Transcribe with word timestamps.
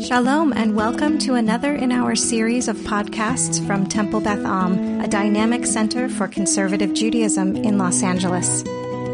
Shalom, 0.00 0.52
and 0.52 0.76
welcome 0.76 1.18
to 1.20 1.36
another 1.36 1.74
in 1.74 1.90
our 1.90 2.14
series 2.14 2.68
of 2.68 2.76
podcasts 2.76 3.66
from 3.66 3.86
Temple 3.86 4.20
Beth 4.20 4.44
Am, 4.44 5.00
a 5.00 5.08
dynamic 5.08 5.64
center 5.64 6.10
for 6.10 6.28
conservative 6.28 6.92
Judaism 6.92 7.56
in 7.56 7.78
Los 7.78 8.02
Angeles. 8.02 8.62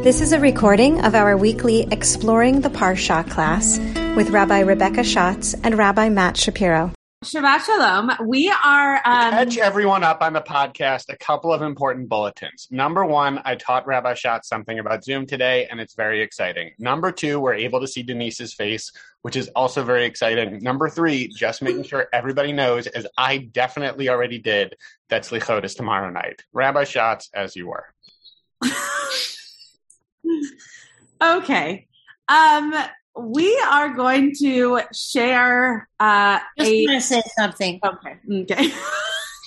This 0.02 0.20
is 0.20 0.32
a 0.32 0.40
recording 0.40 1.04
of 1.04 1.14
our 1.14 1.36
weekly 1.36 1.86
Exploring 1.92 2.62
the 2.62 2.68
Parsha 2.68 3.28
class 3.30 3.78
with 4.16 4.30
Rabbi 4.30 4.60
Rebecca 4.60 5.04
Schatz 5.04 5.54
and 5.62 5.78
Rabbi 5.78 6.08
Matt 6.08 6.36
Shapiro. 6.36 6.92
Shabbat 7.22 7.64
Shalom. 7.64 8.10
We 8.26 8.52
are. 8.64 8.96
Um... 8.96 9.30
Catch 9.30 9.56
everyone 9.56 10.02
up 10.02 10.22
on 10.22 10.32
the 10.32 10.40
podcast. 10.40 11.04
A 11.08 11.16
couple 11.16 11.52
of 11.52 11.62
important 11.62 12.08
bulletins. 12.08 12.66
Number 12.68 13.04
one, 13.04 13.40
I 13.44 13.54
taught 13.54 13.86
Rabbi 13.86 14.14
Schatz 14.14 14.48
something 14.48 14.80
about 14.80 15.04
Zoom 15.04 15.24
today, 15.26 15.68
and 15.70 15.78
it's 15.78 15.94
very 15.94 16.20
exciting. 16.20 16.72
Number 16.80 17.12
two, 17.12 17.38
we're 17.38 17.54
able 17.54 17.78
to 17.78 17.86
see 17.86 18.02
Denise's 18.02 18.54
face, 18.54 18.90
which 19.20 19.36
is 19.36 19.46
also 19.54 19.84
very 19.84 20.04
exciting. 20.04 20.58
Number 20.64 20.88
three, 20.88 21.28
just 21.28 21.62
making 21.62 21.84
sure 21.84 22.08
everybody 22.12 22.52
knows, 22.52 22.88
as 22.88 23.06
I 23.16 23.38
definitely 23.38 24.08
already 24.08 24.40
did, 24.40 24.74
that 25.08 25.22
Slichot 25.22 25.64
is 25.64 25.76
tomorrow 25.76 26.10
night. 26.10 26.42
Rabbi 26.52 26.82
Schatz, 26.82 27.30
as 27.32 27.54
you 27.54 27.68
were. 27.68 27.86
okay. 31.22 31.86
Um, 32.28 32.74
we 33.16 33.56
are 33.70 33.90
going 33.90 34.34
to 34.36 34.80
share. 34.92 35.88
Uh, 36.00 36.38
Just 36.58 36.70
a, 36.70 36.86
want 36.86 37.00
to 37.00 37.00
say 37.00 37.22
something. 37.36 37.80
Okay. 37.84 38.16
Okay. 38.30 38.68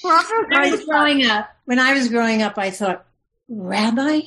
when 0.02 0.54
I 0.54 0.72
was 0.72 0.86
growing 0.86 1.26
up, 1.26 1.50
when 1.66 1.80
I 1.80 1.94
was 1.94 2.10
growing 2.10 2.42
up, 2.42 2.58
I 2.58 2.70
thought, 2.70 3.06
Rabbi, 3.48 4.22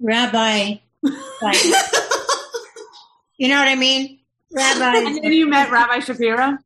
Rabbi, 0.00 0.74
like, 1.02 1.64
you 3.36 3.48
know 3.48 3.58
what 3.58 3.68
I 3.68 3.74
mean, 3.74 4.20
Rabbi. 4.52 4.98
and 4.98 5.22
then 5.22 5.32
you 5.32 5.48
met 5.48 5.70
Rabbi 5.70 6.00
Shapiro. 6.00 6.58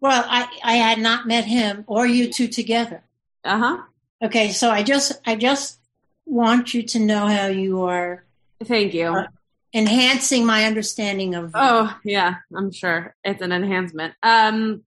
Well, 0.00 0.24
I 0.28 0.48
I 0.62 0.76
had 0.76 0.98
not 0.98 1.26
met 1.26 1.44
him 1.44 1.84
or 1.86 2.06
you 2.06 2.32
two 2.32 2.48
together. 2.48 3.02
Uh 3.44 3.58
huh. 3.58 3.82
Okay, 4.22 4.50
so 4.50 4.70
I 4.70 4.82
just 4.82 5.12
I 5.26 5.34
just 5.36 5.78
want 6.26 6.74
you 6.74 6.82
to 6.82 6.98
know 6.98 7.26
how 7.26 7.46
you 7.46 7.82
are. 7.82 8.24
Thank 8.64 8.94
you. 8.94 9.08
Uh, 9.08 9.26
enhancing 9.74 10.46
my 10.46 10.64
understanding 10.64 11.34
of 11.34 11.52
oh 11.54 11.96
yeah 12.04 12.36
i'm 12.56 12.72
sure. 12.72 13.14
It's 13.24 13.42
an 13.42 13.52
enhancement. 13.52 14.14
Um 14.22 14.84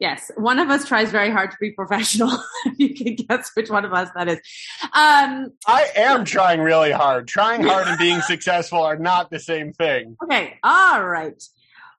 yes 0.00 0.30
one 0.36 0.58
of 0.58 0.70
us 0.70 0.86
tries 0.86 1.10
very 1.10 1.30
hard 1.30 1.50
to 1.50 1.56
be 1.60 1.72
professional. 1.72 2.30
You 2.76 2.94
can 2.94 3.14
guess 3.14 3.50
which 3.54 3.70
one 3.70 3.84
of 3.84 3.92
us 3.92 4.08
that 4.14 4.28
is. 4.28 4.38
Um 4.94 5.52
i 5.66 5.88
am 5.96 6.24
trying 6.24 6.60
really 6.60 6.92
hard. 6.92 7.28
Trying 7.28 7.62
hard 7.62 7.86
and 7.88 7.98
being 7.98 8.20
successful 8.22 8.82
are 8.82 8.98
not 8.98 9.30
the 9.30 9.40
same 9.40 9.72
thing. 9.72 10.16
Okay 10.22 10.58
all 10.62 11.04
right 11.04 11.42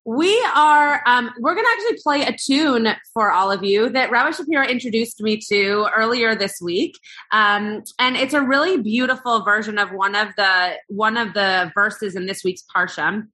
we 0.09 0.43
are 0.55 1.03
um, 1.05 1.29
we're 1.37 1.53
going 1.53 1.65
to 1.65 1.71
actually 1.71 1.99
play 2.01 2.23
a 2.23 2.35
tune 2.35 2.87
for 3.13 3.31
all 3.31 3.51
of 3.51 3.63
you 3.63 3.89
that 3.89 4.09
rabbi 4.09 4.31
shapiro 4.31 4.65
introduced 4.65 5.21
me 5.21 5.37
to 5.37 5.87
earlier 5.95 6.33
this 6.33 6.59
week. 6.59 6.97
Um, 7.31 7.83
and 7.99 8.17
it's 8.17 8.33
a 8.33 8.41
really 8.41 8.77
beautiful 8.77 9.43
version 9.43 9.77
of 9.77 9.91
one 9.91 10.15
of 10.15 10.29
the 10.35 10.77
one 10.87 11.15
of 11.15 11.35
the 11.35 11.71
verses 11.75 12.15
in 12.15 12.25
this 12.25 12.43
week's 12.43 12.63
parsha. 12.75 13.27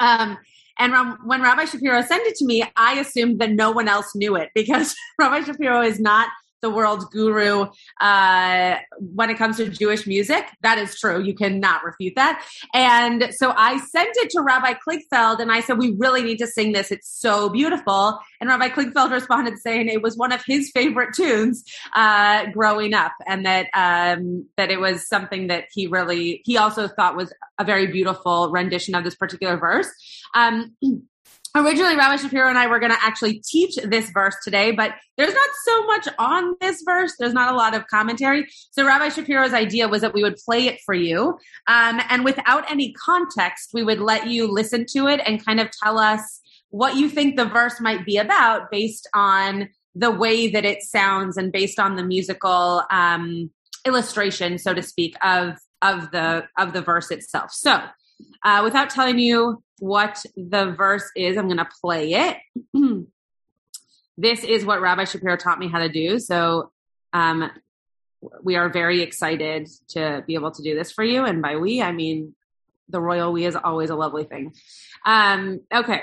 Um, 0.00 0.38
and 0.78 0.92
when 1.24 1.40
rabbi 1.40 1.64
shapiro 1.64 2.02
sent 2.02 2.26
it 2.26 2.34
to 2.36 2.44
me 2.44 2.64
i 2.76 2.98
assumed 2.98 3.38
that 3.40 3.50
no 3.50 3.70
one 3.70 3.88
else 3.88 4.14
knew 4.14 4.36
it 4.36 4.50
because 4.54 4.94
rabbi 5.18 5.42
shapiro 5.42 5.82
is 5.82 6.00
not 6.00 6.28
the 6.62 6.70
world's 6.70 7.04
guru 7.06 7.66
uh, 8.00 8.76
when 8.98 9.28
it 9.30 9.36
comes 9.36 9.58
to 9.58 9.68
Jewish 9.68 10.06
music. 10.06 10.46
That 10.62 10.78
is 10.78 10.98
true. 10.98 11.22
You 11.22 11.34
cannot 11.34 11.84
refute 11.84 12.14
that. 12.16 12.42
And 12.72 13.34
so 13.34 13.52
I 13.56 13.78
sent 13.78 14.16
it 14.16 14.30
to 14.30 14.40
Rabbi 14.40 14.74
Kligfeld 14.74 15.40
and 15.40 15.52
I 15.52 15.60
said, 15.60 15.76
we 15.76 15.94
really 15.98 16.22
need 16.22 16.38
to 16.38 16.46
sing 16.46 16.72
this. 16.72 16.90
It's 16.90 17.08
so 17.08 17.50
beautiful. 17.50 18.18
And 18.40 18.48
Rabbi 18.48 18.68
Kligfeld 18.70 19.10
responded 19.12 19.58
saying 19.58 19.88
it 19.88 20.02
was 20.02 20.16
one 20.16 20.32
of 20.32 20.42
his 20.46 20.70
favorite 20.70 21.14
tunes 21.14 21.64
uh, 21.94 22.46
growing 22.46 22.94
up 22.94 23.12
and 23.26 23.44
that, 23.44 23.66
um, 23.74 24.46
that 24.56 24.70
it 24.70 24.80
was 24.80 25.06
something 25.06 25.48
that 25.48 25.64
he 25.72 25.88
really, 25.88 26.42
he 26.44 26.56
also 26.56 26.88
thought 26.88 27.16
was 27.16 27.32
a 27.58 27.64
very 27.64 27.88
beautiful 27.88 28.50
rendition 28.50 28.94
of 28.94 29.04
this 29.04 29.16
particular 29.16 29.56
verse. 29.56 29.88
Um, 30.34 30.76
originally 31.54 31.96
Rabbi 31.96 32.16
Shapiro 32.16 32.48
and 32.48 32.58
I 32.58 32.66
were 32.66 32.78
going 32.78 32.92
to 32.92 33.04
actually 33.04 33.40
teach 33.40 33.76
this 33.76 34.10
verse 34.10 34.36
today, 34.42 34.70
but 34.70 34.94
there's 35.16 35.34
not 35.34 35.50
so 35.64 35.86
much 35.86 36.08
on 36.18 36.54
this 36.60 36.82
verse. 36.84 37.14
There's 37.18 37.34
not 37.34 37.52
a 37.52 37.56
lot 37.56 37.74
of 37.74 37.86
commentary. 37.88 38.46
So 38.70 38.86
Rabbi 38.86 39.10
Shapiro's 39.10 39.52
idea 39.52 39.88
was 39.88 40.00
that 40.00 40.14
we 40.14 40.22
would 40.22 40.36
play 40.36 40.66
it 40.66 40.80
for 40.84 40.94
you. 40.94 41.38
Um, 41.66 42.00
and 42.08 42.24
without 42.24 42.70
any 42.70 42.92
context, 42.92 43.70
we 43.74 43.82
would 43.82 44.00
let 44.00 44.26
you 44.26 44.50
listen 44.50 44.86
to 44.92 45.08
it 45.08 45.20
and 45.26 45.44
kind 45.44 45.60
of 45.60 45.68
tell 45.82 45.98
us 45.98 46.40
what 46.70 46.96
you 46.96 47.08
think 47.08 47.36
the 47.36 47.44
verse 47.44 47.80
might 47.80 48.06
be 48.06 48.16
about 48.16 48.70
based 48.70 49.08
on 49.12 49.68
the 49.94 50.10
way 50.10 50.48
that 50.50 50.64
it 50.64 50.82
sounds 50.82 51.36
and 51.36 51.52
based 51.52 51.78
on 51.78 51.96
the 51.96 52.04
musical, 52.04 52.82
um, 52.90 53.50
illustration, 53.84 54.56
so 54.56 54.72
to 54.72 54.82
speak, 54.82 55.14
of, 55.22 55.58
of 55.82 56.10
the, 56.12 56.44
of 56.56 56.72
the 56.72 56.80
verse 56.80 57.10
itself. 57.10 57.52
So, 57.52 57.82
uh, 58.44 58.60
without 58.64 58.88
telling 58.88 59.18
you 59.18 59.62
what 59.82 60.24
the 60.36 60.70
verse 60.70 61.10
is, 61.16 61.36
I'm 61.36 61.48
going 61.48 61.56
to 61.56 61.68
play 61.80 62.12
it. 62.12 62.36
this 64.16 64.44
is 64.44 64.64
what 64.64 64.80
Rabbi 64.80 65.02
Shapiro 65.02 65.36
taught 65.36 65.58
me 65.58 65.66
how 65.66 65.80
to 65.80 65.88
do. 65.88 66.20
So 66.20 66.70
um, 67.12 67.50
we 68.44 68.54
are 68.54 68.68
very 68.68 69.02
excited 69.02 69.68
to 69.88 70.22
be 70.24 70.34
able 70.34 70.52
to 70.52 70.62
do 70.62 70.76
this 70.76 70.92
for 70.92 71.02
you. 71.02 71.24
And 71.24 71.42
by 71.42 71.56
we, 71.56 71.82
I 71.82 71.90
mean 71.90 72.36
the 72.90 73.00
royal 73.00 73.32
we 73.32 73.44
is 73.44 73.56
always 73.56 73.90
a 73.90 73.96
lovely 73.96 74.22
thing. 74.22 74.54
Um, 75.04 75.62
okay. 75.74 76.02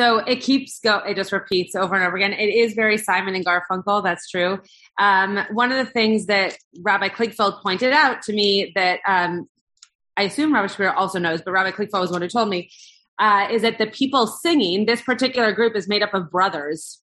So 0.00 0.16
it 0.16 0.36
keeps 0.36 0.78
go. 0.78 0.96
It 1.00 1.14
just 1.14 1.30
repeats 1.30 1.74
over 1.74 1.94
and 1.94 2.02
over 2.02 2.16
again. 2.16 2.32
It 2.32 2.48
is 2.48 2.72
very 2.72 2.96
Simon 2.96 3.34
and 3.34 3.44
Garfunkel. 3.44 4.02
That's 4.02 4.30
true. 4.30 4.58
Um, 4.98 5.38
one 5.50 5.70
of 5.72 5.76
the 5.76 5.92
things 5.92 6.24
that 6.24 6.56
Rabbi 6.80 7.10
Kligfeld 7.10 7.60
pointed 7.60 7.92
out 7.92 8.22
to 8.22 8.32
me 8.32 8.72
that 8.74 9.00
um, 9.06 9.46
I 10.16 10.22
assume 10.22 10.54
Rabbi 10.54 10.68
Shapiro 10.68 10.94
also 10.94 11.18
knows, 11.18 11.42
but 11.42 11.52
Rabbi 11.52 11.72
Kligfeld 11.72 12.00
was 12.00 12.08
the 12.08 12.14
one 12.14 12.22
who 12.22 12.28
told 12.28 12.48
me 12.48 12.70
uh, 13.18 13.48
is 13.50 13.60
that 13.60 13.76
the 13.76 13.88
people 13.88 14.26
singing 14.26 14.86
this 14.86 15.02
particular 15.02 15.52
group 15.52 15.76
is 15.76 15.86
made 15.86 16.02
up 16.02 16.14
of 16.14 16.30
brothers. 16.30 17.02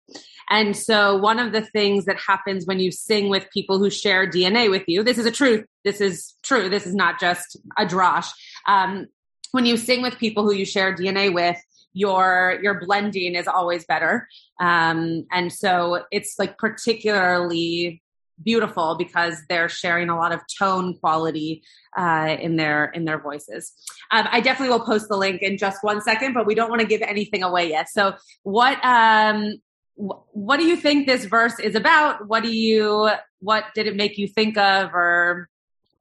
And 0.49 0.75
so 0.75 1.19
one 1.19 1.39
of 1.39 1.53
the 1.53 1.61
things 1.61 2.07
that 2.07 2.17
happens 2.19 2.65
when 2.65 2.81
you 2.81 2.91
sing 2.91 3.29
with 3.29 3.47
people 3.53 3.79
who 3.79 3.91
share 3.91 4.27
DNA 4.27 4.71
with 4.71 4.85
you, 4.87 5.03
this 5.03 5.19
is 5.19 5.27
a 5.27 5.31
truth. 5.31 5.67
This 5.85 6.01
is 6.01 6.35
true. 6.43 6.71
This 6.71 6.87
is 6.87 6.95
not 6.95 7.21
just 7.21 7.59
a 7.77 7.85
drosh. 7.85 8.29
Um, 8.67 9.09
when 9.53 9.67
you 9.67 9.77
sing 9.77 10.01
with 10.01 10.17
people 10.17 10.45
who 10.45 10.55
you 10.55 10.65
share 10.65 10.97
DNA 10.97 11.31
with, 11.31 11.59
your 11.97 12.59
your 12.63 12.79
blending 12.79 13.35
is 13.35 13.49
always 13.49 13.87
better. 13.87 14.29
Um, 14.61 15.25
and 15.33 15.51
so 15.51 16.05
it's 16.11 16.35
like 16.39 16.59
particularly 16.59 18.03
beautiful 18.45 18.97
because 18.97 19.39
they're 19.49 19.71
sharing 19.71 20.11
a 20.11 20.17
lot 20.17 20.31
of 20.31 20.41
tone 20.59 20.95
quality 20.99 21.63
uh, 21.97 22.37
in 22.39 22.57
their 22.57 22.85
in 22.87 23.07
their 23.07 23.19
voices. 23.19 23.73
Um, 24.13 24.29
i 24.31 24.41
definitely 24.41 24.77
will 24.77 24.85
post 24.85 25.09
the 25.09 25.17
link 25.17 25.41
in 25.41 25.57
just 25.57 25.83
one 25.83 26.03
second 26.03 26.35
but 26.35 26.47
we 26.47 26.55
don't 26.55 26.69
want 26.69 26.83
to 26.83 26.87
give 26.87 27.01
anything 27.01 27.43
away 27.43 27.71
yet. 27.71 27.89
So 27.89 28.15
what 28.43 28.79
um 28.85 29.55
wh- 29.97 30.21
what 30.37 30.59
do 30.59 30.67
you 30.67 30.77
think 30.77 31.07
this 31.07 31.25
verse 31.25 31.59
is 31.59 31.75
about? 31.75 32.29
What 32.29 32.43
do 32.43 32.55
you 32.55 33.09
what 33.39 33.65
did 33.75 33.87
it 33.87 33.97
make 33.97 34.19
you 34.19 34.29
think 34.29 34.59
of 34.59 34.93
or 34.93 35.49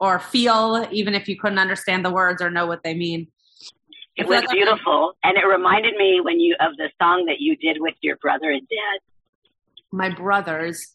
or 0.01 0.19
feel 0.19 0.86
even 0.92 1.15
if 1.15 1.30
you 1.30 1.39
couldn't 1.39 1.59
understand 1.59 2.03
the 2.03 2.12
words 2.12 2.42
or 2.42 2.50
know 2.50 2.68
what 2.68 2.83
they 2.83 2.94
mean 2.94 3.27
It 4.18 4.28
was 4.28 4.44
beautiful, 4.52 5.14
and 5.24 5.38
it 5.38 5.46
reminded 5.46 5.96
me 5.98 6.22
when 6.22 6.40
you 6.40 6.56
of 6.60 6.78
the 6.78 6.90
song 7.02 7.26
that 7.26 7.40
you 7.40 7.56
did 7.58 7.78
with 7.80 7.96
your 8.02 8.16
brother 8.18 8.50
and 8.50 8.62
dad 8.68 9.00
my 9.92 10.10
brothers 10.10 10.94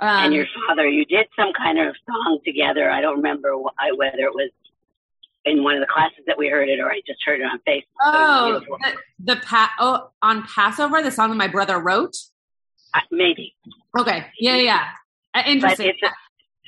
um, 0.00 0.08
and 0.26 0.34
your 0.34 0.46
father. 0.66 0.88
You 0.88 1.04
did 1.04 1.26
some 1.36 1.52
kind 1.52 1.78
of 1.78 1.94
song 2.06 2.38
together. 2.44 2.90
I 2.90 3.00
don't 3.00 3.16
remember 3.18 3.52
wh- 3.54 3.74
I- 3.78 3.92
whether 3.92 4.18
it 4.24 4.34
was 4.34 4.50
in 5.44 5.62
one 5.62 5.74
of 5.74 5.80
the 5.80 5.86
classes 5.86 6.24
that 6.26 6.38
we 6.38 6.48
heard 6.48 6.68
it 6.68 6.80
or 6.80 6.90
I 6.90 7.00
just 7.06 7.20
heard 7.24 7.40
it 7.40 7.44
on 7.44 7.58
Facebook. 7.68 7.82
Oh, 8.02 8.60
the, 8.82 9.34
the 9.34 9.40
pa- 9.40 9.72
oh, 9.78 10.10
on 10.22 10.42
Passover, 10.44 11.02
the 11.02 11.10
song 11.10 11.30
that 11.30 11.36
my 11.36 11.48
brother 11.48 11.78
wrote. 11.78 12.16
Uh, 12.94 13.00
maybe, 13.10 13.54
Okay, 13.98 14.26
yeah, 14.38 14.56
yeah. 14.56 14.84
Uh, 15.34 15.42
interesting. 15.46 15.92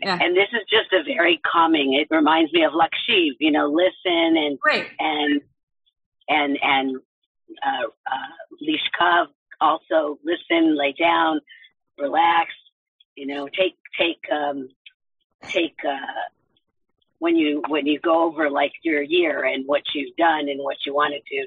Yeah. 0.03 0.19
and 0.21 0.37
this 0.37 0.49
is 0.53 0.61
just 0.69 0.93
a 0.93 1.03
very 1.05 1.41
calming. 1.51 1.95
It 1.95 2.09
reminds 2.15 2.53
me 2.53 2.65
of 2.65 2.73
Lakshiv. 2.73 3.31
You 3.41 3.51
know, 3.51 3.67
listen 3.69 4.37
and 4.37 4.59
Great. 4.61 4.89
and 4.99 5.41
and 6.29 6.59
and 6.63 6.97
uh, 7.65 7.87
uh, 8.11 8.57
Lishkav 8.63 9.27
also 9.61 10.19
listen, 10.25 10.77
lay 10.77 10.93
down, 10.93 11.41
relax. 11.99 12.51
You 13.15 13.27
know, 13.27 13.49
take 13.49 13.77
take 13.99 14.21
um, 14.31 14.69
take 15.43 15.77
uh, 15.87 15.97
when 17.19 17.37
you 17.37 17.63
when 17.69 17.87
you 17.87 17.99
go 18.01 18.25
over 18.25 18.51
like 18.51 18.73
your 18.83 19.03
year 19.03 19.45
and 19.45 19.65
what 19.67 19.83
you've 19.95 20.15
done 20.17 20.49
and 20.49 20.63
what 20.63 20.77
you 20.85 20.95
want 20.95 21.15
to. 21.15 21.47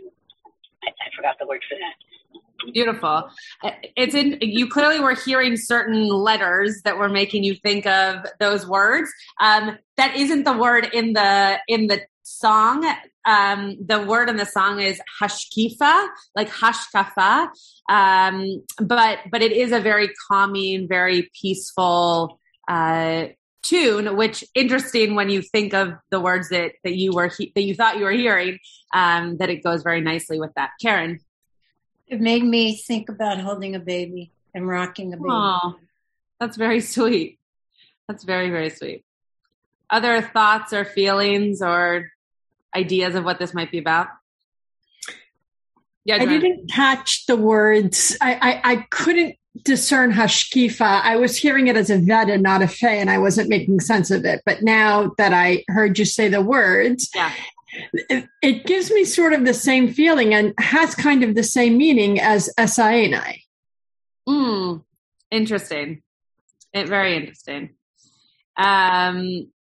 I, 0.84 0.88
I 0.88 1.16
forgot 1.16 1.36
the 1.40 1.46
word 1.46 1.62
for 1.70 1.76
that. 1.76 2.74
Beautiful. 2.74 3.30
Uh, 3.64 3.72
It's 3.96 4.14
in. 4.16 4.38
You 4.42 4.68
clearly 4.68 5.00
were 5.00 5.14
hearing 5.14 5.56
certain 5.56 6.08
letters 6.08 6.82
that 6.84 6.98
were 6.98 7.10
making 7.10 7.44
you 7.44 7.56
think 7.56 7.86
of 7.86 8.26
those 8.40 8.68
words. 8.68 9.10
Um, 9.42 9.78
that 9.98 10.16
isn't 10.16 10.44
the 10.44 10.58
word 10.58 10.90
in 10.94 11.14
the 11.14 11.60
in 11.68 11.88
the 11.88 12.02
song. 12.30 12.86
Um, 13.26 13.78
the 13.86 14.02
word 14.02 14.30
in 14.30 14.38
the 14.38 14.46
song 14.46 14.80
is 14.80 15.02
hashkifa, 15.22 16.08
like 16.36 16.50
hashkafa. 16.50 17.50
Um, 17.90 18.64
but 18.80 19.20
but 19.32 19.42
it 19.42 19.52
is 19.52 19.72
a 19.72 19.80
very 19.80 20.10
calming, 20.28 20.88
very 20.88 21.30
peaceful 21.40 22.40
uh, 22.68 23.28
tune. 23.64 24.16
Which 24.16 24.44
interesting 24.54 25.16
when 25.16 25.30
you 25.30 25.42
think 25.42 25.74
of 25.74 25.94
the 26.12 26.20
words 26.20 26.50
that 26.50 26.74
that 26.84 26.96
you 26.96 27.14
were 27.14 27.28
he- 27.28 27.52
that 27.56 27.64
you 27.64 27.76
thought 27.76 27.98
you 27.98 28.06
were 28.06 28.12
hearing. 28.12 28.60
Um, 28.94 29.38
that 29.38 29.50
it 29.50 29.64
goes 29.64 29.84
very 29.84 30.02
nicely 30.02 30.40
with 30.40 30.54
that. 30.56 30.72
Karen. 30.82 31.20
It 32.08 32.20
made 32.20 32.44
me 32.44 32.76
think 32.76 33.08
about 33.08 33.40
holding 33.40 33.76
a 33.76 33.80
baby 33.80 34.32
and 34.56 34.68
rocking 34.68 35.14
a 35.14 35.18
baby. 35.18 35.30
Oh, 35.30 35.76
that's 36.40 36.58
very 36.58 36.82
sweet. 36.82 37.38
That's 38.08 38.24
very, 38.24 38.50
very 38.50 38.72
sweet. 38.72 39.06
Other 39.92 40.22
thoughts 40.22 40.74
or 40.74 40.86
feelings 40.86 41.62
or 41.62 42.10
ideas 42.76 43.16
of 43.16 43.24
what 43.24 43.40
this 43.40 43.54
might 43.54 43.72
be 43.72 43.80
about? 43.80 44.08
Yeah, 46.06 46.16
I 46.16 46.26
didn't 46.26 46.72
catch 46.72 47.26
the 47.28 47.36
words. 47.36 48.18
I, 48.22 48.34
I, 48.34 48.72
I 48.72 48.76
couldn't 48.90 49.36
discern 49.64 50.12
Hashkifa. 50.12 51.02
I 51.04 51.18
was 51.18 51.38
hearing 51.38 51.68
it 51.68 51.76
as 51.76 51.90
a 51.90 51.98
Veda, 51.98 52.38
not 52.38 52.62
a 52.62 52.68
Fe, 52.68 53.00
and 53.00 53.10
I 53.10 53.18
wasn't 53.18 53.50
making 53.50 53.80
sense 53.82 54.10
of 54.10 54.26
it. 54.26 54.42
But 54.46 54.64
now 54.64 55.12
that 55.18 55.34
I 55.34 55.64
heard 55.68 56.00
you 56.00 56.06
say 56.06 56.28
the 56.28 56.42
words, 56.42 57.10
Yeah. 57.14 57.32
it, 57.94 58.28
it 58.42 58.66
gives 58.66 58.92
me 58.92 59.04
sort 59.04 59.34
of 59.34 59.46
the 59.46 59.54
same 59.54 59.94
feeling 59.94 60.34
and 60.34 60.54
has 60.58 60.96
kind 60.96 61.24
of 61.24 61.36
the 61.36 61.44
same 61.44 61.78
meaning 61.78 62.20
as 62.20 62.50
Esa 62.58 62.84
Einai. 62.84 63.44
Mm, 64.28 64.84
interesting. 65.32 66.02
It, 66.74 66.88
very 66.88 67.18
interesting. 67.18 67.76
Um, 68.58 69.52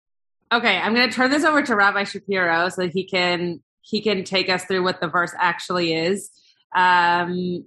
okay, 0.51 0.78
I'm 0.78 0.94
going 0.94 1.10
to 1.10 1.16
turn 1.16 1.31
this 1.31 1.44
over 1.44 1.62
to 1.62 1.75
Rabbi 1.75 2.04
Shapiro 2.04 2.69
so 2.69 2.81
that 2.84 2.92
he 2.92 3.04
can 3.06 3.62
he 3.81 4.01
can 4.01 4.24
take 4.24 4.50
us 4.50 4.66
through 4.66 4.84
what 4.84 5.01
the 5.01 5.07
verse 5.07 5.34
actually 5.38 5.94
is, 5.94 6.30
um, 6.76 7.66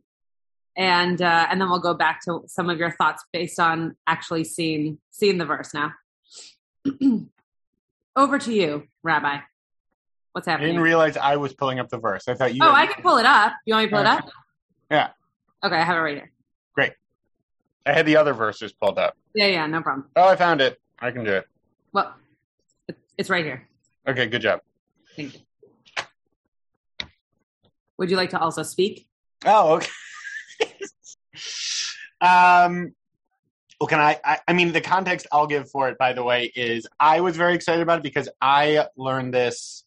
and 0.76 1.20
uh, 1.20 1.46
and 1.50 1.60
then 1.60 1.68
we'll 1.68 1.80
go 1.80 1.94
back 1.94 2.20
to 2.24 2.42
some 2.46 2.70
of 2.70 2.78
your 2.78 2.92
thoughts 2.92 3.24
based 3.32 3.58
on 3.58 3.96
actually 4.06 4.44
seeing 4.44 4.98
seeing 5.10 5.38
the 5.38 5.44
verse 5.46 5.72
now. 5.74 5.92
over 8.16 8.38
to 8.38 8.52
you, 8.52 8.84
Rabbi. 9.02 9.38
What's 10.32 10.46
happening? 10.46 10.68
I 10.70 10.72
didn't 10.72 10.82
realize 10.84 11.16
I 11.16 11.36
was 11.36 11.52
pulling 11.52 11.78
up 11.78 11.88
the 11.90 11.98
verse. 11.98 12.26
I 12.26 12.34
thought 12.34 12.54
you. 12.54 12.60
oh, 12.64 12.72
I 12.72 12.86
can 12.86 13.02
pull 13.02 13.18
it 13.18 13.26
up. 13.26 13.52
You 13.66 13.74
want 13.74 13.84
me 13.84 13.90
to 13.90 13.96
pull 13.96 14.00
it 14.00 14.08
up? 14.08 14.30
Yeah. 14.90 15.08
Okay, 15.64 15.76
I 15.76 15.84
have 15.84 15.96
it 15.96 16.00
right 16.00 16.14
here. 16.16 16.32
Great. 16.74 16.92
I 17.84 17.92
had 17.92 18.06
the 18.06 18.16
other 18.16 18.32
verses 18.32 18.72
pulled 18.72 18.98
up. 18.98 19.16
Yeah, 19.34 19.46
yeah, 19.46 19.66
no 19.66 19.82
problem. 19.82 20.06
Oh, 20.16 20.28
I 20.28 20.36
found 20.36 20.60
it. 20.60 20.80
I 21.00 21.10
can 21.10 21.24
do 21.24 21.32
it. 21.32 21.46
Well, 21.92 22.04
it- 22.08 22.21
it's 23.18 23.30
right 23.30 23.44
here. 23.44 23.68
Okay, 24.06 24.26
good 24.26 24.42
job. 24.42 24.60
Thank 25.16 25.34
you. 25.34 25.40
Would 27.98 28.10
you 28.10 28.16
like 28.16 28.30
to 28.30 28.38
also 28.38 28.62
speak? 28.62 29.06
Oh, 29.44 29.74
okay. 29.74 29.88
um, 32.20 32.94
well, 33.80 33.88
can 33.88 34.00
I, 34.00 34.18
I? 34.24 34.38
I 34.48 34.52
mean, 34.52 34.72
the 34.72 34.80
context 34.80 35.26
I'll 35.32 35.46
give 35.46 35.70
for 35.70 35.88
it, 35.88 35.98
by 35.98 36.12
the 36.12 36.22
way, 36.22 36.50
is 36.54 36.86
I 36.98 37.20
was 37.20 37.36
very 37.36 37.54
excited 37.54 37.82
about 37.82 37.98
it 37.98 38.02
because 38.02 38.28
I 38.40 38.86
learned 38.96 39.34
this 39.34 39.84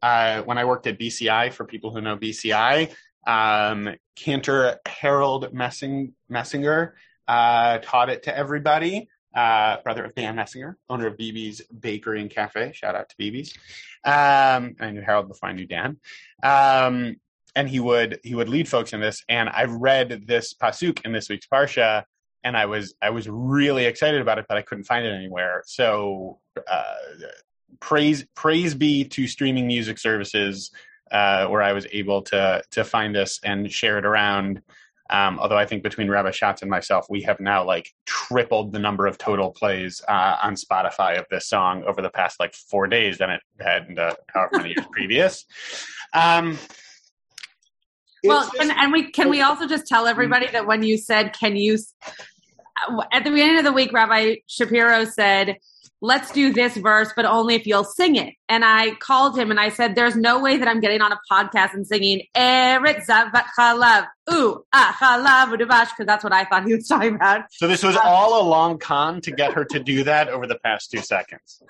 uh, 0.00 0.42
when 0.42 0.58
I 0.58 0.64
worked 0.64 0.86
at 0.86 0.98
BCI. 0.98 1.52
For 1.52 1.64
people 1.64 1.92
who 1.92 2.00
know 2.00 2.16
BCI, 2.16 2.92
um, 3.26 3.94
Cantor 4.16 4.78
Harold 4.86 5.52
Messing, 5.52 6.14
Messinger 6.30 6.92
uh, 7.28 7.78
taught 7.78 8.10
it 8.10 8.24
to 8.24 8.36
everybody. 8.36 9.08
Uh, 9.34 9.78
brother 9.82 10.04
of 10.04 10.14
Dan 10.14 10.36
Messinger, 10.36 10.76
owner 10.90 11.06
of 11.06 11.16
BB's 11.16 11.62
Bakery 11.80 12.20
and 12.20 12.30
Cafe. 12.30 12.72
Shout 12.74 12.94
out 12.94 13.08
to 13.08 13.16
BB's. 13.16 13.54
Um, 14.04 14.74
I 14.80 14.90
knew 14.90 15.00
Harold 15.00 15.28
before 15.28 15.48
I 15.48 15.52
knew 15.52 15.66
Dan. 15.66 15.98
Um, 16.42 17.16
and 17.54 17.68
he 17.68 17.80
would 17.80 18.20
he 18.22 18.34
would 18.34 18.48
lead 18.48 18.68
folks 18.68 18.92
in 18.92 19.00
this. 19.00 19.24
And 19.28 19.48
I 19.48 19.64
read 19.64 20.24
this 20.26 20.54
pasuk 20.54 21.04
in 21.04 21.12
this 21.12 21.28
week's 21.28 21.46
parsha, 21.46 22.04
and 22.44 22.56
I 22.56 22.66
was 22.66 22.94
I 23.02 23.10
was 23.10 23.28
really 23.28 23.84
excited 23.84 24.20
about 24.20 24.38
it, 24.38 24.46
but 24.48 24.56
I 24.56 24.62
couldn't 24.62 24.84
find 24.84 25.04
it 25.04 25.12
anywhere. 25.12 25.62
So 25.66 26.38
uh, 26.66 26.94
praise 27.80 28.24
praise 28.34 28.74
be 28.74 29.04
to 29.04 29.26
streaming 29.26 29.66
music 29.66 29.98
services 29.98 30.70
uh, 31.10 31.46
where 31.46 31.62
I 31.62 31.72
was 31.72 31.86
able 31.92 32.22
to 32.22 32.62
to 32.70 32.84
find 32.84 33.14
this 33.14 33.40
and 33.44 33.70
share 33.70 33.98
it 33.98 34.06
around. 34.06 34.62
Um, 35.12 35.38
although 35.38 35.58
I 35.58 35.66
think 35.66 35.82
between 35.82 36.08
Rabbi 36.10 36.30
Schatz 36.30 36.62
and 36.62 36.70
myself, 36.70 37.06
we 37.10 37.20
have 37.22 37.38
now 37.38 37.64
like 37.64 37.90
tripled 38.06 38.72
the 38.72 38.78
number 38.78 39.06
of 39.06 39.18
total 39.18 39.50
plays 39.50 40.00
uh, 40.08 40.36
on 40.42 40.54
Spotify 40.54 41.18
of 41.18 41.26
this 41.30 41.46
song 41.46 41.84
over 41.86 42.00
the 42.00 42.08
past 42.08 42.40
like 42.40 42.54
four 42.54 42.86
days 42.86 43.18
than 43.18 43.28
it 43.28 43.42
had 43.60 43.86
in 43.88 43.94
the 43.94 44.16
however 44.28 44.56
many 44.56 44.70
years 44.70 44.86
previous. 44.90 45.44
Um, 46.14 46.58
Well, 48.24 48.42
just- 48.44 48.54
and, 48.58 48.70
and 48.70 48.90
we 48.92 49.10
can 49.10 49.28
we 49.28 49.42
also 49.42 49.66
just 49.66 49.86
tell 49.86 50.06
everybody 50.06 50.46
that 50.50 50.66
when 50.66 50.82
you 50.82 50.96
said, 50.96 51.34
"Can 51.38 51.56
you?" 51.56 51.76
At 53.12 53.24
the 53.24 53.30
beginning 53.30 53.58
of 53.58 53.64
the 53.64 53.72
week, 53.72 53.92
Rabbi 53.92 54.36
Shapiro 54.48 55.04
said, 55.04 55.58
let's 56.02 56.32
do 56.32 56.52
this 56.52 56.76
verse, 56.76 57.12
but 57.14 57.24
only 57.24 57.54
if 57.54 57.64
you'll 57.64 57.84
sing 57.84 58.16
it. 58.16 58.34
And 58.48 58.64
I 58.64 58.96
called 58.96 59.38
him 59.38 59.52
and 59.52 59.60
I 59.60 59.68
said, 59.68 59.94
there's 59.94 60.16
no 60.16 60.40
way 60.40 60.58
that 60.58 60.66
I'm 60.66 60.80
getting 60.80 61.00
on 61.00 61.12
a 61.12 61.20
podcast 61.30 61.74
and 61.74 61.86
singing 61.86 62.22
Eretz 62.36 63.06
Chalav. 63.06 64.08
Ooh, 64.32 64.64
ah, 64.72 64.96
Chalav 65.00 65.52
because 65.56 66.06
that's 66.06 66.24
what 66.24 66.32
I 66.32 66.44
thought 66.44 66.66
he 66.66 66.74
was 66.74 66.88
talking 66.88 67.14
about. 67.14 67.44
So 67.52 67.68
this 67.68 67.84
was 67.84 67.96
all 67.96 68.42
a 68.42 68.44
long 68.46 68.78
con 68.78 69.20
to 69.22 69.30
get 69.30 69.52
her 69.52 69.64
to 69.66 69.78
do 69.78 70.02
that 70.04 70.28
over 70.28 70.46
the 70.46 70.58
past 70.58 70.90
two 70.90 70.98
seconds. 70.98 71.62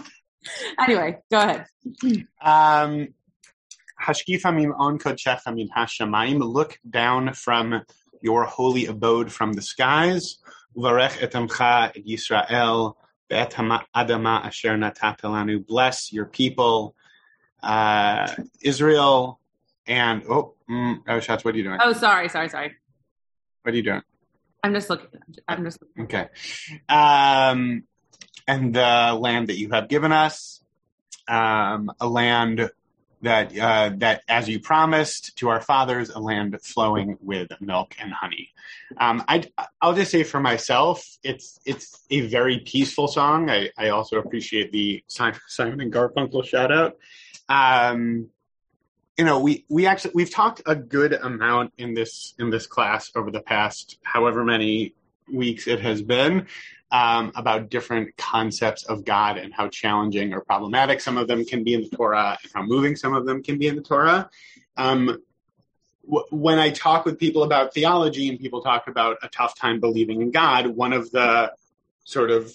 anyway, 0.80 1.18
go 1.30 1.38
ahead. 1.38 1.66
Um, 2.42 3.08
on 4.00 4.98
kodshecha 4.98 5.54
min. 5.54 6.38
Look 6.38 6.78
down 6.88 7.34
from 7.34 7.82
your 8.22 8.44
holy 8.44 8.86
abode 8.86 9.30
from 9.30 9.52
the 9.52 9.62
skies. 9.62 10.38
Varech 10.74 11.18
etamcha 11.18 11.92
Yisrael 12.06 12.94
adama 13.30 14.44
asher. 14.44 15.58
Bless 15.66 16.12
your 16.12 16.26
people, 16.26 16.94
uh, 17.62 18.34
Israel, 18.62 19.40
and 19.86 20.22
oh, 20.28 20.54
mm, 20.70 20.98
oh, 21.06 21.14
what 21.14 21.54
are 21.54 21.56
you 21.56 21.64
doing? 21.64 21.78
Oh, 21.82 21.92
sorry, 21.92 22.28
sorry, 22.28 22.48
sorry. 22.48 22.76
What 23.62 23.74
are 23.74 23.76
you 23.76 23.82
doing? 23.82 24.02
I'm 24.62 24.74
just 24.74 24.90
looking. 24.90 25.08
I'm 25.46 25.64
just 25.64 25.80
looking. 25.80 26.04
Okay. 26.04 26.28
Um, 26.88 27.84
and 28.46 28.74
the 28.74 29.16
land 29.18 29.48
that 29.48 29.58
you 29.58 29.70
have 29.70 29.88
given 29.88 30.12
us, 30.12 30.62
um, 31.28 31.92
a 32.00 32.08
land 32.08 32.70
that 33.22 33.56
uh, 33.58 33.90
that 33.96 34.22
as 34.28 34.48
you 34.48 34.60
promised 34.60 35.36
to 35.38 35.48
our 35.48 35.60
fathers, 35.60 36.10
a 36.10 36.18
land 36.18 36.58
flowing 36.62 37.18
with 37.20 37.48
milk 37.60 37.96
and 38.00 38.12
honey. 38.12 38.50
Um, 38.96 39.24
I 39.28 39.44
I'll 39.80 39.94
just 39.94 40.10
say 40.10 40.22
for 40.22 40.40
myself, 40.40 41.04
it's 41.22 41.58
it's 41.64 42.04
a 42.10 42.22
very 42.22 42.60
peaceful 42.60 43.08
song. 43.08 43.50
I, 43.50 43.70
I 43.76 43.88
also 43.88 44.18
appreciate 44.18 44.72
the 44.72 45.02
Simon 45.08 45.80
and 45.80 45.92
Garfunkel 45.92 46.44
shout 46.44 46.72
out. 46.72 46.96
Um, 47.48 48.28
you 49.16 49.24
know, 49.24 49.40
we 49.40 49.64
we 49.68 49.86
actually 49.86 50.12
we've 50.14 50.30
talked 50.30 50.62
a 50.66 50.76
good 50.76 51.12
amount 51.12 51.72
in 51.76 51.94
this 51.94 52.34
in 52.38 52.50
this 52.50 52.66
class 52.66 53.10
over 53.16 53.30
the 53.30 53.40
past 53.40 53.98
however 54.04 54.44
many 54.44 54.94
weeks 55.32 55.66
it 55.66 55.80
has 55.80 56.02
been 56.02 56.46
um, 56.90 57.32
about 57.36 57.68
different 57.68 58.16
concepts 58.16 58.84
of 58.84 59.04
God 59.04 59.36
and 59.36 59.52
how 59.52 59.68
challenging 59.68 60.32
or 60.32 60.40
problematic 60.40 61.00
some 61.00 61.18
of 61.18 61.28
them 61.28 61.44
can 61.44 61.62
be 61.64 61.74
in 61.74 61.82
the 61.82 61.90
Torah 61.90 62.38
and 62.42 62.52
how 62.54 62.62
moving 62.62 62.96
some 62.96 63.14
of 63.14 63.26
them 63.26 63.42
can 63.42 63.58
be 63.58 63.66
in 63.66 63.76
the 63.76 63.82
Torah. 63.82 64.30
Um, 64.76 65.22
w- 66.04 66.26
when 66.30 66.58
I 66.58 66.70
talk 66.70 67.04
with 67.04 67.18
people 67.18 67.42
about 67.42 67.74
theology 67.74 68.28
and 68.28 68.38
people 68.38 68.62
talk 68.62 68.88
about 68.88 69.18
a 69.22 69.28
tough 69.28 69.54
time 69.54 69.80
believing 69.80 70.22
in 70.22 70.30
God, 70.30 70.68
one 70.68 70.94
of 70.94 71.10
the 71.10 71.52
sort 72.04 72.30
of 72.30 72.54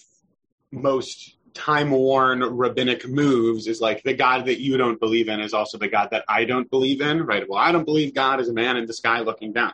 most 0.71 1.37
time 1.53 1.91
worn 1.91 2.43
rabbinic 2.43 3.07
moves 3.07 3.67
is 3.67 3.79
like 3.79 4.01
the 4.01 4.15
God 4.15 4.45
that 4.47 4.59
you 4.59 4.77
don't 4.77 4.99
believe 4.99 5.29
in 5.29 5.39
is 5.39 5.53
also 5.53 5.77
the 5.77 5.87
God 5.87 6.09
that 6.09 6.25
I 6.27 6.45
don't 6.45 6.69
believe 6.69 7.01
in, 7.01 7.21
right? 7.21 7.47
Well, 7.47 7.59
I 7.59 7.71
don't 7.71 7.85
believe 7.85 8.15
God 8.15 8.39
is 8.39 8.49
a 8.49 8.53
man 8.53 8.77
in 8.77 8.87
the 8.87 8.93
sky 8.93 9.19
looking 9.19 9.53
down. 9.53 9.73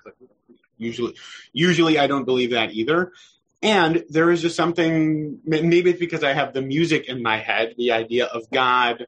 Usually, 0.77 1.15
usually 1.53 1.97
I 1.97 2.07
don't 2.07 2.25
believe 2.25 2.51
that 2.51 2.71
either. 2.71 3.13
And 3.61 4.05
there 4.09 4.31
is 4.31 4.41
just 4.41 4.55
something, 4.55 5.39
maybe 5.43 5.89
it's 5.89 5.99
because 5.99 6.23
I 6.23 6.33
have 6.33 6.53
the 6.53 6.61
music 6.61 7.09
in 7.09 7.21
my 7.21 7.37
head, 7.37 7.75
the 7.77 7.91
idea 7.91 8.25
of 8.25 8.49
God 8.51 9.05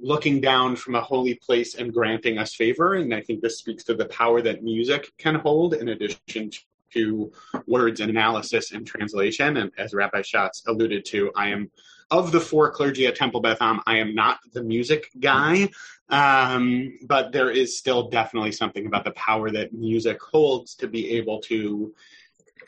looking 0.00 0.40
down 0.40 0.76
from 0.76 0.94
a 0.94 1.00
holy 1.00 1.34
place 1.34 1.74
and 1.74 1.92
granting 1.92 2.38
us 2.38 2.54
favor. 2.54 2.94
And 2.94 3.12
I 3.12 3.22
think 3.22 3.40
this 3.40 3.58
speaks 3.58 3.84
to 3.84 3.94
the 3.94 4.04
power 4.06 4.40
that 4.42 4.62
music 4.62 5.10
can 5.18 5.36
hold 5.36 5.74
in 5.74 5.88
addition 5.88 6.50
to 6.92 7.32
words 7.66 8.00
and 8.00 8.10
analysis 8.10 8.72
and 8.72 8.86
translation. 8.86 9.56
And 9.56 9.72
as 9.76 9.94
Rabbi 9.94 10.22
Schatz 10.22 10.62
alluded 10.66 11.04
to, 11.06 11.32
I 11.34 11.48
am 11.48 11.70
of 12.10 12.30
the 12.30 12.40
four 12.40 12.70
clergy 12.70 13.06
at 13.06 13.16
Temple 13.16 13.40
Beth 13.40 13.60
Am, 13.60 13.80
I 13.86 13.98
am 13.98 14.14
not 14.14 14.38
the 14.52 14.62
music 14.62 15.10
guy, 15.18 15.70
um, 16.08 16.98
but 17.02 17.32
there 17.32 17.50
is 17.50 17.76
still 17.76 18.08
definitely 18.10 18.52
something 18.52 18.86
about 18.86 19.04
the 19.04 19.10
power 19.12 19.50
that 19.50 19.72
music 19.72 20.22
holds 20.22 20.76
to 20.76 20.86
be 20.86 21.16
able 21.16 21.40
to 21.40 21.92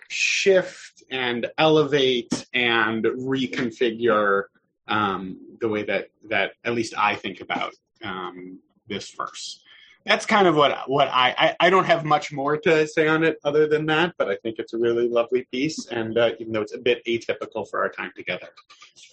shift 0.08 1.02
and 1.10 1.46
elevate 1.58 2.46
and 2.54 3.04
reconfigure 3.04 4.44
um, 4.88 5.38
the 5.60 5.68
way 5.68 5.82
that 5.84 6.08
that 6.28 6.52
at 6.64 6.74
least 6.74 6.94
I 6.96 7.14
think 7.14 7.40
about 7.40 7.74
um, 8.02 8.60
this 8.88 9.10
verse. 9.10 9.62
That's 10.06 10.24
kind 10.24 10.46
of 10.46 10.54
what 10.56 10.88
what 10.88 11.08
I, 11.08 11.34
I, 11.36 11.56
I 11.66 11.70
don't 11.70 11.84
have 11.84 12.04
much 12.04 12.32
more 12.32 12.56
to 12.56 12.86
say 12.86 13.08
on 13.08 13.24
it 13.24 13.38
other 13.44 13.66
than 13.66 13.84
that, 13.86 14.14
but 14.16 14.28
I 14.28 14.36
think 14.36 14.58
it's 14.58 14.72
a 14.72 14.78
really 14.78 15.08
lovely 15.08 15.46
piece, 15.52 15.86
and 15.86 16.16
uh, 16.16 16.30
even 16.38 16.52
though 16.52 16.62
it's 16.62 16.74
a 16.74 16.78
bit 16.78 17.04
atypical 17.06 17.68
for 17.68 17.80
our 17.80 17.90
time 17.90 18.12
together, 18.16 18.48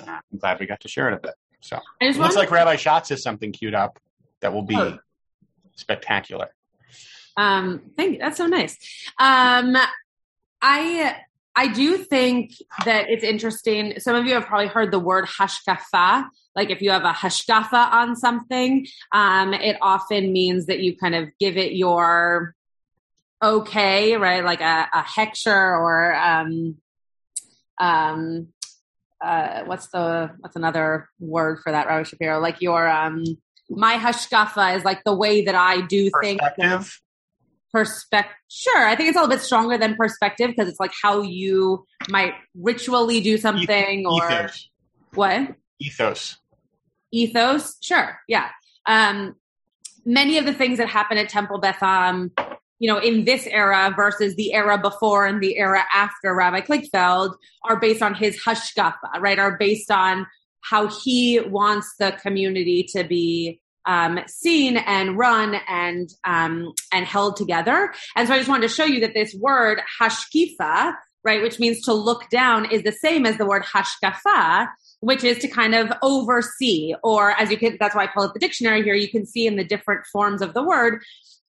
uh, 0.02 0.20
I'm 0.32 0.40
glad 0.40 0.60
we 0.60 0.66
got 0.66 0.80
to 0.82 0.88
share 0.88 1.10
it 1.10 1.14
a 1.16 1.20
bit. 1.20 1.34
So 1.60 1.80
it 2.00 2.16
looks 2.16 2.36
like 2.36 2.52
Rabbi 2.52 2.76
Schatz 2.76 3.10
has 3.10 3.24
something 3.24 3.52
queued 3.52 3.74
up 3.74 4.00
that 4.42 4.54
will 4.54 4.64
be 4.64 4.76
oh. 4.76 5.00
spectacular. 5.76 6.50
Um, 7.38 7.92
thank 7.98 8.14
you. 8.14 8.20
That's 8.20 8.38
so 8.38 8.46
nice. 8.46 8.78
Um, 9.20 9.76
I 10.66 11.16
I 11.56 11.68
do 11.68 11.98
think 11.98 12.52
that 12.86 13.10
it's 13.10 13.24
interesting. 13.24 14.00
Some 14.00 14.16
of 14.16 14.26
you 14.26 14.34
have 14.34 14.46
probably 14.46 14.68
heard 14.68 14.92
the 14.92 15.00
word 15.00 15.26
hashkafa. 15.26 16.28
Like 16.56 16.72
if 16.72 16.82
you 16.82 16.90
have 16.90 17.04
a 17.04 17.12
hashkafa 17.12 17.92
on 17.94 18.16
something, 18.16 18.88
um, 19.12 19.54
it 19.54 19.78
often 19.82 20.34
means 20.34 20.66
that 20.66 20.80
you 20.80 20.98
kind 20.98 21.14
of 21.14 21.30
give 21.40 21.56
it 21.56 21.74
your 21.74 22.56
okay, 23.42 24.18
right? 24.18 24.44
Like 24.44 24.62
a, 24.62 24.88
a 24.92 25.06
or 25.48 26.16
um, 26.16 26.78
um, 27.80 28.48
uh, 29.24 29.64
what's 29.66 29.88
the 29.90 30.32
what's 30.40 30.56
another 30.56 31.10
word 31.20 31.60
for 31.60 31.72
that, 31.72 31.86
Rabbi 31.86 32.04
Shapiro? 32.04 32.40
Like 32.40 32.62
your 32.62 32.88
um, 32.90 33.24
my 33.70 33.98
hashkafa 33.98 34.78
is 34.78 34.84
like 34.84 35.04
the 35.04 35.16
way 35.16 35.46
that 35.46 35.56
I 35.56 35.82
do 35.82 36.10
things 36.22 36.40
sure 37.84 38.86
i 38.86 38.96
think 38.96 39.10
it's 39.10 39.18
a 39.18 39.22
little 39.22 39.36
bit 39.36 39.44
stronger 39.44 39.78
than 39.78 39.96
perspective 39.96 40.50
because 40.50 40.70
it's 40.70 40.80
like 40.80 40.94
how 41.02 41.22
you 41.22 41.86
might 42.10 42.34
ritually 42.56 43.20
do 43.20 43.38
something 43.38 44.06
or 44.06 44.26
ethos. 44.32 44.70
what? 45.14 45.56
Ethos. 45.80 46.38
Ethos? 47.12 47.78
Sure 47.82 48.20
yeah. 48.28 48.50
Um 48.86 49.36
many 50.06 50.38
of 50.38 50.46
the 50.46 50.54
things 50.54 50.78
that 50.78 50.88
happen 50.88 51.18
at 51.18 51.30
temple 51.30 51.60
beth 51.60 51.82
am 51.82 52.32
you 52.80 52.92
know 52.92 53.00
in 53.00 53.26
this 53.26 53.48
era 53.48 53.94
versus 53.96 54.36
the 54.36 54.54
era 54.54 54.78
before 54.78 55.26
and 55.26 55.42
the 55.42 55.58
era 55.58 55.84
after 55.94 56.34
rabbi 56.34 56.62
Kligfeld 56.62 57.36
are 57.64 57.80
based 57.80 58.02
on 58.02 58.14
his 58.14 58.42
hashkafa 58.44 59.20
right 59.20 59.40
are 59.40 59.58
based 59.58 59.90
on 59.92 60.28
how 60.62 60.88
he 60.88 61.40
wants 61.40 61.96
the 62.00 62.12
community 62.22 62.84
to 62.84 63.04
be 63.04 63.60
um, 63.86 64.20
seen 64.28 64.78
and 64.78 65.18
run 65.18 65.56
and 65.68 66.10
um, 66.24 66.74
and 66.92 67.06
held 67.06 67.38
together. 67.38 67.94
And 68.16 68.28
so 68.28 68.34
I 68.34 68.38
just 68.38 68.50
wanted 68.50 68.68
to 68.68 68.74
show 68.74 68.86
you 68.86 69.00
that 69.02 69.14
this 69.14 69.36
word 69.36 69.80
hashkifa, 70.00 70.94
right, 71.24 71.42
which 71.42 71.60
means 71.60 71.82
to 71.82 71.94
look 71.94 72.30
down, 72.30 72.72
is 72.72 72.84
the 72.84 72.92
same 72.92 73.26
as 73.26 73.38
the 73.38 73.46
word 73.46 73.64
hashkafa, 73.64 74.68
which 75.00 75.24
is 75.24 75.38
to 75.40 75.48
kind 75.48 75.76
of 75.76 75.92
oversee, 76.02 76.94
or 77.04 77.32
as 77.32 77.52
you 77.52 77.58
can, 77.58 77.78
that's 77.80 77.96
why 77.96 78.04
I 78.04 78.08
call 78.08 78.24
it 78.24 78.34
the 78.34 78.40
dictionary 78.40 78.84
here. 78.84 78.96
You 78.96 79.10
can 79.10 79.26
see 79.26 79.48
in 79.48 79.56
the 79.56 79.64
different 79.64 80.06
forms 80.12 80.42
of 80.42 80.54
the 80.54 80.64
word, 80.64 81.02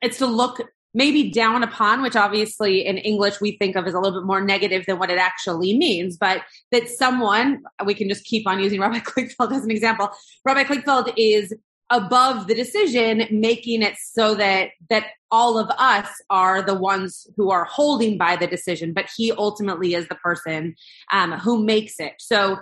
it's 0.01 0.17
to 0.17 0.25
look 0.25 0.61
maybe 0.93 1.29
down 1.29 1.61
upon, 1.61 2.01
which 2.01 2.15
obviously 2.15 2.85
in 2.85 2.97
English 2.97 3.41
we 3.41 3.57
think 3.57 3.75
of 3.75 3.85
as 3.85 3.93
a 3.93 3.99
little 3.99 4.21
bit 4.21 4.25
more 4.25 4.39
negative 4.39 4.85
than 4.85 4.97
what 4.97 5.11
it 5.11 5.17
actually 5.17 5.77
means, 5.77 6.15
but 6.15 6.41
that 6.71 6.87
someone, 6.87 7.61
we 7.85 7.93
can 7.93 8.07
just 8.07 8.23
keep 8.23 8.47
on 8.47 8.61
using 8.61 8.79
Rabbi 8.79 8.99
Kligfeld 8.99 9.51
as 9.51 9.65
an 9.65 9.71
example. 9.71 10.09
Rabbi 10.45 10.63
Kligfeld 10.63 11.13
is 11.17 11.53
above 11.89 12.47
the 12.47 12.55
decision 12.55 13.27
making 13.31 13.81
it 13.81 13.95
so 14.01 14.35
that 14.35 14.69
that 14.89 15.05
all 15.29 15.57
of 15.57 15.69
us 15.77 16.07
are 16.29 16.61
the 16.61 16.73
ones 16.73 17.27
who 17.35 17.51
are 17.51 17.65
holding 17.65 18.17
by 18.17 18.35
the 18.35 18.47
decision 18.47 18.93
but 18.93 19.07
he 19.15 19.31
ultimately 19.31 19.93
is 19.93 20.07
the 20.07 20.15
person 20.15 20.75
um, 21.11 21.33
who 21.33 21.63
makes 21.63 21.99
it. 21.99 22.13
So 22.19 22.57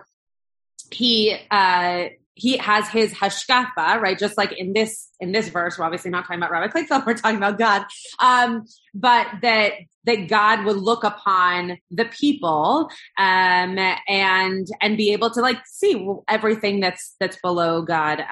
he 0.91 1.35
uh, 1.51 2.05
he 2.35 2.57
has 2.57 2.87
his 2.89 3.13
hashkafa, 3.13 4.01
right? 4.01 4.17
Just 4.17 4.37
like 4.37 4.51
in 4.53 4.73
this 4.73 5.09
in 5.19 5.31
this 5.31 5.49
verse, 5.49 5.77
we're 5.77 5.85
obviously 5.85 6.09
not 6.11 6.21
talking 6.21 6.37
about 6.37 6.51
Rabbi 6.51 6.67
Kligfeld, 6.67 7.05
we're 7.05 7.13
talking 7.13 7.37
about 7.37 7.57
God. 7.57 7.85
Um, 8.19 8.65
but 8.93 9.27
that 9.41 9.73
that 10.05 10.27
God 10.27 10.65
would 10.65 10.77
look 10.77 11.03
upon 11.03 11.77
the 11.91 12.05
people 12.05 12.89
um, 13.17 13.77
and 14.07 14.67
and 14.81 14.97
be 14.97 15.13
able 15.13 15.29
to 15.31 15.41
like 15.41 15.59
see 15.65 16.07
everything 16.27 16.79
that's 16.79 17.15
that's 17.19 17.37
below 17.37 17.83
God 17.83 18.19
uh, 18.19 18.23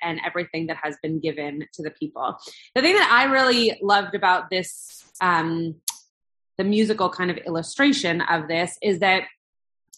and 0.00 0.20
everything 0.24 0.68
that 0.68 0.78
has 0.82 0.96
been 1.02 1.20
given 1.20 1.66
to 1.74 1.82
the 1.82 1.90
people. 1.90 2.36
The 2.74 2.82
thing 2.82 2.94
that 2.94 3.10
I 3.12 3.24
really 3.32 3.78
loved 3.82 4.14
about 4.14 4.50
this, 4.50 5.02
um, 5.20 5.76
the 6.56 6.64
musical 6.64 7.08
kind 7.08 7.30
of 7.30 7.38
illustration 7.38 8.20
of 8.20 8.46
this, 8.46 8.78
is 8.80 9.00
that 9.00 9.24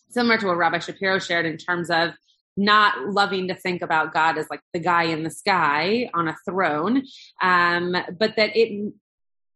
similar 0.09 0.39
to 0.39 0.47
what 0.47 0.57
Rabbi 0.57 0.79
Shapiro 0.79 1.19
shared 1.19 1.47
in 1.47 1.57
terms 1.57 1.91
of 1.91 2.11
not 2.57 3.09
loving 3.09 3.49
to 3.49 3.55
think 3.55 3.83
about 3.83 4.13
God 4.13 4.39
as 4.39 4.47
like 4.51 4.61
the 4.73 4.79
guy 4.79 5.05
in 5.05 5.23
the 5.23 5.31
sky 5.31 6.11
on 6.13 6.29
a 6.29 6.37
throne, 6.45 7.05
um, 7.41 7.97
but 8.19 8.37
that 8.37 8.57
it 8.57 8.93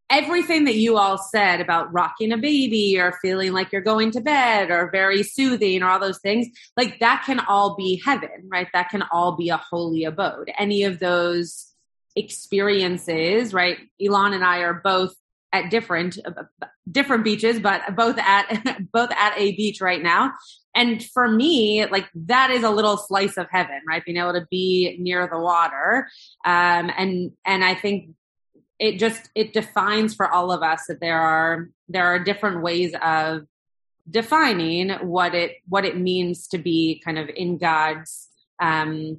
everything 0.09 0.65
that 0.65 0.75
you 0.75 0.97
all 0.97 1.17
said 1.17 1.59
about 1.59 1.91
rocking 1.91 2.31
a 2.31 2.37
baby 2.37 2.99
or 2.99 3.17
feeling 3.21 3.51
like 3.51 3.71
you're 3.71 3.81
going 3.81 4.11
to 4.11 4.21
bed 4.21 4.71
or 4.71 4.89
very 4.89 5.21
soothing 5.21 5.83
or 5.83 5.89
all 5.89 5.99
those 5.99 6.19
things, 6.19 6.47
like 6.77 6.99
that 6.99 7.23
can 7.25 7.39
all 7.41 7.75
be 7.75 8.01
heaven, 8.05 8.47
right? 8.47 8.67
That 8.73 8.89
can 8.89 9.03
all 9.11 9.35
be 9.35 9.49
a 9.49 9.57
holy 9.57 10.05
abode. 10.05 10.49
Any 10.57 10.83
of 10.83 10.99
those 10.99 11.73
experiences, 12.15 13.53
right? 13.53 13.77
Elon 14.01 14.33
and 14.33 14.45
I 14.45 14.59
are 14.59 14.75
both 14.75 15.13
at 15.53 15.69
different 15.71 16.19
different 16.91 17.23
beaches 17.23 17.57
but 17.59 17.95
both 17.95 18.17
at 18.17 18.81
both 18.91 19.09
at 19.11 19.33
a 19.37 19.55
beach 19.55 19.79
right 19.79 20.03
now 20.03 20.33
and 20.77 21.03
for 21.03 21.27
me 21.27 21.85
like 21.87 22.07
that 22.13 22.51
is 22.51 22.63
a 22.63 22.69
little 22.69 22.95
slice 22.95 23.35
of 23.35 23.47
heaven 23.51 23.81
right 23.87 24.05
being 24.05 24.17
able 24.17 24.33
to 24.33 24.47
be 24.49 24.97
near 24.99 25.27
the 25.27 25.39
water 25.39 26.07
um 26.45 26.89
and 26.97 27.31
and 27.45 27.65
i 27.65 27.75
think 27.75 28.11
it 28.79 28.99
just 28.99 29.29
it 29.35 29.53
defines 29.53 30.13
for 30.13 30.31
all 30.31 30.51
of 30.51 30.61
us 30.61 30.85
that 30.87 30.99
there 30.99 31.19
are 31.19 31.69
there 31.89 32.05
are 32.05 32.19
different 32.19 32.61
ways 32.61 32.93
of 33.01 33.41
defining 34.09 34.89
what 35.07 35.35
it 35.35 35.57
what 35.67 35.85
it 35.85 35.97
means 35.97 36.47
to 36.47 36.57
be 36.57 37.01
kind 37.03 37.17
of 37.17 37.29
in 37.29 37.57
God's 37.57 38.29
um 38.61 39.17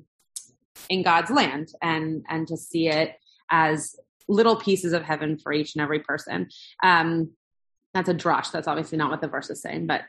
in 0.89 1.03
God's 1.03 1.31
land 1.31 1.69
and 1.83 2.25
and 2.29 2.47
to 2.49 2.57
see 2.57 2.89
it 2.89 3.17
as 3.51 3.97
little 4.29 4.57
pieces 4.57 4.93
of 4.93 5.03
heaven 5.03 5.39
for 5.39 5.53
each 5.53 5.75
and 5.75 5.83
every 5.83 6.01
person. 6.01 6.49
Um 6.83 7.31
that's 7.95 8.09
a 8.09 8.15
drosh. 8.15 8.53
That's 8.53 8.69
obviously 8.69 8.99
not 8.99 9.11
what 9.11 9.21
the 9.21 9.29
verse 9.29 9.51
is 9.51 9.61
saying, 9.61 9.87
but 9.87 10.03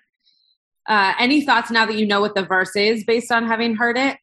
uh, 0.90 1.14
any 1.20 1.42
thoughts 1.42 1.72
now 1.72 1.86
that 1.86 1.96
you 1.96 2.06
know 2.06 2.20
what 2.20 2.36
the 2.36 2.44
verse 2.44 2.76
is 2.76 3.04
based 3.04 3.32
on 3.32 3.46
having 3.46 3.76
heard 3.76 3.98
it? 3.98 4.18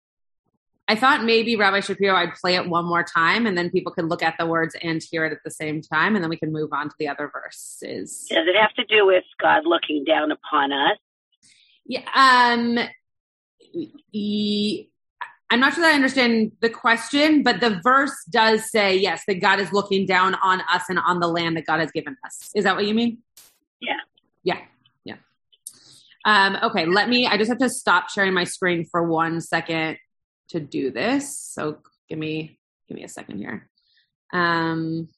I 0.88 0.94
thought 0.94 1.25
maybe 1.25 1.56
Rabbi 1.56 1.80
Shapiro, 1.80 2.14
I'd 2.14 2.35
play 2.35 2.54
it 2.54 2.68
one 2.68 2.85
more 2.85 3.02
time 3.02 3.46
and 3.46 3.58
then 3.58 3.70
people 3.70 3.92
could 3.92 4.04
look 4.08 4.23
at 4.23 4.35
the 4.38 4.46
words 4.46 4.76
and 4.82 5.02
hear 5.02 5.25
it 5.25 5.32
at 5.32 5.38
the 5.44 5.50
same 5.50 5.80
time 5.80 6.14
and 6.14 6.23
then 6.23 6.28
we 6.28 6.37
can 6.37 6.52
move 6.52 6.73
on 6.73 6.88
to 6.88 6.94
the 6.99 7.08
other 7.08 7.30
verses. 7.32 8.26
Does 8.28 8.46
it 8.46 8.56
have 8.56 8.73
to 8.75 8.85
do 8.85 9.06
with 9.06 9.25
God 9.40 9.62
looking 9.64 10.04
down 10.04 10.30
upon 10.30 10.73
us? 10.73 10.99
Yeah. 11.87 12.02
Um, 12.14 12.78
I'm 15.50 15.61
not 15.61 15.75
sure 15.75 15.82
that 15.82 15.92
I 15.92 15.94
understand 15.94 16.52
the 16.61 16.70
question, 16.70 17.42
but 17.42 17.61
the 17.61 17.80
verse 17.82 18.14
does 18.30 18.70
say, 18.70 18.96
yes, 18.96 19.23
that 19.26 19.40
God 19.40 19.61
is 19.61 19.73
looking 19.73 20.06
down 20.06 20.35
on 20.37 20.62
us 20.73 20.85
and 20.88 20.99
on 20.99 21.20
the 21.20 21.28
land 21.28 21.56
that 21.56 21.66
God 21.66 21.80
has 21.80 21.90
given 21.90 22.16
us. 22.25 22.50
Is 22.54 22.64
that 22.64 22.76
what 22.76 22.87
you 22.87 22.94
mean? 22.94 23.18
Yeah. 23.80 23.99
Yeah. 24.44 24.58
Um, 26.26 26.59
okay, 26.61 26.87
let 26.87 27.09
me, 27.09 27.28
I 27.28 27.38
just 27.38 27.49
have 27.50 27.59
to 27.59 27.71
stop 27.71 28.11
sharing 28.11 28.35
my 28.35 28.42
screen 28.42 28.85
for 28.85 29.04
one 29.04 29.40
second 29.40 29.97
to 30.49 30.59
do 30.59 30.90
this. 30.90 31.38
So 31.38 31.78
give 32.09 32.18
me, 32.18 32.59
give 32.88 32.97
me 32.97 33.04
a 33.04 33.09
second 33.09 33.38
here. 33.38 33.71
Um, 34.33 35.09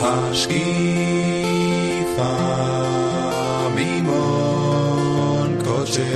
Husky. 0.00 0.95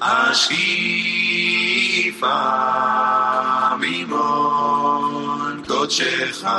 Ashifa 0.00 0.58
Mimon 3.78 5.62
mina 5.62 6.58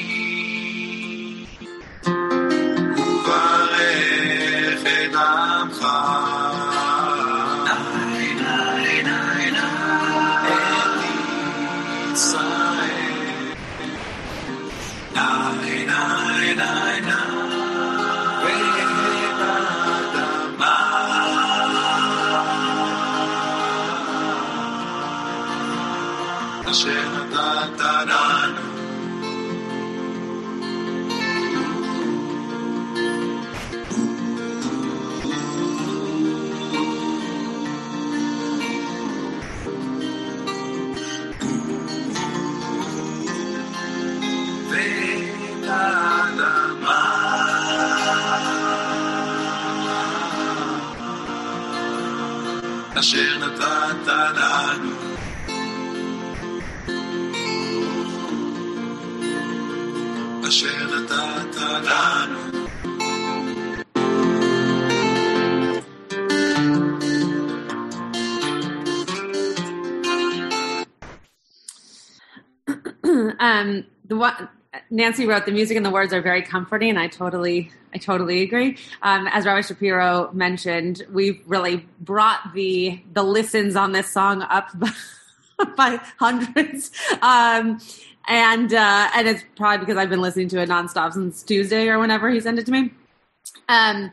Hashem 26.73 27.13
Tatarana. 27.31 28.62
אשר 53.52 53.52
נתת 53.52 54.08
לנו 54.08 54.96
אשר 60.48 60.88
נתת 60.96 61.56
לנו 61.84 62.58
um, 73.40 73.84
the 74.08 74.16
one 74.16 74.48
Nancy 74.93 75.27
wrote 75.27 75.47
the 75.47 75.53
music 75.53 75.79
and 75.79 75.87
the 75.87 75.91
words 75.91 76.13
are 76.13 76.21
very 76.21 76.43
comforting, 76.43 76.91
and 76.91 76.99
I 76.99 77.09
totally, 77.09 77.73
I 77.95 77.99
totally 77.99 78.43
agree. 78.43 78.77
Um, 79.01 79.27
as 79.29 79.47
Rabbi 79.47 79.63
Shapiro 79.63 80.31
mentioned, 80.35 81.03
we've 81.11 81.41
really 81.47 81.87
brought 81.99 82.53
the 82.55 83.01
the 83.15 83.23
listens 83.23 83.75
on 83.75 83.93
this 83.93 84.09
song 84.11 84.43
up 84.43 84.69
by 85.77 85.99
hundreds, 86.19 86.91
um, 87.23 87.81
and 88.29 88.75
uh, 88.75 89.11
and 89.15 89.29
it's 89.29 89.43
probably 89.57 89.79
because 89.79 89.97
I've 89.97 90.11
been 90.11 90.21
listening 90.21 90.49
to 90.49 90.61
it 90.61 90.69
nonstop 90.69 91.15
since 91.15 91.43
Tuesday 91.43 91.89
or 91.89 91.99
whenever 91.99 92.29
he 92.29 92.39
sent 92.39 92.59
it 92.59 92.67
to 92.67 92.73
me. 92.73 92.93
Um, 93.71 94.13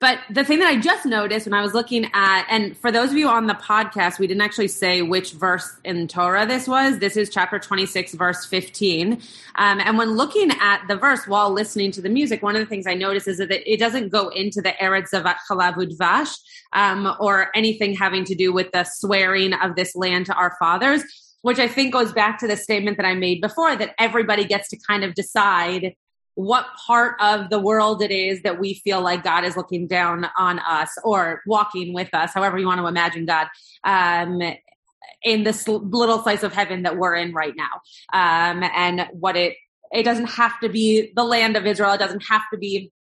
but 0.00 0.18
the 0.30 0.44
thing 0.44 0.60
that 0.60 0.68
I 0.68 0.80
just 0.80 1.04
noticed 1.04 1.46
when 1.46 1.52
I 1.52 1.60
was 1.60 1.74
looking 1.74 2.10
at, 2.14 2.46
and 2.48 2.74
for 2.74 2.90
those 2.90 3.10
of 3.10 3.18
you 3.18 3.28
on 3.28 3.46
the 3.46 3.54
podcast, 3.54 4.18
we 4.18 4.26
didn't 4.26 4.40
actually 4.40 4.68
say 4.68 5.02
which 5.02 5.32
verse 5.32 5.70
in 5.84 6.08
Torah 6.08 6.46
this 6.46 6.66
was. 6.66 7.00
This 7.00 7.18
is 7.18 7.28
chapter 7.28 7.58
26, 7.58 8.14
verse 8.14 8.46
15. 8.46 9.20
Um, 9.56 9.80
and 9.80 9.98
when 9.98 10.12
looking 10.12 10.52
at 10.58 10.86
the 10.88 10.96
verse 10.96 11.26
while 11.26 11.50
listening 11.50 11.90
to 11.92 12.00
the 12.00 12.08
music, 12.08 12.42
one 12.42 12.56
of 12.56 12.60
the 12.60 12.66
things 12.66 12.86
I 12.86 12.94
noticed 12.94 13.28
is 13.28 13.38
that 13.38 13.50
it 13.50 13.78
doesn't 13.78 14.08
go 14.08 14.28
into 14.28 14.62
the 14.62 14.70
Eretz 14.80 15.10
Zavat 15.12 15.36
Chalav 15.46 15.74
Udvash 15.74 16.34
um, 16.72 17.14
or 17.20 17.50
anything 17.54 17.94
having 17.94 18.24
to 18.24 18.34
do 18.34 18.54
with 18.54 18.72
the 18.72 18.84
swearing 18.84 19.52
of 19.52 19.76
this 19.76 19.94
land 19.94 20.24
to 20.26 20.34
our 20.34 20.56
fathers, 20.58 21.04
which 21.42 21.58
I 21.58 21.68
think 21.68 21.92
goes 21.92 22.10
back 22.10 22.38
to 22.38 22.46
the 22.46 22.56
statement 22.56 22.96
that 22.96 23.04
I 23.04 23.14
made 23.14 23.42
before 23.42 23.76
that 23.76 23.94
everybody 23.98 24.44
gets 24.46 24.70
to 24.70 24.78
kind 24.78 25.04
of 25.04 25.14
decide 25.14 25.94
what 26.40 26.66
part 26.86 27.16
of 27.20 27.50
the 27.50 27.58
world 27.58 28.02
it 28.02 28.10
is 28.10 28.42
that 28.42 28.58
we 28.58 28.74
feel 28.74 29.00
like 29.00 29.22
God 29.24 29.44
is 29.44 29.56
looking 29.56 29.86
down 29.86 30.26
on 30.38 30.58
us 30.60 30.90
or 31.04 31.42
walking 31.46 31.92
with 31.92 32.12
us, 32.12 32.32
however 32.32 32.58
you 32.58 32.66
want 32.66 32.80
to 32.80 32.86
imagine 32.86 33.26
God, 33.26 33.48
um, 33.84 34.40
in 35.22 35.44
this 35.44 35.68
little 35.68 36.22
slice 36.22 36.42
of 36.42 36.52
heaven 36.52 36.82
that 36.82 36.96
we're 36.96 37.14
in 37.14 37.32
right 37.32 37.54
now. 37.56 37.80
Um, 38.12 38.62
and 38.74 39.06
what 39.12 39.36
it, 39.36 39.56
it 39.92 40.04
doesn't 40.04 40.30
have 40.30 40.58
to 40.60 40.68
be 40.68 41.12
the 41.14 41.24
land 41.24 41.56
of 41.56 41.66
Israel. 41.66 41.92
It 41.92 41.98
doesn't 41.98 42.24
have 42.28 42.42
to 42.52 42.58
be 42.58 42.92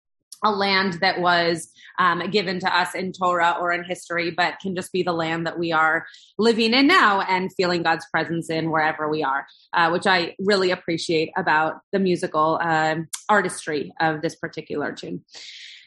a 0.44 0.50
land 0.50 0.94
that 1.00 1.20
was 1.20 1.70
um, 1.98 2.30
given 2.30 2.60
to 2.60 2.76
us 2.76 2.94
in 2.94 3.12
Torah 3.12 3.56
or 3.60 3.72
in 3.72 3.84
history, 3.84 4.30
but 4.30 4.58
can 4.60 4.76
just 4.76 4.92
be 4.92 5.02
the 5.02 5.12
land 5.12 5.46
that 5.46 5.58
we 5.58 5.72
are 5.72 6.06
living 6.38 6.74
in 6.74 6.86
now 6.86 7.20
and 7.20 7.52
feeling 7.54 7.82
God's 7.82 8.06
presence 8.10 8.50
in 8.50 8.70
wherever 8.70 9.08
we 9.08 9.22
are, 9.22 9.46
uh, 9.72 9.90
which 9.90 10.06
I 10.06 10.34
really 10.38 10.70
appreciate 10.70 11.30
about 11.36 11.80
the 11.92 11.98
musical 11.98 12.58
um, 12.62 13.08
artistry 13.28 13.92
of 14.00 14.22
this 14.22 14.36
particular 14.36 14.92
tune. 14.92 15.24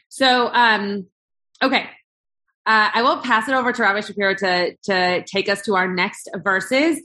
So, 0.08 0.50
um, 0.52 1.06
okay. 1.62 1.88
Uh, 2.64 2.90
I 2.94 3.02
will 3.02 3.16
pass 3.16 3.48
it 3.48 3.54
over 3.54 3.72
to 3.72 3.82
Rabbi 3.82 4.02
Shapiro 4.02 4.34
to 4.36 4.76
to 4.84 5.24
take 5.24 5.48
us 5.48 5.62
to 5.62 5.74
our 5.74 5.92
next 5.92 6.30
verses. 6.44 7.00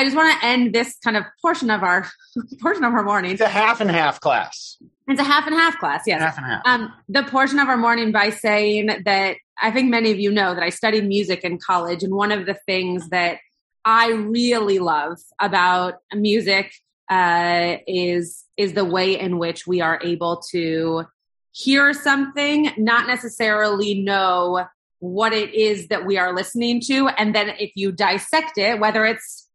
I 0.00 0.04
just 0.04 0.16
want 0.16 0.40
to 0.40 0.46
end 0.46 0.74
this 0.74 0.96
kind 1.04 1.14
of 1.14 1.24
portion 1.42 1.68
of 1.68 1.82
our 1.82 2.08
portion 2.62 2.84
of 2.84 2.94
our 2.94 3.02
morning. 3.02 3.32
It's 3.32 3.42
a 3.42 3.48
half 3.48 3.82
and 3.82 3.90
half 3.90 4.18
class. 4.18 4.78
It's 5.06 5.20
a 5.20 5.24
half 5.24 5.46
and 5.46 5.54
half 5.54 5.78
class, 5.78 6.04
yes. 6.06 6.22
Half 6.22 6.38
and 6.38 6.46
half. 6.46 6.62
Um, 6.64 6.90
the 7.06 7.22
portion 7.24 7.58
of 7.58 7.68
our 7.68 7.76
morning 7.76 8.10
by 8.10 8.30
saying 8.30 9.02
that 9.04 9.36
I 9.60 9.70
think 9.70 9.90
many 9.90 10.10
of 10.10 10.18
you 10.18 10.32
know 10.32 10.54
that 10.54 10.62
I 10.62 10.70
studied 10.70 11.06
music 11.06 11.44
in 11.44 11.58
college, 11.58 12.02
and 12.02 12.14
one 12.14 12.32
of 12.32 12.46
the 12.46 12.54
things 12.64 13.10
that 13.10 13.40
I 13.84 14.12
really 14.12 14.78
love 14.78 15.18
about 15.38 15.96
music 16.14 16.72
uh, 17.10 17.76
is 17.86 18.42
is 18.56 18.72
the 18.72 18.86
way 18.86 19.20
in 19.20 19.38
which 19.38 19.66
we 19.66 19.82
are 19.82 20.00
able 20.02 20.42
to 20.52 21.04
hear 21.52 21.92
something, 21.92 22.72
not 22.78 23.06
necessarily 23.06 24.00
know 24.00 24.64
what 24.98 25.34
it 25.34 25.52
is 25.52 25.88
that 25.88 26.06
we 26.06 26.16
are 26.16 26.34
listening 26.34 26.80
to, 26.86 27.08
and 27.08 27.34
then 27.34 27.50
if 27.58 27.72
you 27.74 27.92
dissect 27.92 28.56
it, 28.56 28.80
whether 28.80 29.04
it's 29.04 29.46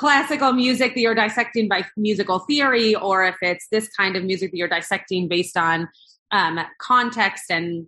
classical 0.00 0.54
music 0.54 0.94
that 0.94 1.00
you're 1.00 1.14
dissecting 1.14 1.68
by 1.68 1.84
musical 1.94 2.38
theory, 2.38 2.94
or 2.94 3.22
if 3.26 3.36
it's 3.42 3.66
this 3.70 3.86
kind 3.90 4.16
of 4.16 4.24
music 4.24 4.50
that 4.50 4.56
you're 4.56 4.66
dissecting 4.66 5.28
based 5.28 5.58
on 5.58 5.86
um, 6.30 6.58
context 6.78 7.50
and 7.50 7.86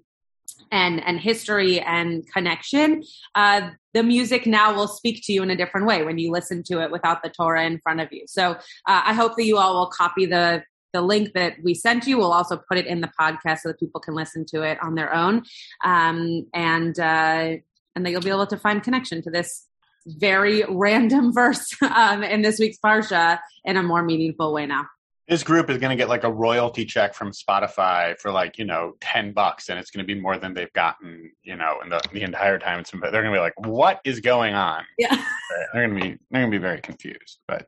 and 0.70 1.02
and 1.06 1.18
history 1.18 1.80
and 1.80 2.30
connection, 2.30 3.02
uh, 3.34 3.70
the 3.94 4.02
music 4.02 4.46
now 4.46 4.74
will 4.74 4.88
speak 4.88 5.22
to 5.24 5.32
you 5.32 5.42
in 5.42 5.48
a 5.48 5.56
different 5.56 5.86
way 5.86 6.02
when 6.02 6.18
you 6.18 6.30
listen 6.30 6.62
to 6.62 6.82
it 6.82 6.90
without 6.90 7.22
the 7.22 7.30
Torah 7.30 7.64
in 7.64 7.78
front 7.78 8.00
of 8.00 8.12
you. 8.12 8.24
So 8.26 8.44
uh, 8.90 9.02
I 9.10 9.14
hope 9.14 9.32
that 9.36 9.46
you 9.46 9.56
all 9.56 9.72
will 9.78 9.90
copy 10.02 10.26
the 10.26 10.62
the 10.92 11.00
link 11.00 11.32
that 11.32 11.54
we 11.64 11.72
sent 11.72 12.06
you. 12.06 12.18
We'll 12.18 12.34
also 12.34 12.60
put 12.68 12.76
it 12.76 12.86
in 12.86 13.00
the 13.00 13.10
podcast 13.18 13.60
so 13.60 13.70
that 13.70 13.80
people 13.80 14.02
can 14.02 14.14
listen 14.14 14.44
to 14.52 14.60
it 14.70 14.76
on 14.82 14.96
their 14.96 15.14
own, 15.14 15.44
um, 15.82 16.46
and 16.52 16.98
uh, 16.98 17.56
and 17.94 18.04
that 18.04 18.10
you'll 18.10 18.20
be 18.20 18.36
able 18.38 18.46
to 18.48 18.58
find 18.58 18.82
connection 18.82 19.22
to 19.22 19.30
this 19.30 19.66
very 20.06 20.64
random 20.68 21.32
verse 21.34 21.74
um, 21.82 22.22
in 22.22 22.42
this 22.42 22.58
week's 22.58 22.78
parsha 22.78 23.38
in 23.64 23.76
a 23.76 23.82
more 23.82 24.02
meaningful 24.02 24.52
way 24.52 24.66
now. 24.66 24.86
This 25.28 25.44
group 25.44 25.70
is 25.70 25.78
going 25.78 25.90
to 25.90 25.96
get 25.96 26.08
like 26.08 26.24
a 26.24 26.32
royalty 26.32 26.84
check 26.84 27.14
from 27.14 27.30
Spotify 27.30 28.18
for 28.18 28.32
like 28.32 28.58
you 28.58 28.64
know 28.64 28.94
ten 29.00 29.32
bucks, 29.32 29.68
and 29.68 29.78
it's 29.78 29.90
going 29.90 30.04
to 30.04 30.14
be 30.14 30.20
more 30.20 30.36
than 30.36 30.52
they've 30.52 30.72
gotten 30.72 31.30
you 31.42 31.56
know 31.56 31.78
in 31.82 31.90
the, 31.90 32.00
the 32.12 32.22
entire 32.22 32.58
time. 32.58 32.80
It's, 32.80 32.90
they're 32.90 33.10
going 33.10 33.24
to 33.26 33.30
be 33.30 33.38
like, 33.38 33.58
"What 33.58 34.00
is 34.04 34.20
going 34.20 34.54
on?" 34.54 34.84
Yeah, 34.98 35.24
they're 35.72 35.86
going 35.86 35.98
to 35.98 36.08
be 36.08 36.18
they're 36.30 36.42
going 36.42 36.52
to 36.52 36.58
be 36.58 36.60
very 36.60 36.80
confused, 36.80 37.38
but 37.46 37.66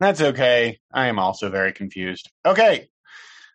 that's 0.00 0.20
okay. 0.20 0.80
I 0.92 1.06
am 1.06 1.18
also 1.18 1.50
very 1.50 1.72
confused. 1.72 2.30
Okay, 2.44 2.88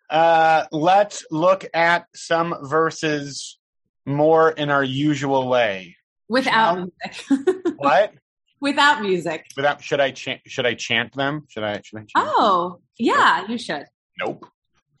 uh, 0.08 0.64
let's 0.72 1.24
look 1.30 1.66
at 1.74 2.06
some 2.14 2.54
verses 2.62 3.58
more 4.04 4.50
in 4.50 4.70
our 4.70 4.84
usual 4.84 5.48
way. 5.48 5.96
Without 6.32 6.88
Shall- 7.10 7.36
music. 7.38 7.74
What? 7.76 8.12
without 8.60 9.02
music. 9.02 9.46
Without 9.56 9.82
should 9.82 10.00
I 10.00 10.10
chant? 10.12 10.40
Should 10.46 10.66
I 10.66 10.74
chant 10.74 11.14
them? 11.14 11.44
Should 11.48 11.64
I? 11.64 11.80
Should 11.84 11.98
I? 11.98 12.00
Chant? 12.00 12.10
Oh, 12.16 12.78
yeah, 12.98 13.46
you 13.48 13.58
should. 13.58 13.84
Nope. 14.20 14.46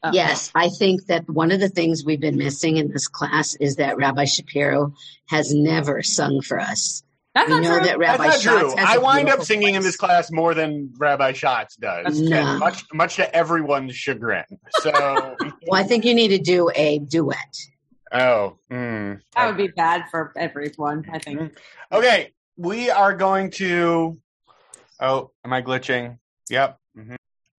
Oh. 0.04 0.10
Yes, 0.12 0.50
I 0.56 0.68
think 0.68 1.06
that 1.06 1.28
one 1.30 1.52
of 1.52 1.60
the 1.60 1.68
things 1.68 2.04
we've 2.04 2.18
been 2.20 2.36
missing 2.36 2.76
in 2.76 2.88
this 2.90 3.06
class 3.06 3.54
is 3.60 3.76
that 3.76 3.96
Rabbi 3.96 4.24
Shapiro 4.24 4.92
has 5.28 5.54
never 5.54 6.02
sung 6.02 6.40
for 6.42 6.58
us. 6.58 7.04
That's 7.36 7.48
we 7.48 7.54
not 7.54 7.62
know 7.62 7.78
true. 7.78 7.86
that 7.86 7.98
Rabbi 7.98 8.24
That's 8.26 8.44
not 8.44 8.52
Schatz 8.58 8.74
true. 8.74 8.84
has 8.84 8.88
I 8.88 8.94
a 8.96 9.00
wind 9.00 9.20
up 9.20 9.24
beautiful 9.26 9.44
singing 9.44 9.74
in 9.76 9.82
this 9.82 9.96
class 9.96 10.32
more 10.32 10.54
than 10.54 10.92
Rabbi 10.98 11.32
Schatz 11.32 11.76
does, 11.76 12.20
No. 12.20 12.58
much 12.58 12.82
much 12.92 13.14
to 13.16 13.32
everyone's 13.34 13.94
chagrin. 13.94 14.44
So, 14.80 14.90
Well, 15.68 15.80
I 15.80 15.84
think 15.84 16.04
you 16.04 16.14
need 16.14 16.28
to 16.28 16.38
do 16.38 16.68
a 16.74 16.98
duet. 16.98 17.56
Oh, 18.12 18.58
mm. 18.70 19.20
that 19.34 19.46
would 19.46 19.56
be 19.56 19.68
bad 19.68 20.04
for 20.10 20.32
everyone. 20.36 21.04
I 21.12 21.18
think. 21.18 21.56
okay. 21.90 22.32
We 22.56 22.90
are 22.90 23.14
going 23.14 23.50
to. 23.52 24.20
Oh, 25.00 25.30
am 25.44 25.52
I 25.52 25.62
glitching? 25.62 26.18
Yep. 26.50 26.78
hmm 26.94 27.14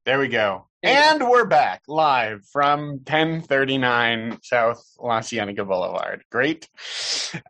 There 0.05 0.19
we 0.19 0.27
go. 0.27 0.67
And 0.83 1.29
we're 1.29 1.45
back 1.45 1.81
live 1.87 2.45
from 2.51 2.99
1039 3.05 4.39
South 4.43 4.83
La 4.99 5.21
Cienega 5.21 5.63
Boulevard. 5.63 6.25
Great. 6.29 6.67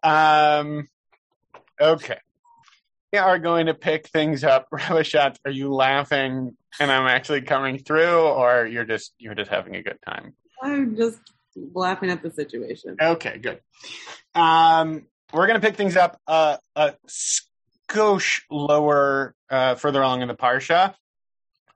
Um, 0.04 0.88
okay. 1.82 2.20
We 3.12 3.18
are 3.18 3.39
going 3.39 3.66
to 3.66 3.74
pick 3.74 4.08
things 4.08 4.44
up. 4.44 4.68
Rabbi 4.72 5.02
Schatz, 5.02 5.39
are 5.46 5.52
you 5.52 5.74
laughing 5.74 6.56
and 6.80 6.92
I'm 6.92 7.08
actually 7.08 7.42
coming 7.42 7.80
through 7.80 8.20
or 8.20 8.68
you're 8.68 8.86
just 8.86 9.13
you're 9.18 9.36
just 9.36 9.50
having 9.50 9.76
a 9.76 9.84
good 9.84 9.98
time? 10.08 10.36
I'm 10.62 10.96
just 10.96 11.20
laughing 11.56 12.10
at 12.10 12.22
the 12.22 12.32
situation. 12.32 12.96
Okay, 13.02 13.38
good. 13.38 13.60
Um, 14.36 15.06
we're 15.32 15.48
going 15.48 15.60
to 15.60 15.66
pick 15.66 15.76
things 15.76 15.98
up 15.98 16.20
uh, 16.28 16.58
a 16.76 16.94
skosh 17.08 18.42
lower, 18.50 19.36
uh, 19.50 19.76
further 19.76 20.02
along 20.02 20.22
in 20.22 20.28
the 20.28 20.36
parsha. 20.36 20.94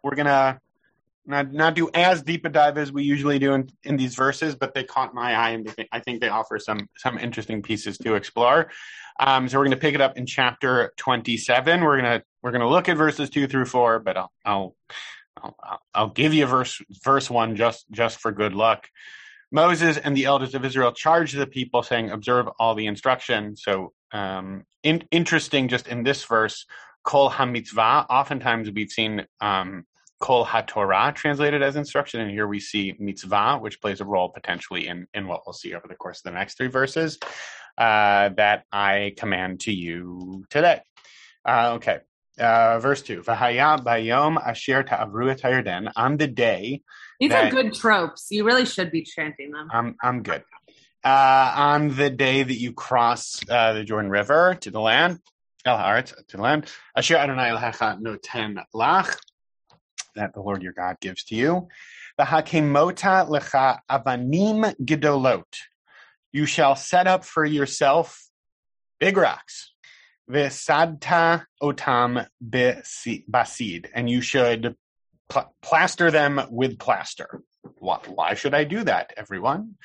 We're 0.03 0.15
going 0.15 0.27
to 0.27 0.59
not 1.25 1.51
not 1.51 1.75
do 1.75 1.89
as 1.93 2.23
deep 2.23 2.45
a 2.45 2.49
dive 2.49 2.77
as 2.77 2.91
we 2.91 3.03
usually 3.03 3.37
do 3.37 3.53
in, 3.53 3.69
in 3.83 3.97
these 3.97 4.15
verses, 4.15 4.55
but 4.55 4.73
they 4.73 4.85
caught 4.85 5.13
my 5.13 5.35
eye, 5.35 5.49
and 5.49 5.69
think, 5.69 5.89
I 5.91 5.99
think 5.99 6.21
they 6.21 6.29
offer 6.29 6.57
some 6.57 6.87
some 6.95 7.17
interesting 7.17 7.61
pieces 7.61 7.97
to 7.99 8.15
explore. 8.15 8.71
Um, 9.19 9.49
so 9.49 9.57
we're 9.57 9.65
going 9.65 9.71
to 9.71 9.81
pick 9.81 9.95
it 9.95 10.01
up 10.01 10.17
in 10.17 10.25
chapter 10.25 10.93
twenty-seven. 10.95 11.81
We're 11.81 11.97
gonna 11.97 12.23
we're 12.41 12.51
gonna 12.51 12.69
look 12.69 12.87
at 12.87 12.95
verses 12.95 13.29
two 13.29 13.47
through 13.47 13.65
four, 13.65 13.99
but 13.99 14.15
I'll 14.15 14.31
I'll 14.45 14.75
I'll, 15.41 15.81
I'll 15.93 16.09
give 16.09 16.33
you 16.33 16.45
verse 16.45 16.81
verse 17.03 17.29
one 17.29 17.57
just 17.57 17.85
just 17.91 18.19
for 18.19 18.31
good 18.31 18.53
luck. 18.53 18.87
Moses 19.51 19.97
and 19.97 20.15
the 20.15 20.25
elders 20.25 20.55
of 20.55 20.65
Israel 20.65 20.91
charged 20.91 21.37
the 21.37 21.47
people, 21.47 21.83
saying, 21.83 22.11
"Observe 22.11 22.47
all 22.59 22.75
the 22.75 22.87
instruction." 22.87 23.55
So, 23.55 23.93
um, 24.11 24.63
in, 24.83 25.03
interesting, 25.11 25.67
just 25.67 25.87
in 25.87 26.03
this 26.03 26.25
verse, 26.25 26.65
"Kol 27.03 27.29
hamitzvah." 27.29 28.07
Oftentimes, 28.09 28.69
we've 28.71 28.89
seen 28.89 29.25
um, 29.39 29.85
"Kol 30.19 30.45
haTorah" 30.45 31.15
translated 31.15 31.61
as 31.63 31.75
instruction, 31.75 32.19
and 32.21 32.31
here 32.31 32.47
we 32.47 32.59
see 32.59 32.95
mitzvah, 32.99 33.59
which 33.59 33.79
plays 33.81 34.01
a 34.01 34.05
role 34.05 34.29
potentially 34.29 34.87
in 34.87 35.07
in 35.13 35.27
what 35.27 35.41
we'll 35.45 35.53
see 35.53 35.73
over 35.73 35.87
the 35.87 35.95
course 35.95 36.19
of 36.19 36.23
the 36.23 36.37
next 36.37 36.57
three 36.57 36.67
verses 36.67 37.17
uh, 37.77 38.29
that 38.29 38.65
I 38.71 39.13
command 39.17 39.61
to 39.61 39.71
you 39.71 40.45
today. 40.49 40.81
Uh, 41.45 41.73
okay, 41.75 41.99
uh, 42.39 42.79
verse 42.79 43.01
two: 43.01 43.21
"V'haya 43.21 43.81
bayom 43.83 44.37
asher 44.45 44.83
ta'avru 44.83 45.31
et. 45.31 45.93
On 45.95 46.17
the 46.17 46.27
day 46.27 46.81
These 47.19 47.31
That- 47.31 47.45
are 47.45 47.49
good 47.49 47.73
tropes. 47.73 48.27
You 48.29 48.45
really 48.45 48.65
should 48.65 48.91
be 48.91 49.03
chanting 49.03 49.51
them. 49.51 49.69
I'm 49.71 49.95
I'm 50.01 50.23
good. 50.23 50.43
Uh, 51.03 51.53
on 51.55 51.95
the 51.95 52.09
day 52.09 52.43
that 52.43 52.59
you 52.59 52.73
cross 52.73 53.39
uh, 53.49 53.73
the 53.73 53.83
Jordan 53.83 54.11
River 54.11 54.55
to 54.61 54.71
the 54.71 54.81
land, 54.81 55.19
El 55.65 55.77
Haaretz, 55.77 56.13
to 56.27 56.37
the 56.37 56.43
land, 56.43 56.69
Asher 56.95 57.15
Adonai 57.15 57.49
Elecha 57.49 57.99
Noten 58.01 58.61
Lach, 58.75 59.15
that 60.15 60.33
the 60.33 60.41
Lord 60.41 60.63
your 60.63 60.73
God 60.73 60.97
gives 60.99 61.23
to 61.25 61.35
you. 61.35 61.69
The 62.17 62.23
Hakemota 62.23 63.27
Lecha 63.29 63.79
Avanim 63.89 64.75
Gedolot. 64.83 65.45
You 66.33 66.45
shall 66.45 66.75
set 66.75 67.07
up 67.07 67.23
for 67.23 67.45
yourself 67.45 68.27
big 68.99 69.15
rocks. 69.17 69.73
Visadta 70.29 71.45
Otam 71.63 72.27
Basid, 72.43 73.85
and 73.93 74.09
you 74.09 74.19
should 74.21 74.75
pl- 75.29 75.53
plaster 75.61 76.11
them 76.11 76.41
with 76.49 76.79
plaster. 76.79 77.41
Why, 77.79 77.99
why 78.07 78.33
should 78.33 78.53
I 78.53 78.63
do 78.63 78.83
that, 78.83 79.13
everyone? 79.17 79.75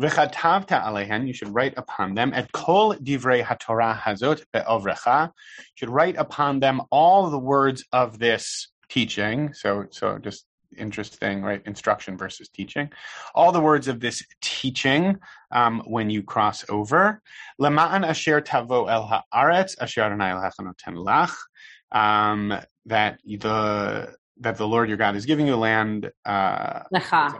V'chatavta 0.00 0.84
alehen, 0.84 1.26
you 1.26 1.32
should 1.32 1.52
write 1.52 1.74
upon 1.76 2.14
them, 2.14 2.32
et 2.32 2.50
kol 2.52 2.94
divrei 2.94 3.42
haTorah 3.42 3.98
hazot 3.98 4.44
be'ovrecha, 4.52 5.26
you 5.26 5.74
should 5.74 5.90
write 5.90 6.16
upon 6.16 6.60
them 6.60 6.80
all 6.90 7.30
the 7.30 7.38
words 7.38 7.84
of 7.92 8.18
this 8.18 8.68
teaching. 8.88 9.52
So, 9.54 9.86
so 9.90 10.18
just 10.18 10.44
interesting, 10.76 11.42
right? 11.42 11.62
Instruction 11.66 12.16
versus 12.16 12.48
teaching. 12.48 12.90
All 13.34 13.50
the 13.52 13.60
words 13.60 13.88
of 13.88 13.98
this 14.00 14.22
teaching 14.40 15.18
um, 15.50 15.82
when 15.86 16.10
you 16.10 16.22
cross 16.22 16.64
over. 16.68 17.20
Lema'an 17.60 18.06
asher 18.06 18.40
tavo 18.40 18.88
el 18.88 19.22
haaretz 19.34 19.74
asher 19.80 20.10
noten 20.10 20.76
lach. 20.94 21.34
Um, 21.90 22.54
that 22.86 23.18
the 23.24 24.14
that 24.40 24.56
the 24.56 24.66
Lord 24.66 24.88
your 24.88 24.98
God 24.98 25.16
is 25.16 25.26
giving 25.26 25.46
you 25.46 25.56
land. 25.56 26.10
Uh, 26.24 26.80
Lecha. 26.94 27.34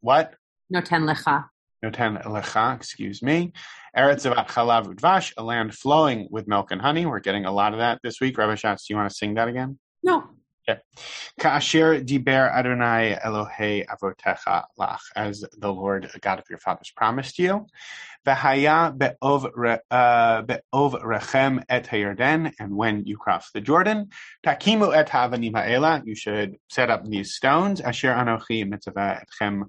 what? 0.00 0.34
No 0.70 0.80
ten 0.80 1.02
lecha. 1.02 1.46
Noten 1.84 2.22
lecha, 2.24 2.76
excuse 2.76 3.22
me. 3.22 3.52
Eretz 3.96 4.24
Zavat 4.24 4.48
Chalav 4.48 4.86
Udvash, 4.86 5.32
a 5.36 5.42
land 5.42 5.74
flowing 5.74 6.28
with 6.30 6.46
milk 6.46 6.70
and 6.70 6.80
honey. 6.80 7.06
We're 7.06 7.20
getting 7.20 7.44
a 7.44 7.52
lot 7.52 7.72
of 7.72 7.80
that 7.80 7.98
this 8.02 8.20
week. 8.20 8.38
Rabbi 8.38 8.54
Schatz, 8.54 8.86
do 8.86 8.94
you 8.94 8.98
want 8.98 9.10
to 9.10 9.16
sing 9.16 9.34
that 9.34 9.48
again? 9.48 9.78
No. 10.02 10.24
Ka'asher 11.40 12.00
diber 12.00 12.52
Adonai 12.52 13.18
Elohei 13.24 13.84
avotecha 13.86 14.64
lach, 14.78 15.00
as 15.16 15.44
the 15.58 15.72
Lord 15.72 16.10
God 16.20 16.38
of 16.38 16.44
your 16.48 16.58
fathers 16.58 16.92
promised 16.94 17.38
you. 17.38 17.66
V'haya 18.24 18.96
be'ov 18.96 19.46
uh, 19.90 20.42
rechem 20.42 21.62
et 21.68 21.86
hayarden, 21.86 22.52
and 22.60 22.76
when 22.76 23.04
you 23.04 23.16
cross 23.16 23.50
the 23.50 23.60
Jordan, 23.60 24.10
takimu 24.46 24.96
et 24.96 25.08
ha'avanim 25.08 25.56
ha'ela, 25.56 26.02
you 26.04 26.14
should 26.14 26.56
set 26.68 26.90
up 26.90 27.04
these 27.08 27.34
stones. 27.34 27.80
Asher 27.80 28.12
anochi 28.12 28.68
mitzvah 28.68 29.24
etchem 29.24 29.64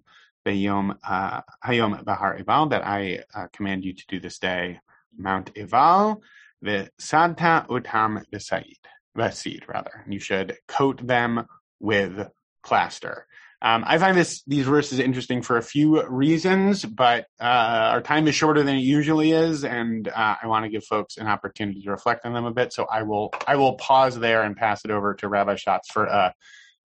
be'yom 0.45 0.95
uh, 1.07 1.41
hayom 1.65 2.05
bahar 2.05 2.37
Eval, 2.37 2.67
that 2.67 2.85
I 2.85 3.23
uh, 3.33 3.47
command 3.51 3.83
you 3.83 3.93
to 3.93 4.03
do 4.07 4.19
this 4.19 4.37
day, 4.37 4.79
Mount 5.17 5.49
Eval, 5.57 6.21
v'sadta 6.63 7.65
utam 7.67 8.23
v'said 8.31 8.77
the 9.15 9.31
seed 9.31 9.63
rather. 9.67 10.03
You 10.07 10.19
should 10.19 10.57
coat 10.67 11.05
them 11.05 11.45
with 11.79 12.27
plaster. 12.65 13.27
Um, 13.61 13.85
I 13.87 13.97
find 13.97 14.17
this 14.17 14.43
these 14.45 14.65
verses 14.65 14.99
interesting 14.99 15.41
for 15.41 15.55
a 15.55 15.61
few 15.61 16.05
reasons, 16.07 16.83
but 16.83 17.27
uh, 17.39 17.91
our 17.93 18.01
time 18.01 18.27
is 18.27 18.35
shorter 18.35 18.61
than 18.61 18.75
it 18.75 18.81
usually 18.81 19.31
is, 19.31 19.63
and 19.63 20.05
uh, 20.09 20.35
I 20.43 20.47
want 20.47 20.65
to 20.65 20.69
give 20.69 20.83
folks 20.83 21.15
an 21.15 21.27
opportunity 21.27 21.81
to 21.83 21.91
reflect 21.91 22.25
on 22.25 22.33
them 22.33 22.43
a 22.43 22.51
bit. 22.51 22.73
So 22.73 22.85
I 22.91 23.03
will 23.03 23.33
I 23.47 23.55
will 23.55 23.75
pause 23.75 24.19
there 24.19 24.43
and 24.43 24.57
pass 24.57 24.83
it 24.83 24.91
over 24.91 25.13
to 25.15 25.29
Rabbi 25.29 25.55
Schatz 25.55 25.89
for 25.89 26.05
a 26.05 26.33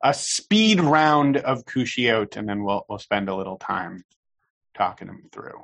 a 0.04 0.14
speed 0.14 0.80
round 0.80 1.36
of 1.38 1.64
kushiot, 1.64 2.36
and 2.36 2.48
then 2.48 2.62
we'll 2.62 2.86
we'll 2.88 3.00
spend 3.00 3.28
a 3.28 3.34
little 3.34 3.56
time 3.56 4.04
talking 4.76 5.08
them 5.08 5.24
through. 5.32 5.60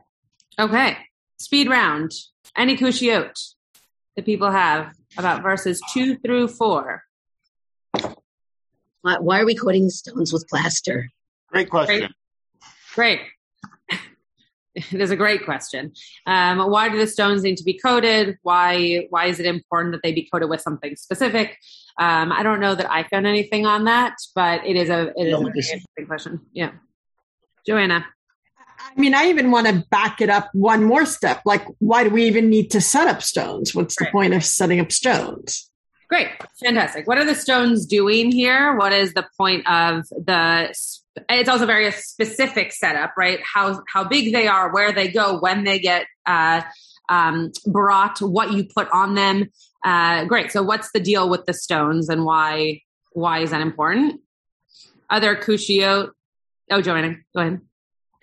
Okay, 0.59 0.96
speed 1.38 1.70
round. 1.70 2.11
Any 2.57 2.77
kushiot 2.77 3.55
that 4.16 4.27
people 4.27 4.50
have 4.50 4.92
about 5.18 5.42
verses 5.42 5.81
two 5.92 6.16
through 6.16 6.48
four? 6.48 7.03
Why, 9.03 9.18
why 9.18 9.40
are 9.40 9.46
we 9.46 9.55
coating 9.55 9.85
the 9.85 9.90
stones 9.90 10.33
with 10.33 10.46
plaster? 10.48 11.11
Great 11.48 11.68
question. 11.70 12.12
Great. 12.94 13.20
it 14.74 15.00
is 15.00 15.11
a 15.11 15.16
great 15.16 15.44
question. 15.44 15.92
Um, 16.27 16.59
why 16.70 16.88
do 16.88 16.98
the 16.98 17.07
stones 17.07 17.42
need 17.42 17.57
to 17.59 17.64
be 17.64 17.79
coated? 17.79 18.38
Why 18.42 19.07
why 19.11 19.27
is 19.27 19.40
it 19.40 19.46
important 19.46 19.92
that 19.92 20.03
they 20.03 20.12
be 20.12 20.29
coated 20.31 20.48
with 20.48 20.61
something 20.61 20.96
specific? 20.96 21.59
Um, 21.98 22.33
I 22.33 22.42
don't 22.42 22.61
know 22.61 22.74
that 22.74 22.90
I 22.90 23.05
found 23.05 23.27
anything 23.27 23.66
on 23.66 23.85
that, 23.85 24.16
but 24.35 24.66
it 24.66 24.77
is 24.77 24.90
a 24.90 25.12
it 25.16 25.29
is 25.29 25.35
a 25.35 25.38
very 25.38 25.59
interesting 25.59 26.07
question. 26.07 26.40
Yeah, 26.53 26.72
Joanna. 27.66 28.07
I 28.85 29.01
mean, 29.01 29.14
I 29.14 29.27
even 29.27 29.51
want 29.51 29.66
to 29.66 29.85
back 29.90 30.20
it 30.20 30.31
up 30.31 30.51
one 30.53 30.85
more 30.85 31.07
step. 31.07 31.42
Like, 31.44 31.66
why 31.79 32.05
do 32.05 32.11
we 32.11 32.25
even 32.25 32.51
need 32.51 32.70
to 32.73 32.81
set 32.81 33.09
up 33.09 33.23
stones? 33.23 33.75
What's 33.75 33.97
the 33.97 34.07
point 34.12 34.35
of 34.35 34.44
setting 34.44 34.81
up 34.81 34.92
stones? 34.92 35.70
Great, 36.09 36.29
fantastic. 36.62 37.09
What 37.09 37.18
are 37.18 37.25
the 37.25 37.35
stones 37.35 37.87
doing 37.87 38.31
here? 38.31 38.77
What 38.77 38.92
is 38.92 39.14
the 39.14 39.27
point 39.38 39.66
of 39.66 40.07
the? 40.11 40.75
It's 41.29 41.49
also 41.49 41.66
very 41.66 41.87
a 41.87 41.92
specific 41.92 42.73
setup, 42.73 43.14
right? 43.16 43.40
How 43.42 43.83
how 43.88 44.05
big 44.05 44.33
they 44.33 44.47
are, 44.47 44.73
where 44.73 44.92
they 44.92 45.09
go, 45.09 45.40
when 45.40 45.64
they 45.64 45.79
get 45.79 46.07
uh, 46.27 46.62
um, 47.09 47.53
brought, 47.66 48.20
what 48.20 48.53
you 48.53 48.64
put 48.64 48.88
on 48.92 49.14
them. 49.14 49.51
Uh, 49.85 50.25
great. 50.27 50.53
So, 50.53 50.62
what's 50.62 50.90
the 50.92 51.01
deal 51.01 51.29
with 51.29 51.47
the 51.47 51.55
stones, 51.55 52.09
and 52.09 52.25
why 52.25 52.83
why 53.12 53.40
is 53.40 53.51
that 53.51 53.62
important? 53.62 54.20
Other 55.09 55.37
kushiot. 55.37 56.11
Oh, 56.70 56.81
Joanna, 56.81 57.16
go 57.35 57.40
ahead. 57.40 57.61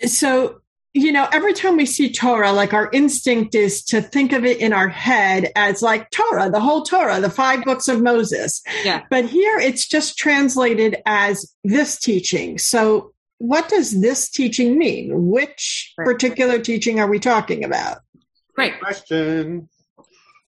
So 0.06 0.62
you 0.94 1.12
know 1.14 1.26
every 1.32 1.54
time 1.54 1.78
we 1.78 1.86
see 1.86 2.12
torah 2.12 2.52
like 2.52 2.74
our 2.74 2.90
instinct 2.92 3.56
is 3.56 3.82
to 3.82 4.02
think 4.02 4.34
of 4.34 4.44
it 4.44 4.58
in 4.60 4.74
our 4.74 4.90
head 4.90 5.50
as 5.56 5.82
like 5.82 6.10
torah 6.12 6.50
the 6.50 6.60
whole 6.60 6.84
torah 6.84 7.22
the 7.22 7.30
five 7.30 7.64
books 7.64 7.88
of 7.88 8.02
moses 8.02 8.62
Yeah. 8.84 9.04
but 9.10 9.24
here 9.24 9.58
it's 9.58 9.88
just 9.88 10.18
translated 10.18 10.98
as 11.06 11.50
this 11.64 11.98
teaching 11.98 12.58
so 12.58 13.14
what 13.38 13.70
does 13.70 14.02
this 14.02 14.30
teaching 14.30 14.78
mean 14.78 15.28
which 15.30 15.94
Right. 15.98 16.04
particular 16.04 16.60
teaching 16.60 17.00
are 17.00 17.08
we 17.10 17.20
talking 17.20 17.64
about 17.64 18.00
Great. 18.54 18.78
Question. 18.82 19.70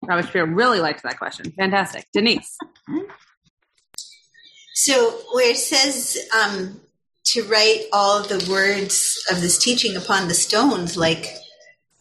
Rabbi 0.03 0.21
Shapiro 0.21 0.45
really 0.45 0.79
liked 0.79 1.01
that 1.01 1.17
question. 1.17 1.51
Fantastic. 1.57 2.05
Denise. 2.13 2.55
So 4.75 5.19
where 5.33 5.49
it 5.51 5.57
says 5.57 6.17
um, 6.39 6.79
to 7.33 7.43
write 7.43 7.85
all 7.91 8.23
the 8.23 8.45
words 8.49 9.17
of 9.31 9.41
this 9.41 9.57
teaching 9.57 9.95
upon 9.95 10.27
the 10.27 10.33
stones, 10.33 10.95
like, 10.97 11.25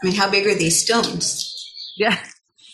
I 0.03 0.07
mean, 0.07 0.15
how 0.15 0.31
big 0.31 0.47
are 0.47 0.55
these 0.55 0.83
stones? 0.83 1.53
Yeah. 1.97 2.19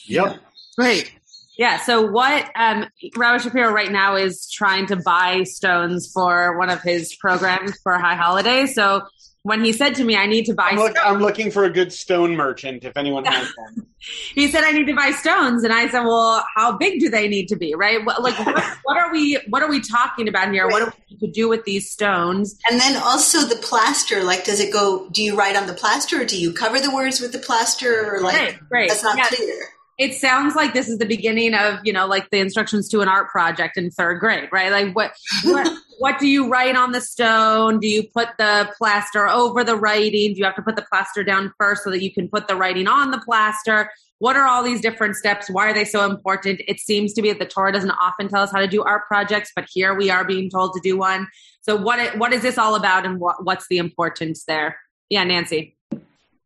Yep. 0.07 0.37
Great. 0.77 1.13
Yeah. 1.57 1.79
So 1.81 2.03
what 2.03 2.51
um, 2.57 2.87
Rabbi 3.17 3.39
Shapiro 3.43 3.71
right 3.71 3.93
now 3.93 4.17
is 4.17 4.51
trying 4.51 4.87
to 4.87 4.97
buy 4.97 5.45
stones 5.45 6.11
for 6.13 6.59
one 6.59 6.71
of 6.71 6.83
his 6.83 7.15
programs 7.21 7.79
for 7.83 7.99
High 7.99 8.17
Holiday. 8.17 8.67
So 8.67 9.03
when 9.45 9.65
he 9.65 9.73
said 9.73 9.95
to 9.97 10.05
me, 10.05 10.17
"I 10.17 10.27
need 10.27 10.45
to 10.47 10.55
buy," 10.55 10.69
I'm, 10.71 10.77
look, 10.79 10.93
stones, 10.97 11.07
I'm 11.17 11.21
looking 11.21 11.51
for 11.51 11.65
a 11.65 11.71
good 11.71 11.93
stone 11.93 12.37
merchant 12.37 12.85
if 12.85 12.97
anyone 12.97 13.25
has 13.25 13.49
one. 13.57 13.87
he 14.35 14.49
said, 14.49 14.65
"I 14.65 14.73
need 14.73 14.87
to 14.87 14.95
buy 14.95 15.11
stones," 15.11 15.65
and 15.65 15.73
I 15.73 15.89
said, 15.89 16.03
"Well, 16.05 16.45
how 16.57 16.77
big 16.77 17.01
do 17.01 17.09
they 17.09 17.29
need 17.29 17.49
to 17.49 17.57
be? 17.57 17.75
Right? 17.75 18.05
What, 18.05 18.23
like, 18.23 18.39
what, 18.39 18.63
what 18.85 18.97
are 18.99 19.13
we? 19.13 19.39
What 19.49 19.63
are 19.63 19.69
we 19.69 19.81
talking 19.81 20.29
about 20.29 20.53
here? 20.53 20.67
What 20.69 20.79
do 20.81 20.87
we 20.87 21.15
need 21.15 21.21
to 21.21 21.31
do 21.33 21.49
with 21.49 21.65
these 21.65 21.91
stones?" 21.91 22.57
And 22.71 22.79
then 22.81 22.97
also 23.03 23.41
the 23.47 23.57
plaster, 23.57 24.23
like, 24.23 24.45
does 24.45 24.61
it 24.61 24.73
go, 24.73 25.09
do 25.11 25.23
you 25.23 25.37
write 25.37 25.57
on 25.57 25.67
the 25.67 25.75
plaster 25.75 26.21
or 26.21 26.25
do 26.25 26.41
you 26.41 26.53
cover 26.53 26.79
the 26.81 26.95
words 26.95 27.21
with 27.21 27.33
the 27.33 27.39
plaster? 27.39 28.15
Or 28.15 28.21
like, 28.21 28.37
Great. 28.37 28.69
Great. 28.69 28.89
that's 28.91 29.03
not 29.03 29.17
Yeah. 29.19 29.27
clear. 29.29 29.69
It 29.99 30.15
sounds 30.15 30.55
like 30.55 30.73
this 30.73 30.89
is 30.89 30.99
the 30.99 31.07
beginning 31.07 31.55
of 31.55 31.79
you 31.85 31.93
know 31.93 32.07
like 32.07 32.31
the 32.31 32.39
instructions 32.39 32.89
to 32.89 33.01
an 33.01 33.09
art 33.09 33.29
project 33.29 33.77
in 33.77 33.91
third 33.91 34.21
grade 34.21 34.49
right? 34.53 34.73
Like 34.73 34.95
what 34.95 35.13
what, 35.45 35.71
what 35.99 36.19
do 36.19 36.27
you 36.27 36.49
write 36.49 36.77
on 36.77 36.93
the 36.93 37.01
stone? 37.01 37.79
Do 37.79 37.87
you 37.87 38.05
put 38.05 38.29
the 38.39 38.73
plaster 38.79 39.29
over 39.29 39.65
the 39.65 39.77
writing? 39.77 40.33
Do 40.33 40.39
you 40.39 40.45
have 40.45 40.57
to 40.57 40.63
put 40.63 40.77
the 40.77 40.87
plaster 40.91 41.23
down 41.23 41.53
first 41.59 41.85
so 41.85 41.91
that 41.91 42.03
you 42.03 42.13
can 42.13 42.29
put 42.29 42.49
the 42.49 42.57
writing 42.57 42.89
on 42.89 43.11
the 43.11 43.21
plaster? 43.21 43.91
What 44.19 44.37
are 44.37 44.47
all 44.47 44.63
these 44.63 44.81
different 44.81 45.17
steps? 45.17 45.51
Why 45.51 45.71
are 45.71 45.75
they 45.75 45.85
so 45.85 46.09
important? 46.09 46.63
It 46.69 46.79
seems 46.79 47.13
to 47.15 47.23
be 47.23 47.29
that 47.31 47.41
the 47.41 47.47
torah 47.47 47.73
doesn't 47.73 47.91
often 47.91 48.29
tell 48.29 48.43
us 48.43 48.53
how 48.53 48.61
to 48.61 48.69
do 48.69 48.83
art 48.83 49.07
projects 49.07 49.53
but 49.55 49.67
here 49.73 49.95
we 49.95 50.11
are 50.11 50.25
being 50.25 50.49
told 50.49 50.75
to 50.75 50.81
do 50.81 50.97
one. 50.97 51.29
So 51.63 51.77
what 51.77 52.17
what 52.19 52.33
is 52.33 52.43
this 52.43 52.59
all 52.59 52.75
about 52.75 53.05
and 53.05 53.21
what, 53.21 53.45
what's 53.45 53.69
the 53.69 53.79
importance 53.79 54.45
there? 54.45 54.79
Yeah 55.11 55.25
nancy. 55.25 55.77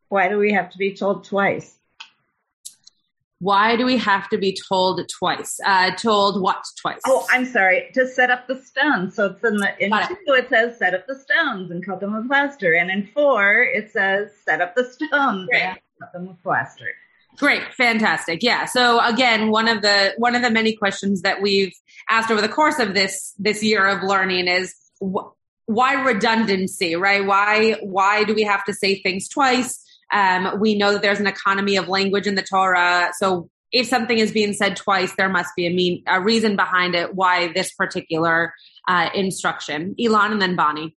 Why 0.08 0.28
do 0.28 0.38
we 0.38 0.52
have 0.52 0.70
to 0.70 0.78
be 0.78 0.94
told 0.94 1.24
twice? 1.24 1.76
Why 3.38 3.76
do 3.76 3.84
we 3.84 3.98
have 3.98 4.28
to 4.30 4.38
be 4.38 4.56
told 4.68 5.00
twice 5.18 5.58
uh, 5.64 5.90
told 5.96 6.40
what 6.40 6.62
twice 6.80 7.00
Oh, 7.06 7.26
I'm 7.30 7.44
sorry. 7.44 7.90
To 7.94 8.06
set 8.08 8.30
up 8.30 8.46
the 8.48 8.60
stones. 8.62 9.14
So 9.14 9.26
it's 9.26 9.44
in 9.44 9.56
the 9.58 9.72
in 9.78 9.90
Got 9.90 10.10
it. 10.10 10.18
two 10.26 10.32
it 10.34 10.48
says 10.48 10.78
set 10.78 10.94
up 10.94 11.06
the 11.06 11.18
stones 11.18 11.70
and 11.70 11.84
coat 11.84 12.00
them 12.00 12.14
with 12.16 12.26
plaster, 12.28 12.72
and 12.74 12.90
in 12.90 13.08
four 13.12 13.62
it 13.62 13.90
says 13.92 14.30
set 14.44 14.60
up 14.60 14.74
the 14.74 14.84
stones 14.84 15.48
Right. 15.52 15.62
and 15.62 15.78
coat 16.00 16.12
them 16.12 16.28
with 16.28 16.42
plaster. 16.42 16.86
Great, 17.38 17.62
fantastic. 17.74 18.42
Yeah. 18.42 18.64
So 18.64 18.98
again, 19.04 19.50
one 19.50 19.68
of 19.68 19.82
the 19.82 20.14
one 20.16 20.34
of 20.34 20.40
the 20.40 20.50
many 20.50 20.74
questions 20.74 21.20
that 21.20 21.42
we've 21.42 21.74
asked 22.08 22.30
over 22.30 22.40
the 22.40 22.48
course 22.48 22.78
of 22.78 22.94
this 22.94 23.34
this 23.38 23.62
year 23.62 23.86
of 23.86 24.02
learning 24.02 24.48
is 24.48 24.74
wh- 25.02 25.28
why 25.66 25.92
redundancy, 26.02 26.96
right? 26.96 27.26
Why 27.26 27.72
why 27.82 28.24
do 28.24 28.34
we 28.34 28.44
have 28.44 28.64
to 28.64 28.72
say 28.72 29.02
things 29.02 29.28
twice? 29.28 29.82
Um, 30.12 30.60
we 30.60 30.76
know 30.76 30.92
that 30.92 31.02
there's 31.02 31.20
an 31.20 31.26
economy 31.26 31.76
of 31.76 31.88
language 31.88 32.26
in 32.26 32.34
the 32.34 32.42
Torah, 32.42 33.12
so 33.18 33.50
if 33.72 33.88
something 33.88 34.18
is 34.18 34.30
being 34.30 34.52
said 34.52 34.76
twice, 34.76 35.12
there 35.16 35.28
must 35.28 35.50
be 35.56 35.66
a 35.66 35.70
mean 35.70 36.02
a 36.06 36.20
reason 36.20 36.54
behind 36.54 36.94
it. 36.94 37.14
Why 37.14 37.52
this 37.52 37.72
particular 37.72 38.54
uh, 38.86 39.10
instruction? 39.12 39.96
Elon 40.00 40.32
and 40.32 40.40
then 40.40 40.54
Bonnie. 40.54 40.96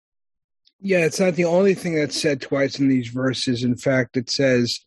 Yeah, 0.79 1.05
it's 1.05 1.19
not 1.19 1.33
the 1.35 1.45
only 1.45 1.73
thing 1.73 1.95
that's 1.95 2.21
said 2.21 2.39
twice 2.39 2.77
in 2.77 2.87
these 2.87 3.07
verses. 3.07 3.63
In 3.63 3.77
fact, 3.77 4.15
it 4.15 4.29
says, 4.29 4.79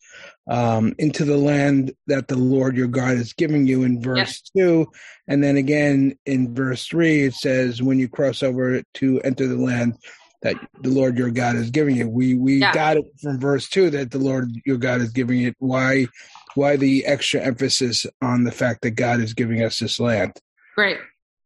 um, 0.48 0.94
into 0.98 1.24
the 1.24 1.36
land 1.36 1.92
that 2.06 2.28
the 2.28 2.36
Lord 2.36 2.76
your 2.76 2.86
God 2.86 3.16
is 3.16 3.32
giving 3.32 3.66
you 3.66 3.82
in 3.82 4.00
verse 4.00 4.42
two. 4.56 4.92
And 5.26 5.42
then 5.42 5.56
again 5.56 6.16
in 6.26 6.54
verse 6.54 6.86
three, 6.86 7.22
it 7.22 7.34
says, 7.34 7.82
when 7.82 7.98
you 7.98 8.08
cross 8.08 8.42
over 8.42 8.82
to 8.94 9.20
enter 9.22 9.48
the 9.48 9.56
land 9.56 9.96
that 10.42 10.56
the 10.80 10.90
Lord 10.90 11.18
your 11.18 11.30
God 11.30 11.56
is 11.56 11.70
giving 11.70 11.96
you. 11.96 12.08
We, 12.08 12.34
we 12.34 12.56
Yeah. 12.56 12.72
got 12.72 12.96
it 12.96 13.04
from 13.20 13.38
verse 13.38 13.68
two 13.68 13.90
that 13.90 14.10
the 14.10 14.18
Lord 14.18 14.50
your 14.64 14.78
God 14.78 15.00
is 15.00 15.10
giving 15.10 15.42
it. 15.42 15.54
Why, 15.58 16.06
why 16.54 16.76
the 16.76 17.04
extra 17.04 17.40
emphasis 17.40 18.06
on 18.22 18.44
the 18.44 18.52
fact 18.52 18.82
that 18.82 18.92
God 18.92 19.20
is 19.20 19.34
giving 19.34 19.62
us 19.62 19.78
this 19.78 20.00
land? 20.00 20.38
Great. 20.74 20.98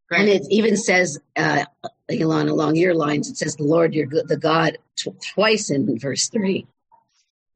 Great. 0.09 0.20
And 0.20 0.28
it 0.28 0.42
even 0.50 0.76
says, 0.76 1.18
uh, 1.37 1.64
Elon, 2.11 2.48
along 2.48 2.76
your 2.76 2.94
lines, 2.94 3.28
it 3.28 3.37
says, 3.37 3.57
the 3.57 3.64
Lord, 3.64 3.94
your 3.94 4.07
the 4.07 4.37
God, 4.37 4.78
tw- 4.96 5.20
twice 5.35 5.70
in 5.70 5.98
verse 5.98 6.28
three. 6.28 6.66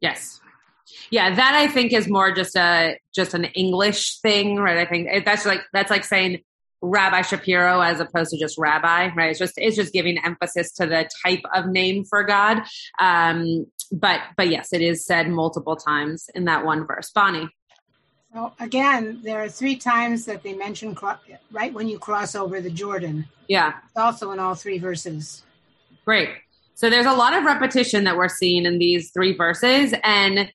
Yes. 0.01 0.41
Yeah, 1.11 1.35
that 1.35 1.55
I 1.55 1.67
think 1.69 1.93
is 1.93 2.09
more 2.09 2.33
just 2.33 2.57
a 2.57 2.99
just 3.15 3.35
an 3.35 3.45
English 3.45 4.21
thing, 4.21 4.57
right? 4.57 4.79
I 4.79 4.87
think 4.87 5.25
that's 5.25 5.45
like 5.45 5.61
that's 5.73 5.91
like 5.91 6.05
saying 6.05 6.43
Rabbi 6.81 7.23
Shapiro 7.23 7.81
as 7.81 8.01
opposed 8.01 8.31
to 8.31 8.39
just 8.39 8.57
Rabbi, 8.59 9.11
right? 9.15 9.31
It's 9.31 9.39
just 9.39 9.55
it's 9.57 9.77
just 9.77 9.93
giving 9.93 10.19
emphasis 10.25 10.73
to 10.75 10.87
the 10.87 11.09
type 11.25 11.43
of 11.55 11.67
name 11.67 12.05
for 12.05 12.25
God. 12.25 12.63
Um, 13.01 13.67
but 13.91 14.21
but 14.37 14.49
yes, 14.49 14.73
it 14.73 14.83
is 14.83 15.05
said 15.05 15.29
multiple 15.29 15.77
times 15.77 16.31
in 16.35 16.45
that 16.45 16.65
one 16.65 16.87
verse. 16.87 17.11
Bonnie, 17.11 17.49
Well, 18.33 18.55
again, 18.61 19.21
there 19.23 19.43
are 19.43 19.49
three 19.49 19.77
times 19.77 20.27
that 20.27 20.43
they 20.43 20.55
mention 20.55 20.97
right 21.51 21.73
when 21.73 21.89
you 21.89 21.99
cross 21.99 22.35
over 22.35 22.61
the 22.61 22.71
Jordan. 22.71 23.27
Yeah. 23.49 23.75
It's 23.87 23.97
also 23.97 24.31
in 24.31 24.39
all 24.39 24.55
three 24.55 24.79
verses. 24.79 25.43
Great. 26.05 26.31
So 26.75 26.91
there's 26.91 27.07
a 27.07 27.13
lot 27.13 27.35
of 27.35 27.45
repetition 27.45 28.05
that 28.05 28.17
we're 28.17 28.29
seeing 28.29 28.65
in 28.65 28.79
these 28.79 29.11
three 29.11 29.37
verses 29.37 29.93
and 30.05 30.53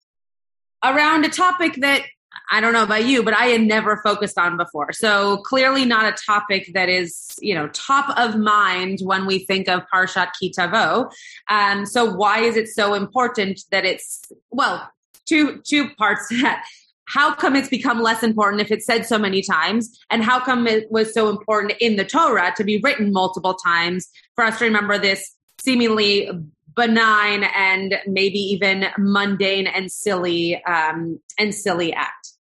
around 0.83 1.25
a 1.25 1.29
topic 1.29 1.75
that 1.81 2.03
I 2.51 2.61
don't 2.61 2.73
know 2.73 2.83
about 2.83 3.05
you, 3.05 3.23
but 3.23 3.33
I 3.33 3.45
had 3.45 3.61
never 3.61 3.97
focused 4.03 4.37
on 4.37 4.57
before. 4.57 4.91
So 4.93 5.37
clearly 5.37 5.85
not 5.85 6.11
a 6.11 6.15
topic 6.25 6.71
that 6.73 6.89
is, 6.89 7.35
you 7.39 7.55
know, 7.55 7.67
top 7.69 8.17
of 8.17 8.37
mind 8.37 8.99
when 9.01 9.25
we 9.25 9.39
think 9.39 9.67
of 9.67 9.81
Parshat 9.93 10.29
Kitavo. 10.41 11.11
Um, 11.49 11.85
so 11.85 12.13
why 12.13 12.39
is 12.39 12.55
it 12.55 12.67
so 12.67 12.93
important 12.93 13.61
that 13.71 13.85
it's, 13.85 14.21
well, 14.51 14.89
two, 15.25 15.61
two 15.65 15.89
parts 15.95 16.27
that. 16.41 16.65
How 17.05 17.33
come 17.33 17.55
it's 17.55 17.67
become 17.67 18.01
less 18.01 18.23
important 18.23 18.61
if 18.61 18.71
it's 18.71 18.85
said 18.85 19.05
so 19.05 19.17
many 19.17 19.41
times? 19.41 19.99
And 20.09 20.23
how 20.23 20.39
come 20.39 20.65
it 20.67 20.89
was 20.89 21.13
so 21.13 21.29
important 21.29 21.73
in 21.81 21.97
the 21.97 22.05
Torah 22.05 22.53
to 22.55 22.63
be 22.63 22.79
written 22.79 23.11
multiple 23.11 23.55
times 23.55 24.07
for 24.35 24.43
us 24.45 24.57
to 24.59 24.65
remember 24.65 24.97
this 24.97 25.35
seemingly 25.61 26.29
benign 26.75 27.43
and 27.43 27.99
maybe 28.07 28.39
even 28.39 28.87
mundane 28.97 29.67
and 29.67 29.91
silly 29.91 30.63
um, 30.63 31.19
and 31.37 31.53
silly 31.53 31.93
act. 31.93 32.32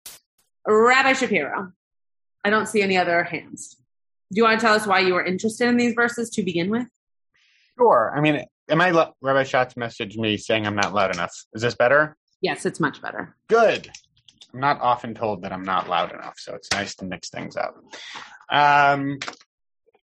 Rabbi 0.66 1.14
Shapiro, 1.14 1.72
I 2.44 2.50
don't 2.50 2.68
see 2.68 2.82
any 2.82 2.98
other 2.98 3.24
hands. 3.24 3.78
Do 4.32 4.38
you 4.38 4.44
want 4.44 4.60
to 4.60 4.66
tell 4.66 4.76
us 4.76 4.88
why 4.88 5.00
you 5.00 5.14
were 5.14 5.26
interested 5.26 5.68
in 5.68 5.78
these 5.78 5.94
verses 5.94 6.30
to 6.32 6.44
begin 6.44 6.70
with? 6.70 6.88
Sure. 7.78 8.14
I 8.16 8.22
mean, 8.22 8.46
am 8.70 8.82
I 8.82 8.92
lo- 8.92 9.16
Rabbi 9.22 9.44
Schatz 9.44 9.74
messaged 9.74 10.18
me 10.18 10.38
saying 10.38 10.66
I'm 10.66 10.76
not 10.76 10.94
loud 10.94 11.14
enough? 11.14 11.34
Is 11.54 11.62
this 11.62 11.76
better? 11.76 12.16
Yes, 12.42 12.66
it's 12.66 12.80
much 12.80 13.02
better. 13.02 13.36
Good. 13.48 13.90
I'm 14.54 14.60
not 14.60 14.82
often 14.82 15.14
told 15.14 15.44
that 15.44 15.52
I'm 15.52 15.64
not 15.64 15.90
loud 15.90 16.12
enough, 16.14 16.36
so 16.38 16.56
it's 16.56 16.72
nice 16.72 16.96
to 16.96 17.06
mix 17.06 17.30
things 17.30 17.56
up. 17.56 17.76
Um, 18.50 19.20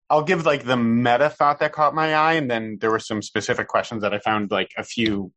I'll 0.10 0.24
give 0.24 0.46
like 0.46 0.64
the 0.64 0.78
meta 0.78 1.30
thought 1.30 1.60
that 1.60 1.72
caught 1.72 1.96
my 1.96 2.14
eye, 2.14 2.34
and 2.34 2.50
then 2.50 2.78
there 2.80 2.92
were 2.92 3.00
some 3.00 3.22
specific 3.22 3.68
questions 3.68 4.02
that 4.02 4.14
I 4.14 4.20
found 4.20 4.52
like 4.52 4.72
a 4.78 4.84
few. 4.84 5.32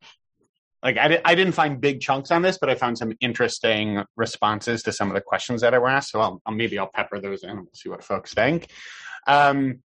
Like 0.86 0.98
I, 0.98 1.08
di- 1.08 1.20
I 1.24 1.34
didn't 1.34 1.54
find 1.54 1.80
big 1.80 2.00
chunks 2.00 2.30
on 2.30 2.42
this, 2.42 2.58
but 2.58 2.70
I 2.70 2.76
found 2.76 2.96
some 2.96 3.12
interesting 3.20 4.04
responses 4.14 4.84
to 4.84 4.92
some 4.92 5.08
of 5.08 5.16
the 5.16 5.20
questions 5.20 5.62
that 5.62 5.74
I 5.74 5.80
were 5.80 5.88
asked. 5.88 6.12
So 6.12 6.20
I'll, 6.20 6.40
I'll 6.46 6.54
maybe 6.54 6.78
I'll 6.78 6.86
pepper 6.86 7.18
those 7.18 7.42
in 7.42 7.50
and 7.50 7.58
we'll 7.62 7.74
see 7.74 7.88
what 7.88 8.04
folks 8.04 8.32
think. 8.32 8.68
Um, 9.26 9.80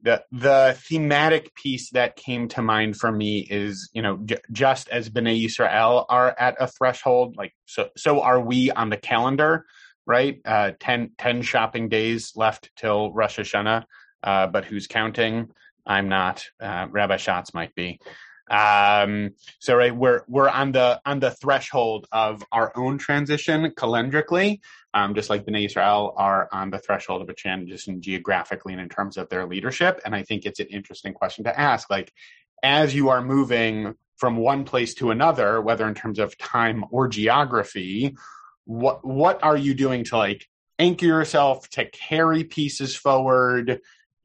the 0.00 0.22
the 0.30 0.78
thematic 0.88 1.52
piece 1.56 1.90
that 1.90 2.14
came 2.14 2.46
to 2.50 2.62
mind 2.62 2.98
for 2.98 3.10
me 3.10 3.40
is 3.50 3.90
you 3.92 4.00
know 4.00 4.18
j- 4.24 4.38
just 4.52 4.88
as 4.90 5.10
Bnei 5.10 5.44
Yisrael 5.44 6.06
are 6.08 6.32
at 6.38 6.54
a 6.60 6.68
threshold, 6.68 7.34
like 7.36 7.52
so 7.66 7.88
so 7.96 8.20
are 8.20 8.38
we 8.38 8.70
on 8.70 8.90
the 8.90 8.96
calendar, 8.96 9.66
right? 10.06 10.40
Uh, 10.44 10.70
10, 10.78 11.14
10 11.18 11.42
shopping 11.42 11.88
days 11.88 12.30
left 12.36 12.70
till 12.76 13.12
Rosh 13.12 13.40
Hashanah, 13.40 13.82
uh, 14.22 14.46
but 14.46 14.66
who's 14.66 14.86
counting? 14.86 15.50
I'm 15.84 16.08
not. 16.08 16.46
Uh, 16.60 16.86
Rabbi 16.88 17.16
Schatz 17.16 17.52
might 17.54 17.74
be. 17.74 17.98
Um, 18.52 19.30
so 19.60 19.74
right, 19.74 19.96
we're 19.96 20.22
we're 20.28 20.48
on 20.48 20.72
the 20.72 21.00
on 21.06 21.20
the 21.20 21.30
threshold 21.30 22.06
of 22.12 22.44
our 22.52 22.70
own 22.76 22.98
transition 22.98 23.70
calendrically, 23.70 24.60
um, 24.92 25.14
just 25.14 25.30
like 25.30 25.46
Bnei 25.46 25.64
Israel 25.64 26.12
are 26.18 26.50
on 26.52 26.70
the 26.70 26.78
threshold 26.78 27.22
of 27.22 27.30
a 27.30 27.34
transition 27.34 28.02
geographically 28.02 28.74
and 28.74 28.82
in 28.82 28.90
terms 28.90 29.16
of 29.16 29.30
their 29.30 29.46
leadership. 29.46 30.00
And 30.04 30.14
I 30.14 30.22
think 30.22 30.44
it's 30.44 30.60
an 30.60 30.66
interesting 30.66 31.14
question 31.14 31.44
to 31.44 31.58
ask. 31.58 31.88
Like, 31.88 32.12
as 32.62 32.94
you 32.94 33.08
are 33.08 33.22
moving 33.22 33.94
from 34.16 34.36
one 34.36 34.64
place 34.64 34.94
to 34.94 35.10
another, 35.10 35.60
whether 35.62 35.88
in 35.88 35.94
terms 35.94 36.18
of 36.18 36.36
time 36.36 36.84
or 36.90 37.08
geography, 37.08 38.14
what 38.66 39.02
what 39.02 39.42
are 39.42 39.56
you 39.56 39.72
doing 39.72 40.04
to 40.04 40.18
like 40.18 40.46
anchor 40.78 41.06
yourself 41.06 41.68
to 41.70 41.86
carry 41.86 42.44
pieces 42.44 42.94
forward? 42.94 43.80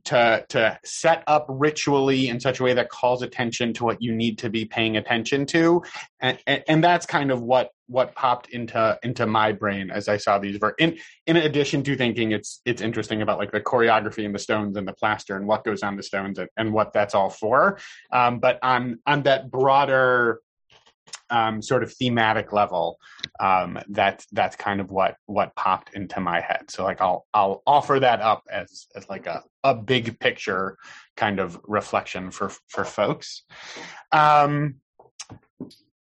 To 0.08 0.46
to 0.50 0.80
set 0.84 1.24
up 1.28 1.46
ritually 1.50 2.30
in 2.30 2.40
such 2.40 2.60
a 2.60 2.64
way 2.64 2.74
that 2.74 2.90
calls 2.90 3.22
attention 3.22 3.74
to 3.74 3.84
what 3.84 4.02
you 4.02 4.16
need 4.16 4.38
to 4.40 4.50
be 4.50 4.66
paying 4.66 4.98
attention 4.98 5.46
to. 5.46 5.84
And, 6.20 6.40
and, 6.48 6.64
and 6.68 6.84
that's 6.84 7.06
kind 7.06 7.30
of 7.30 7.42
what 7.42 7.72
what 7.88 8.16
popped 8.16 8.50
into 8.50 9.00
into 9.02 9.26
my 9.26 9.54
brain 9.54 9.90
as 9.90 10.10
i 10.10 10.18
saw 10.18 10.38
these 10.38 10.58
ver- 10.58 10.76
in 10.78 10.98
in 11.26 11.38
addition 11.38 11.82
to 11.82 11.96
thinking 11.96 12.34
it's 12.34 12.60
it's 12.66 12.82
interesting 12.82 13.22
about 13.22 13.38
like 13.38 13.50
the 13.54 13.62
choreography 13.62 14.26
and 14.26 14.36
the 14.36 14.40
stones 14.40 14.76
and 14.76 14.86
the 14.86 14.92
plaster 14.92 15.38
and 15.38 15.48
what 15.48 15.64
goes 15.64 15.84
on 15.84 15.96
the 15.96 16.04
stones 16.04 16.38
and, 16.38 16.50
and 16.58 16.74
what 16.74 16.92
that's 16.92 17.16
all 17.16 17.30
for. 17.30 17.80
Um, 18.12 18.40
but 18.40 18.60
on 18.62 19.00
on 19.06 19.24
that 19.24 19.50
broader 19.50 20.42
um, 21.30 21.62
sort 21.62 21.84
of 21.84 21.94
thematic 21.94 22.54
level, 22.54 22.98
um, 23.40 23.80
that's 23.90 24.26
that's 24.32 24.56
kind 24.56 24.82
of 24.82 24.92
what 24.92 25.16
what 25.26 25.56
popped 25.56 25.94
into 25.94 26.20
my 26.20 26.42
head. 26.42 26.70
So 26.70 26.84
like 26.84 27.02
I'll 27.02 27.26
I'll 27.34 27.62
offer 27.66 28.00
that 28.00 28.22
up 28.22 28.44
as 28.52 28.88
as 28.96 29.08
like 29.10 29.28
a 29.28 29.44
a 29.64 29.76
big 29.76 30.20
picture 30.20 30.78
kind 31.16 31.40
of 31.40 31.60
reflection 31.64 32.32
for 32.32 32.52
for 32.68 32.86
folks. 32.86 33.44
Um, 34.12 34.76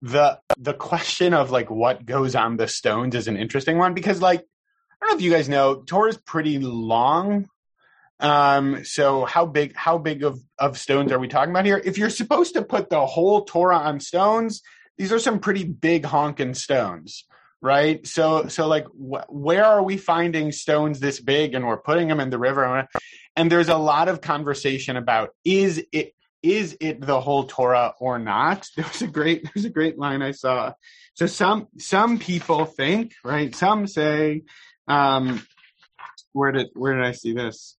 the 0.01 0.39
the 0.57 0.73
question 0.73 1.33
of 1.33 1.51
like 1.51 1.69
what 1.69 2.05
goes 2.05 2.35
on 2.35 2.57
the 2.57 2.67
stones 2.67 3.15
is 3.15 3.27
an 3.27 3.37
interesting 3.37 3.77
one 3.77 3.93
because 3.93 4.21
like 4.21 4.41
I 4.41 5.05
don't 5.05 5.11
know 5.11 5.17
if 5.17 5.23
you 5.23 5.31
guys 5.31 5.49
know 5.49 5.75
Torah 5.75 6.09
is 6.09 6.17
pretty 6.17 6.59
long. 6.59 7.47
Um, 8.21 8.83
so 8.83 9.23
how 9.23 9.45
big 9.45 9.75
how 9.75 9.97
big 9.97 10.23
of 10.23 10.39
of 10.57 10.77
stones 10.77 11.11
are 11.11 11.19
we 11.19 11.27
talking 11.27 11.51
about 11.51 11.65
here? 11.65 11.81
If 11.83 11.97
you're 11.97 12.09
supposed 12.09 12.53
to 12.53 12.63
put 12.63 12.89
the 12.89 13.05
whole 13.05 13.45
Torah 13.45 13.77
on 13.77 13.99
stones, 13.99 14.61
these 14.99 15.11
are 15.11 15.19
some 15.19 15.39
pretty 15.39 15.63
big 15.63 16.05
honking 16.05 16.53
stones 16.53 17.25
right? 17.61 18.05
So 18.07 18.47
so 18.47 18.67
like 18.67 18.85
wh- 18.87 19.29
where 19.29 19.65
are 19.65 19.83
we 19.83 19.97
finding 19.97 20.51
stones 20.51 20.99
this 20.99 21.19
big 21.19 21.53
and 21.53 21.65
we're 21.67 21.81
putting 21.81 22.07
them 22.07 22.19
in 22.19 22.29
the 22.29 22.39
river? 22.39 22.87
And 23.35 23.51
there's 23.51 23.69
a 23.69 23.77
lot 23.77 24.07
of 24.07 24.21
conversation 24.21 24.97
about 24.97 25.31
is 25.43 25.83
it 25.91 26.13
is 26.41 26.77
it 26.79 27.01
the 27.01 27.19
whole 27.19 27.45
torah 27.45 27.93
or 27.99 28.17
not? 28.17 28.67
There's 28.77 29.01
a 29.01 29.07
great 29.07 29.43
there's 29.53 29.65
a 29.65 29.69
great 29.69 29.97
line 29.97 30.21
i 30.21 30.31
saw. 30.31 30.73
So 31.15 31.25
some 31.25 31.67
some 31.77 32.17
people 32.17 32.65
think 32.65 33.13
right? 33.23 33.53
Some 33.53 33.87
say 33.87 34.43
um 34.87 35.45
where 36.31 36.51
did 36.51 36.67
where 36.73 36.95
did 36.95 37.05
i 37.05 37.11
see 37.11 37.33
this? 37.33 37.77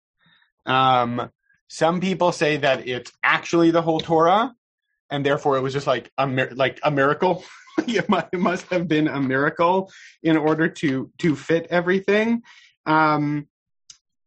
Um 0.67 1.31
some 1.69 2.01
people 2.01 2.33
say 2.33 2.59
that 2.59 2.87
it's 2.87 3.13
actually 3.23 3.71
the 3.71 3.83
whole 3.83 4.01
torah 4.01 4.53
and 5.11 5.25
therefore 5.25 5.57
it 5.57 5.61
was 5.61 5.73
just 5.73 5.87
like 5.87 6.11
a 6.19 6.27
like 6.55 6.81
a 6.83 6.91
miracle. 6.91 7.45
it, 7.87 8.09
must, 8.35 8.67
have 8.67 8.89
been 8.89 9.09
a 9.09 9.21
miracle 9.21 9.91
in 10.23 10.37
order 10.37 10.69
to 10.69 11.11
to 11.19 11.37
fit 11.37 11.67
everything. 11.71 12.43
Um, 12.87 13.47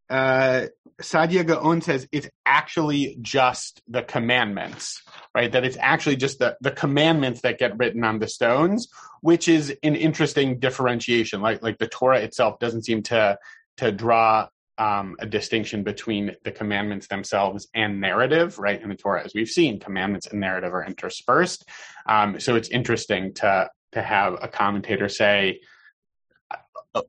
uh, 0.10 0.67
Saadia 1.02 1.46
Gaon 1.46 1.82
says 1.82 2.08
it's 2.12 2.30
actually 2.46 3.17
just 3.22 3.82
the 3.88 4.04
commandments, 4.04 5.02
right? 5.36 5.52
That 5.52 5.65
it's 5.65 5.78
actually 5.80 6.17
just 6.17 6.39
the, 6.39 6.56
the 6.62 6.72
commandments 6.72 7.41
that 7.41 7.58
get 7.58 7.78
written 7.78 8.04
on 8.04 8.19
the 8.19 8.28
stones, 8.28 8.89
which 9.22 9.48
is 9.48 9.76
an 9.84 9.96
interesting 9.96 10.60
differentiation. 10.60 11.41
Like 11.41 11.63
like 11.63 11.78
the 11.78 11.88
Torah 11.88 12.19
itself 12.19 12.60
doesn't 12.60 12.84
seem 12.84 13.04
to 13.04 13.38
to 13.78 13.91
draw 13.91 14.48
um, 14.77 15.15
a 15.19 15.25
distinction 15.25 15.83
between 15.83 16.36
the 16.43 16.51
commandments 16.51 17.07
themselves 17.07 17.67
and 17.73 18.01
narrative, 18.01 18.57
right? 18.57 18.81
In 18.81 18.89
the 18.89 18.95
Torah, 18.95 19.23
as 19.23 19.33
we've 19.33 19.49
seen, 19.49 19.79
commandments 19.79 20.27
and 20.27 20.39
narrative 20.39 20.73
are 20.73 20.83
interspersed. 20.83 21.65
Um, 22.07 22.39
so 22.39 22.55
it's 22.55 22.69
interesting 22.69 23.33
to 23.36 23.69
to 23.91 24.01
have 24.01 24.38
a 24.41 24.47
commentator 24.47 25.07
say, 25.07 25.62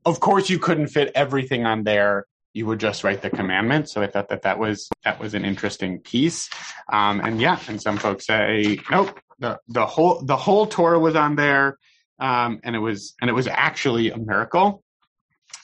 "Of 0.05 0.21
course, 0.21 0.51
you 0.51 0.59
couldn't 0.59 0.89
fit 0.89 1.13
everything 1.15 1.65
on 1.65 1.85
there. 1.85 2.27
You 2.53 2.67
would 2.67 2.81
just 2.81 3.03
write 3.03 3.23
the 3.23 3.31
commandments." 3.31 3.93
So 3.93 4.03
I 4.03 4.09
thought 4.09 4.29
that 4.29 4.43
that 4.43 4.59
was 4.59 4.89
that 5.05 5.19
was 5.19 5.35
an 5.35 5.45
interesting 5.45 6.01
piece. 6.01 6.51
Um, 6.93 7.21
and 7.21 7.41
yeah, 7.41 7.59
and 7.69 7.81
some 7.81 7.97
folks 7.97 8.27
say, 8.27 8.79
"Nope, 8.91 9.19
the 9.39 9.59
the 9.69 9.87
whole 9.87 10.23
the 10.23 10.37
whole 10.37 10.67
Torah 10.67 10.99
was 10.99 11.17
on 11.17 11.37
there." 11.37 11.79
Um, 12.19 12.61
and 12.63 12.77
it 12.77 12.81
was 12.81 13.15
and 13.21 13.31
it 13.31 13.35
was 13.35 13.49
actually 13.49 14.11
a 14.11 14.19
miracle. 14.19 14.85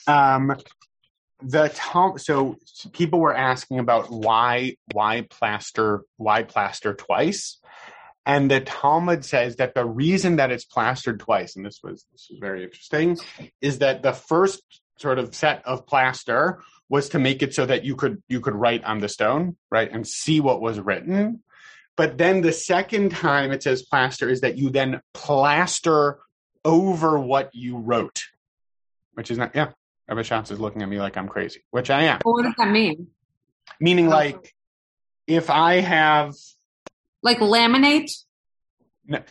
Um, 0.07 0.55
the 1.41 1.71
Tal- 1.73 2.17
so 2.17 2.57
people 2.93 3.19
were 3.19 3.35
asking 3.35 3.79
about 3.79 4.11
why 4.11 4.75
why 4.93 5.25
plaster 5.29 6.03
why 6.17 6.43
plaster 6.43 6.93
twice. 6.93 7.59
And 8.25 8.51
the 8.51 8.61
talmud 8.61 9.25
says 9.25 9.55
that 9.55 9.73
the 9.73 9.85
reason 9.85 10.35
that 10.35 10.51
it's 10.51 10.65
plastered 10.65 11.19
twice 11.19 11.55
and 11.55 11.65
this 11.65 11.79
was 11.83 12.05
this 12.11 12.27
was 12.29 12.39
very 12.39 12.63
interesting 12.63 13.17
is 13.61 13.79
that 13.79 14.03
the 14.03 14.13
first 14.13 14.61
sort 14.99 15.17
of 15.17 15.33
set 15.33 15.65
of 15.65 15.87
plaster 15.87 16.61
was 16.87 17.09
to 17.09 17.19
make 17.19 17.41
it 17.41 17.55
so 17.55 17.65
that 17.65 17.83
you 17.83 17.95
could 17.95 18.21
you 18.27 18.39
could 18.39 18.53
write 18.53 18.83
on 18.83 18.99
the 18.99 19.09
stone 19.09 19.57
right 19.71 19.91
and 19.91 20.07
see 20.07 20.39
what 20.39 20.61
was 20.61 20.79
written. 20.79 21.43
But 21.97 22.17
then 22.17 22.41
the 22.41 22.53
second 22.53 23.11
time 23.11 23.51
it 23.51 23.63
says 23.63 23.83
plaster 23.83 24.29
is 24.29 24.41
that 24.41 24.57
you 24.57 24.69
then 24.69 25.01
plaster 25.13 26.19
over 26.63 27.17
what 27.17 27.49
you 27.53 27.77
wrote 27.77 28.21
which 29.13 29.31
is 29.31 29.37
not 29.37 29.51
yeah 29.55 29.71
Rabbi 30.11 30.23
Schatz 30.23 30.51
is 30.51 30.59
looking 30.59 30.81
at 30.81 30.89
me 30.89 30.99
like 30.99 31.15
I'm 31.15 31.29
crazy, 31.29 31.61
which 31.71 31.89
I 31.89 32.03
am. 32.03 32.19
Well, 32.25 32.33
what 32.33 32.43
does 32.43 32.53
that 32.57 32.69
mean? 32.69 33.07
Meaning, 33.79 34.09
like, 34.09 34.53
if 35.25 35.49
I 35.49 35.75
have 35.75 36.33
like 37.23 37.39
laminate. 37.39 38.11
No, 39.07 39.21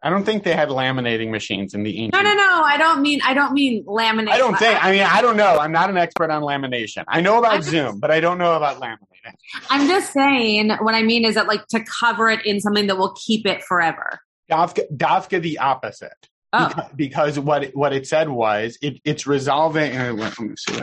I 0.00 0.10
don't 0.10 0.22
think 0.22 0.44
they 0.44 0.54
had 0.54 0.68
laminating 0.68 1.30
machines 1.30 1.74
in 1.74 1.82
the 1.82 1.98
ancient. 1.98 2.12
No, 2.12 2.22
no, 2.22 2.32
no. 2.32 2.62
I 2.62 2.76
don't 2.78 3.02
mean. 3.02 3.20
I 3.24 3.34
don't 3.34 3.52
mean 3.54 3.84
laminate. 3.86 4.28
I 4.28 4.38
don't 4.38 4.56
think. 4.56 4.84
I 4.84 4.92
mean, 4.92 5.02
I 5.02 5.20
don't 5.20 5.36
know. 5.36 5.58
I'm 5.58 5.72
not 5.72 5.90
an 5.90 5.96
expert 5.96 6.30
on 6.30 6.42
lamination. 6.42 7.02
I 7.08 7.20
know 7.20 7.38
about 7.38 7.64
Zoom, 7.64 7.98
but 7.98 8.12
I 8.12 8.20
don't 8.20 8.38
know 8.38 8.54
about 8.54 8.80
laminating. 8.80 9.34
I'm 9.68 9.88
just 9.88 10.12
saying. 10.12 10.70
What 10.80 10.94
I 10.94 11.02
mean 11.02 11.24
is 11.24 11.34
that, 11.34 11.48
like, 11.48 11.66
to 11.70 11.82
cover 11.82 12.30
it 12.30 12.46
in 12.46 12.60
something 12.60 12.86
that 12.86 12.98
will 12.98 13.14
keep 13.14 13.46
it 13.46 13.64
forever. 13.64 14.20
Dafka, 14.48 14.84
Dafka 14.96 15.42
the 15.42 15.58
opposite. 15.58 16.28
Oh. 16.52 16.70
Beca- 16.72 16.96
Because, 16.96 17.38
what 17.38 17.64
it, 17.64 17.76
what 17.76 17.92
it 17.92 18.06
said 18.06 18.28
was 18.28 18.78
it, 18.80 19.00
it's 19.04 19.26
resolving. 19.26 19.96
uh, 19.96 20.12
Let 20.12 20.38
me 20.40 20.54
see. 20.56 20.74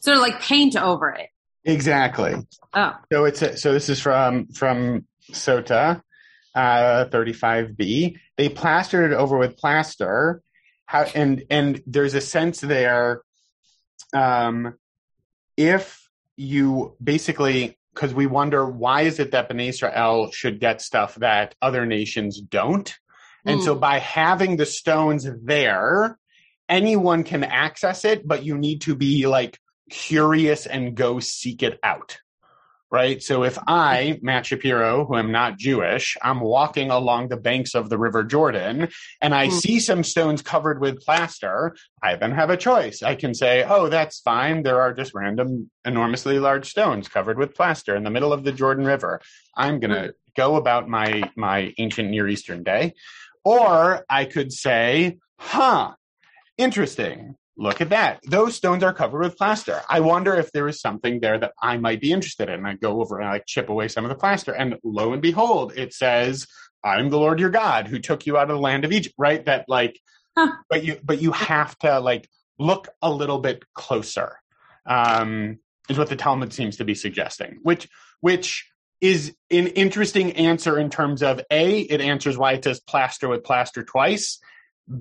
Sort 0.00 0.16
of 0.16 0.22
like 0.22 0.40
paint 0.40 0.76
over 0.76 1.10
it. 1.10 1.28
Exactly. 1.64 2.34
Oh. 2.74 2.96
So 3.12 3.24
it's 3.24 3.42
a, 3.42 3.56
so 3.56 3.72
this 3.72 3.88
is 3.88 4.00
from 4.00 4.48
from 4.48 5.06
Sota, 5.30 6.02
uh, 6.54 7.04
35b. 7.04 8.16
They 8.36 8.48
plastered 8.48 9.12
it 9.12 9.14
over 9.14 9.38
with 9.38 9.56
plaster, 9.56 10.42
how 10.86 11.02
and 11.14 11.44
and 11.50 11.80
there's 11.86 12.14
a 12.14 12.20
sense 12.20 12.60
there. 12.60 13.22
Um, 14.12 14.74
if 15.56 16.08
you 16.36 16.96
basically 17.02 17.78
because 17.94 18.12
we 18.14 18.26
wonder 18.26 18.66
why 18.66 19.02
is 19.02 19.20
it 19.20 19.32
that 19.32 19.48
Bnei 19.50 19.68
Israel 19.68 20.30
should 20.32 20.58
get 20.58 20.80
stuff 20.80 21.14
that 21.16 21.54
other 21.62 21.84
nations 21.86 22.40
don't, 22.40 22.92
and 23.44 23.60
Mm. 23.60 23.64
so 23.64 23.74
by 23.74 23.98
having 23.98 24.56
the 24.56 24.66
stones 24.66 25.28
there, 25.42 26.18
anyone 26.68 27.24
can 27.24 27.44
access 27.44 28.04
it, 28.04 28.26
but 28.26 28.44
you 28.44 28.56
need 28.56 28.82
to 28.82 28.94
be 28.94 29.26
like 29.26 29.58
curious 29.90 30.66
and 30.66 30.94
go 30.94 31.20
seek 31.20 31.62
it 31.62 31.78
out. 31.82 32.18
Right. 32.90 33.22
So 33.22 33.42
if 33.42 33.58
I, 33.66 34.18
Matt 34.20 34.44
Shapiro, 34.44 35.06
who 35.06 35.16
am 35.16 35.32
not 35.32 35.56
Jewish, 35.56 36.18
I'm 36.20 36.40
walking 36.40 36.90
along 36.90 37.28
the 37.28 37.38
banks 37.38 37.74
of 37.74 37.88
the 37.88 37.96
River 37.96 38.22
Jordan 38.22 38.88
and 39.22 39.34
I 39.34 39.46
Hmm. 39.46 39.52
see 39.52 39.80
some 39.80 40.04
stones 40.04 40.42
covered 40.42 40.78
with 40.78 41.00
plaster, 41.00 41.74
I 42.02 42.16
then 42.16 42.32
have 42.32 42.50
a 42.50 42.56
choice. 42.58 43.02
I 43.02 43.14
can 43.14 43.32
say, 43.32 43.64
oh, 43.66 43.88
that's 43.88 44.20
fine. 44.20 44.62
There 44.62 44.82
are 44.82 44.92
just 44.92 45.14
random, 45.14 45.70
enormously 45.86 46.38
large 46.38 46.68
stones 46.68 47.08
covered 47.08 47.38
with 47.38 47.54
plaster 47.54 47.96
in 47.96 48.04
the 48.04 48.10
middle 48.10 48.30
of 48.32 48.44
the 48.44 48.52
Jordan 48.52 48.84
River. 48.84 49.22
I'm 49.56 49.80
going 49.80 49.92
to 49.92 50.14
go 50.36 50.56
about 50.56 50.86
my, 50.86 51.30
my 51.34 51.72
ancient 51.78 52.10
Near 52.10 52.28
Eastern 52.28 52.62
day. 52.62 52.92
Or 53.44 54.04
I 54.08 54.24
could 54.24 54.52
say, 54.52 55.18
huh, 55.38 55.92
interesting. 56.56 57.36
Look 57.56 57.80
at 57.80 57.90
that. 57.90 58.20
Those 58.26 58.54
stones 58.54 58.82
are 58.82 58.94
covered 58.94 59.20
with 59.20 59.36
plaster. 59.36 59.82
I 59.88 60.00
wonder 60.00 60.34
if 60.34 60.50
there 60.52 60.68
is 60.68 60.80
something 60.80 61.20
there 61.20 61.38
that 61.38 61.52
I 61.60 61.76
might 61.76 62.00
be 62.00 62.10
interested 62.10 62.48
in. 62.48 62.64
I 62.64 62.74
go 62.74 63.00
over 63.00 63.20
and 63.20 63.28
I 63.28 63.42
chip 63.46 63.68
away 63.68 63.88
some 63.88 64.04
of 64.04 64.08
the 64.08 64.14
plaster, 64.14 64.52
and 64.52 64.76
lo 64.82 65.12
and 65.12 65.20
behold, 65.20 65.74
it 65.76 65.92
says, 65.92 66.46
"I'm 66.82 67.10
the 67.10 67.18
Lord 67.18 67.40
your 67.40 67.50
God 67.50 67.88
who 67.88 67.98
took 67.98 68.26
you 68.26 68.38
out 68.38 68.50
of 68.50 68.56
the 68.56 68.62
land 68.62 68.86
of 68.86 68.92
Egypt." 68.92 69.14
Right? 69.18 69.44
That 69.44 69.66
like, 69.68 70.00
but 70.34 70.82
you 70.82 70.98
but 71.04 71.20
you 71.20 71.32
have 71.32 71.78
to 71.80 72.00
like 72.00 72.26
look 72.58 72.88
a 73.02 73.10
little 73.12 73.38
bit 73.38 73.62
closer. 73.74 74.38
Um, 74.86 75.58
is 75.90 75.98
what 75.98 76.08
the 76.08 76.16
Talmud 76.16 76.54
seems 76.54 76.78
to 76.78 76.84
be 76.84 76.94
suggesting, 76.94 77.58
which 77.62 77.86
which 78.20 78.71
is 79.02 79.34
an 79.50 79.66
interesting 79.66 80.32
answer 80.32 80.78
in 80.78 80.88
terms 80.88 81.22
of 81.22 81.42
a 81.50 81.80
it 81.80 82.00
answers 82.00 82.38
why 82.38 82.52
it 82.52 82.64
says 82.64 82.80
plaster 82.80 83.28
with 83.28 83.44
plaster 83.44 83.82
twice 83.82 84.38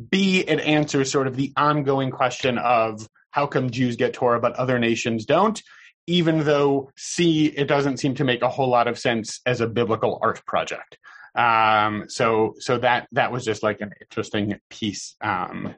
B, 0.10 0.39
it 0.39 0.60
answers 0.60 1.12
sort 1.12 1.28
of 1.28 1.36
the 1.36 1.54
ongoing 1.58 2.12
question 2.12 2.58
of 2.58 3.08
how 3.32 3.47
come 3.47 3.70
Jews 3.70 3.95
get 3.95 4.14
Torah 4.14 4.39
but 4.39 4.54
other 4.54 4.80
nations 4.80 5.26
don't, 5.26 5.62
even 6.08 6.43
though 6.43 6.91
C, 6.97 7.45
it 7.45 7.68
doesn't 7.68 7.97
seem 7.97 8.16
to 8.16 8.24
make 8.24 8.41
a 8.41 8.49
whole 8.49 8.70
lot 8.70 8.88
of 8.88 8.99
sense 8.99 9.41
as 9.45 9.62
a 9.62 9.68
biblical 9.68 10.20
art 10.22 10.45
project. 10.45 10.97
Um, 11.34 12.06
so 12.10 12.56
so 12.60 12.78
that 12.80 13.08
that 13.14 13.32
was 13.32 13.45
just 13.45 13.64
like 13.64 13.80
an 13.80 13.93
interesting 14.02 14.60
piece 14.70 15.16
um, 15.22 15.76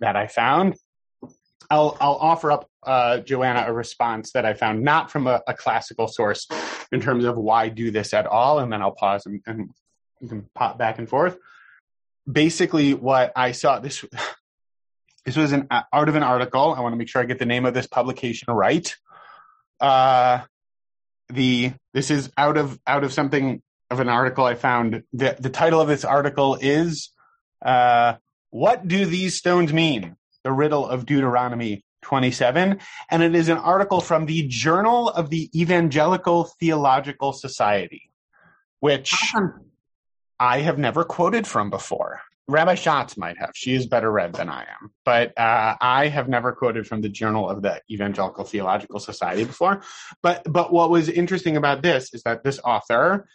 that 0.00 0.16
I 0.16 0.26
found. 0.26 0.76
I'll 1.70 1.96
I'll 2.00 2.14
offer 2.14 2.52
up 2.52 2.68
uh, 2.82 3.18
Joanna 3.18 3.64
a 3.66 3.72
response 3.72 4.32
that 4.32 4.44
I 4.44 4.54
found 4.54 4.82
not 4.82 5.10
from 5.10 5.26
a, 5.26 5.42
a 5.46 5.54
classical 5.54 6.08
source 6.08 6.46
in 6.90 7.00
terms 7.00 7.24
of 7.24 7.36
why 7.36 7.68
do 7.68 7.90
this 7.90 8.12
at 8.14 8.26
all, 8.26 8.58
and 8.58 8.72
then 8.72 8.82
I'll 8.82 8.92
pause 8.92 9.26
and, 9.26 9.40
and 9.46 9.70
you 10.20 10.28
can 10.28 10.48
pop 10.54 10.78
back 10.78 10.98
and 10.98 11.08
forth 11.08 11.38
basically 12.30 12.94
what 12.94 13.32
I 13.34 13.52
saw 13.52 13.78
this 13.78 14.04
this 15.24 15.36
was 15.36 15.52
an 15.52 15.66
uh, 15.70 15.82
out 15.92 16.08
of 16.08 16.16
an 16.16 16.22
article. 16.22 16.74
I 16.74 16.80
want 16.80 16.92
to 16.92 16.96
make 16.96 17.08
sure 17.08 17.22
I 17.22 17.26
get 17.26 17.38
the 17.38 17.46
name 17.46 17.64
of 17.64 17.74
this 17.74 17.86
publication 17.86 18.52
right. 18.52 18.94
Uh, 19.80 20.42
the 21.28 21.72
this 21.94 22.10
is 22.10 22.30
out 22.36 22.56
of 22.56 22.78
out 22.86 23.04
of 23.04 23.12
something 23.12 23.62
of 23.90 24.00
an 24.00 24.08
article 24.08 24.44
I 24.44 24.54
found. 24.54 25.02
the 25.12 25.36
The 25.38 25.50
title 25.50 25.80
of 25.80 25.88
this 25.88 26.04
article 26.04 26.56
is 26.60 27.10
uh, 27.64 28.14
"What 28.50 28.86
Do 28.86 29.04
These 29.06 29.36
Stones 29.36 29.72
Mean?" 29.72 30.16
The 30.44 30.52
Riddle 30.52 30.86
of 30.86 31.06
Deuteronomy 31.06 31.84
27, 32.02 32.80
and 33.10 33.22
it 33.22 33.34
is 33.34 33.48
an 33.48 33.58
article 33.58 34.00
from 34.00 34.26
the 34.26 34.46
Journal 34.48 35.08
of 35.08 35.30
the 35.30 35.50
Evangelical 35.58 36.44
Theological 36.44 37.32
Society, 37.32 38.10
which. 38.80 39.14
I 40.42 40.58
have 40.58 40.76
never 40.76 41.04
quoted 41.04 41.46
from 41.46 41.70
before. 41.70 42.20
Rabbi 42.48 42.74
Schatz 42.74 43.16
might 43.16 43.38
have. 43.38 43.52
She 43.54 43.74
is 43.74 43.86
better 43.86 44.10
read 44.10 44.32
than 44.32 44.48
I 44.48 44.62
am. 44.62 44.90
But 45.04 45.38
uh, 45.38 45.76
I 45.80 46.08
have 46.08 46.28
never 46.28 46.52
quoted 46.52 46.86
from 46.86 47.00
the 47.00 47.08
Journal 47.08 47.48
of 47.48 47.62
the 47.62 47.80
Evangelical 47.88 48.44
Theological 48.44 48.98
Society 48.98 49.44
before. 49.44 49.82
But 50.20 50.42
but 50.50 50.72
what 50.72 50.90
was 50.90 51.08
interesting 51.08 51.56
about 51.56 51.82
this 51.82 52.12
is 52.12 52.24
that 52.24 52.42
this 52.42 52.58
author 52.64 53.28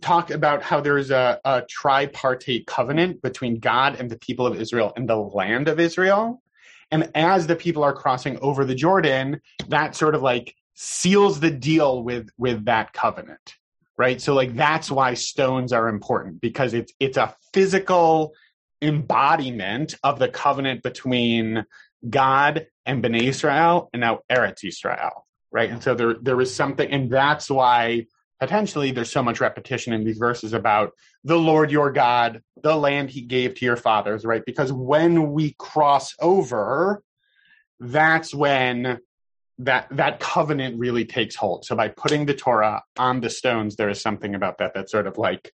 talked 0.00 0.30
about 0.30 0.62
how 0.62 0.80
there's 0.80 1.10
a, 1.10 1.40
a 1.44 1.62
tripartite 1.68 2.66
covenant 2.66 3.20
between 3.20 3.60
God 3.60 3.96
and 4.00 4.10
the 4.10 4.18
people 4.18 4.46
of 4.46 4.58
Israel 4.58 4.92
and 4.96 5.08
the 5.08 5.16
land 5.16 5.68
of 5.68 5.78
Israel. 5.78 6.42
And 6.90 7.10
as 7.14 7.46
the 7.46 7.56
people 7.56 7.82
are 7.82 7.92
crossing 7.92 8.38
over 8.40 8.64
the 8.64 8.74
Jordan, 8.74 9.40
that 9.68 9.96
sort 9.96 10.14
of 10.14 10.22
like 10.22 10.54
seals 10.74 11.40
the 11.40 11.50
deal 11.50 12.02
with 12.02 12.28
with 12.38 12.64
that 12.66 12.92
covenant 12.92 13.56
right? 13.96 14.20
So 14.20 14.34
like 14.34 14.54
that's 14.54 14.90
why 14.90 15.14
stones 15.14 15.72
are 15.72 15.88
important 15.88 16.40
because 16.40 16.74
it's 16.74 16.92
it's 17.00 17.16
a 17.16 17.34
physical 17.52 18.34
embodiment 18.82 19.94
of 20.02 20.18
the 20.18 20.28
covenant 20.28 20.82
between 20.82 21.64
god 22.10 22.66
and 22.84 23.02
bnei 23.02 23.22
israel 23.22 23.88
and 23.92 24.00
now 24.00 24.20
eretz 24.30 24.64
israel 24.64 25.26
right? 25.50 25.70
And 25.70 25.82
so 25.82 25.94
there 25.94 26.14
there 26.20 26.40
is 26.40 26.54
something 26.54 26.90
and 26.90 27.10
that's 27.10 27.48
why 27.48 28.06
potentially 28.40 28.90
there's 28.90 29.10
so 29.10 29.22
much 29.22 29.40
repetition 29.40 29.92
in 29.92 30.04
these 30.04 30.18
verses 30.18 30.52
about 30.52 30.92
the 31.24 31.38
lord 31.38 31.70
your 31.70 31.90
god 31.90 32.42
the 32.62 32.76
land 32.76 33.10
he 33.10 33.22
gave 33.22 33.54
to 33.54 33.64
your 33.64 33.76
fathers 33.76 34.24
right 34.24 34.44
because 34.44 34.72
when 34.72 35.32
we 35.32 35.54
cross 35.58 36.14
over 36.20 37.02
that's 37.80 38.34
when 38.34 39.00
that 39.58 39.88
that 39.90 40.20
covenant 40.20 40.78
really 40.78 41.04
takes 41.04 41.34
hold. 41.34 41.64
So 41.64 41.74
by 41.74 41.88
putting 41.88 42.26
the 42.26 42.34
Torah 42.34 42.82
on 42.98 43.20
the 43.20 43.30
stones, 43.30 43.76
there 43.76 43.88
is 43.88 44.00
something 44.00 44.34
about 44.34 44.58
that 44.58 44.74
that 44.74 44.90
sort 44.90 45.06
of 45.06 45.18
like 45.18 45.52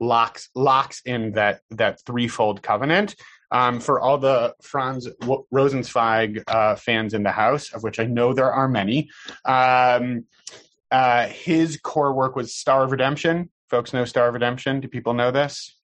locks 0.00 0.48
locks 0.54 1.02
in 1.04 1.32
that 1.32 1.60
that 1.70 2.00
threefold 2.06 2.62
covenant. 2.62 3.14
Um, 3.50 3.80
for 3.80 3.98
all 3.98 4.18
the 4.18 4.54
Franz 4.60 5.08
Rosenzweig 5.22 6.44
uh, 6.48 6.74
fans 6.76 7.14
in 7.14 7.22
the 7.22 7.30
house, 7.30 7.72
of 7.72 7.82
which 7.82 7.98
I 7.98 8.04
know 8.04 8.34
there 8.34 8.52
are 8.52 8.68
many, 8.68 9.08
um, 9.46 10.26
uh, 10.90 11.26
his 11.28 11.78
core 11.78 12.12
work 12.12 12.36
was 12.36 12.54
Star 12.54 12.84
of 12.84 12.90
Redemption. 12.90 13.50
Folks 13.68 13.92
know 13.92 14.04
Star 14.04 14.28
of 14.28 14.34
Redemption. 14.34 14.80
Do 14.80 14.88
people 14.88 15.14
know 15.14 15.30
this? 15.30 15.76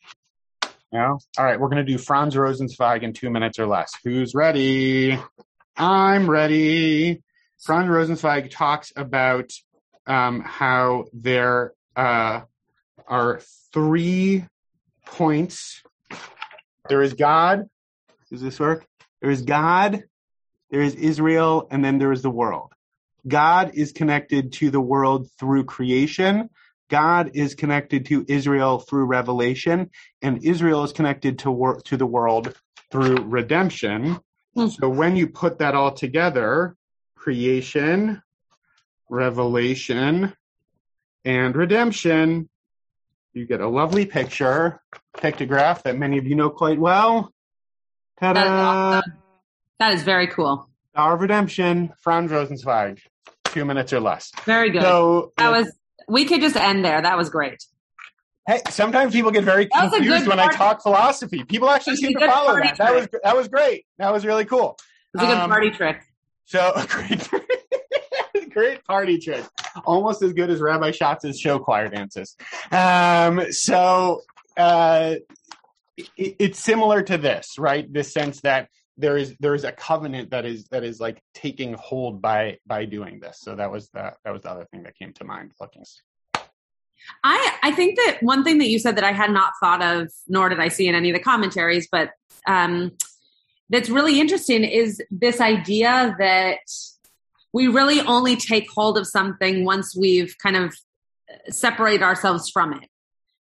No. 0.92 1.18
All 1.38 1.44
right, 1.44 1.58
we're 1.58 1.68
going 1.68 1.84
to 1.84 1.92
do 1.92 1.98
Franz 1.98 2.34
Rosenzweig 2.34 3.02
in 3.02 3.12
two 3.12 3.28
minutes 3.28 3.58
or 3.58 3.66
less. 3.66 3.92
Who's 4.04 4.34
ready? 4.34 5.18
I'm 5.76 6.30
ready. 6.30 7.22
Franz 7.62 7.88
Rosenzweig 7.88 8.50
talks 8.50 8.92
about 8.94 9.50
um, 10.06 10.40
how 10.40 11.06
there 11.12 11.72
uh, 11.96 12.42
are 13.06 13.40
three 13.72 14.44
points. 15.06 15.82
There 16.88 17.02
is 17.02 17.14
God. 17.14 17.64
Does 18.30 18.40
this 18.40 18.60
work? 18.60 18.86
There 19.24 19.30
is 19.30 19.40
God, 19.40 20.04
there 20.70 20.82
is 20.82 20.94
Israel, 20.96 21.66
and 21.70 21.82
then 21.82 21.96
there 21.96 22.12
is 22.12 22.20
the 22.20 22.30
world. 22.30 22.72
God 23.26 23.72
is 23.74 23.92
connected 23.92 24.52
to 24.54 24.70
the 24.70 24.80
world 24.80 25.28
through 25.38 25.64
creation. 25.64 26.50
God 26.90 27.30
is 27.34 27.54
connected 27.54 28.06
to 28.06 28.24
Israel 28.28 28.78
through 28.78 29.06
revelation, 29.06 29.90
and 30.20 30.44
Israel 30.44 30.84
is 30.84 30.92
connected 30.92 31.40
to 31.40 31.50
wor- 31.50 31.80
to 31.82 31.96
the 31.96 32.06
world 32.06 32.54
through 32.90 33.16
redemption. 33.22 34.20
Hmm. 34.54 34.66
So 34.68 34.88
when 34.88 35.16
you 35.16 35.28
put 35.28 35.58
that 35.58 35.74
all 35.74 35.92
together, 35.92 36.76
creation, 37.16 38.22
revelation, 39.08 40.34
and 41.24 41.56
redemption, 41.56 42.48
you 43.32 43.46
get 43.46 43.60
a 43.60 43.68
lovely 43.68 44.06
picture, 44.06 44.80
pictograph 45.16 45.82
that 45.82 45.96
many 45.96 46.18
of 46.18 46.26
you 46.26 46.36
know 46.36 46.50
quite 46.50 46.78
well. 46.78 47.32
Ta-da! 48.20 49.00
That 49.80 49.94
is 49.94 50.02
very 50.02 50.28
cool. 50.28 50.68
Our 50.94 51.16
redemption, 51.16 51.92
Franz 52.00 52.30
Rosenzweig, 52.30 53.00
two 53.54 53.64
minutes 53.64 53.92
or 53.92 54.00
less. 54.00 54.30
Very 54.44 54.70
good. 54.70 54.82
So 54.82 55.32
that 55.38 55.50
was. 55.50 55.72
We 56.06 56.26
could 56.26 56.42
just 56.42 56.56
end 56.56 56.84
there. 56.84 57.00
That 57.00 57.16
was 57.16 57.30
great. 57.30 57.64
Hey, 58.46 58.60
sometimes 58.68 59.14
people 59.14 59.30
get 59.30 59.44
very 59.44 59.68
That 59.72 59.84
was 59.84 59.92
a 59.94 59.96
confused 59.96 60.26
when 60.26 60.38
I 60.38 60.48
talk 60.52 60.82
philosophy. 60.82 61.44
People 61.44 61.70
actually 61.70 61.96
That 61.96 62.02
was 62.02 62.02
a 62.02 62.06
seem 62.06 62.18
to 62.18 62.26
follow 62.30 62.54
that. 62.60 62.76
That 62.76 62.94
was 62.94 63.08
that 63.22 63.36
was 63.36 63.48
great. 63.48 63.86
That 63.98 64.12
was 64.12 64.26
really 64.26 64.44
cool. 64.44 64.76
It's 65.14 65.22
a 65.22 65.26
good 65.26 65.38
Um, 65.38 65.48
party 65.48 65.70
trick. 65.70 66.02
So 66.44 66.72
great, 66.88 67.30
great 68.50 68.84
party 68.84 69.18
trick. 69.18 69.44
Almost 69.86 70.22
as 70.22 70.34
good 70.34 70.50
as 70.50 70.60
Rabbi 70.60 70.90
Schatz's 70.90 71.40
show 71.40 71.58
choir 71.58 71.88
dances. 71.88 72.36
Um, 72.70 73.50
so 73.50 74.20
uh, 74.58 75.14
it, 75.96 76.36
it's 76.38 76.58
similar 76.58 77.02
to 77.02 77.16
this, 77.16 77.58
right? 77.58 77.90
This 77.90 78.12
sense 78.12 78.42
that 78.42 78.68
there 78.96 79.16
is 79.16 79.34
there 79.40 79.54
is 79.54 79.64
a 79.64 79.72
covenant 79.72 80.30
that 80.30 80.44
is 80.44 80.64
that 80.66 80.84
is 80.84 81.00
like 81.00 81.20
taking 81.34 81.74
hold 81.74 82.22
by 82.22 82.58
by 82.66 82.84
doing 82.84 83.20
this. 83.20 83.38
So 83.40 83.56
that 83.56 83.70
was 83.70 83.88
the 83.90 84.14
that 84.24 84.32
was 84.32 84.42
the 84.42 84.50
other 84.50 84.66
thing 84.66 84.84
that 84.84 84.96
came 84.96 85.12
to 85.14 85.24
mind 85.24 85.52
looking. 85.60 85.84
I 87.22 87.56
I 87.62 87.72
think 87.72 87.96
that 87.96 88.18
one 88.22 88.44
thing 88.44 88.58
that 88.58 88.68
you 88.68 88.78
said 88.78 88.96
that 88.96 89.04
I 89.04 89.12
had 89.12 89.30
not 89.30 89.52
thought 89.60 89.82
of, 89.82 90.12
nor 90.28 90.48
did 90.48 90.60
I 90.60 90.68
see 90.68 90.88
in 90.88 90.94
any 90.94 91.10
of 91.10 91.14
the 91.14 91.22
commentaries, 91.22 91.88
but 91.90 92.10
um, 92.46 92.92
that's 93.68 93.88
really 93.88 94.20
interesting 94.20 94.64
is 94.64 95.02
this 95.10 95.40
idea 95.40 96.14
that 96.18 96.58
we 97.52 97.68
really 97.68 98.00
only 98.00 98.36
take 98.36 98.70
hold 98.70 98.98
of 98.98 99.06
something 99.06 99.64
once 99.64 99.96
we've 99.96 100.36
kind 100.42 100.56
of 100.56 100.74
separated 101.48 102.02
ourselves 102.02 102.50
from 102.50 102.74
it. 102.74 102.88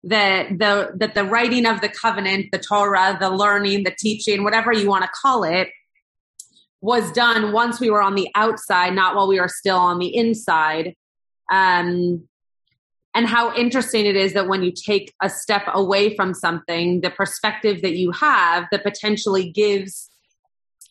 That 0.06 0.50
the 0.60 0.92
that 0.98 1.16
the 1.16 1.24
writing 1.24 1.66
of 1.66 1.80
the 1.80 1.90
covenant, 1.90 2.48
the 2.52 2.60
Torah, 2.60 3.18
the 3.20 3.30
learning, 3.30 3.86
the 3.86 3.96
teaching, 3.98 4.44
whatever 4.44 4.74
you 4.74 4.90
want 4.90 5.06
to 5.06 5.10
call 5.10 5.44
it, 5.46 5.70
was 6.82 7.12
done 7.14 7.54
once 7.54 7.80
we 7.80 7.90
were 7.90 8.02
on 8.02 8.16
the 8.16 8.30
outside, 8.36 8.94
not 8.94 9.16
while 9.16 9.30
we 9.30 9.40
were 9.40 9.48
still 9.48 9.78
on 9.78 10.00
the 10.00 10.14
inside. 10.14 10.96
Um, 11.50 12.28
and 13.16 13.28
how 13.28 13.56
interesting 13.56 14.06
it 14.06 14.16
is 14.16 14.34
that 14.34 14.48
when 14.48 14.64
you 14.64 14.72
take 14.72 15.14
a 15.22 15.30
step 15.30 15.64
away 15.68 16.16
from 16.16 16.34
something, 16.34 17.02
the 17.02 17.12
perspective 17.12 17.82
that 17.84 17.96
you 17.96 18.12
have 18.12 18.66
that 18.72 18.84
potentially 18.84 19.50
gives, 19.52 20.10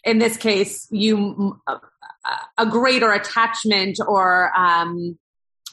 in 0.05 0.19
this 0.19 0.37
case, 0.37 0.87
you 0.91 1.61
a, 1.67 1.81
a 2.59 2.67
greater 2.67 3.13
attachment 3.13 3.99
or 4.07 4.57
um, 4.57 5.19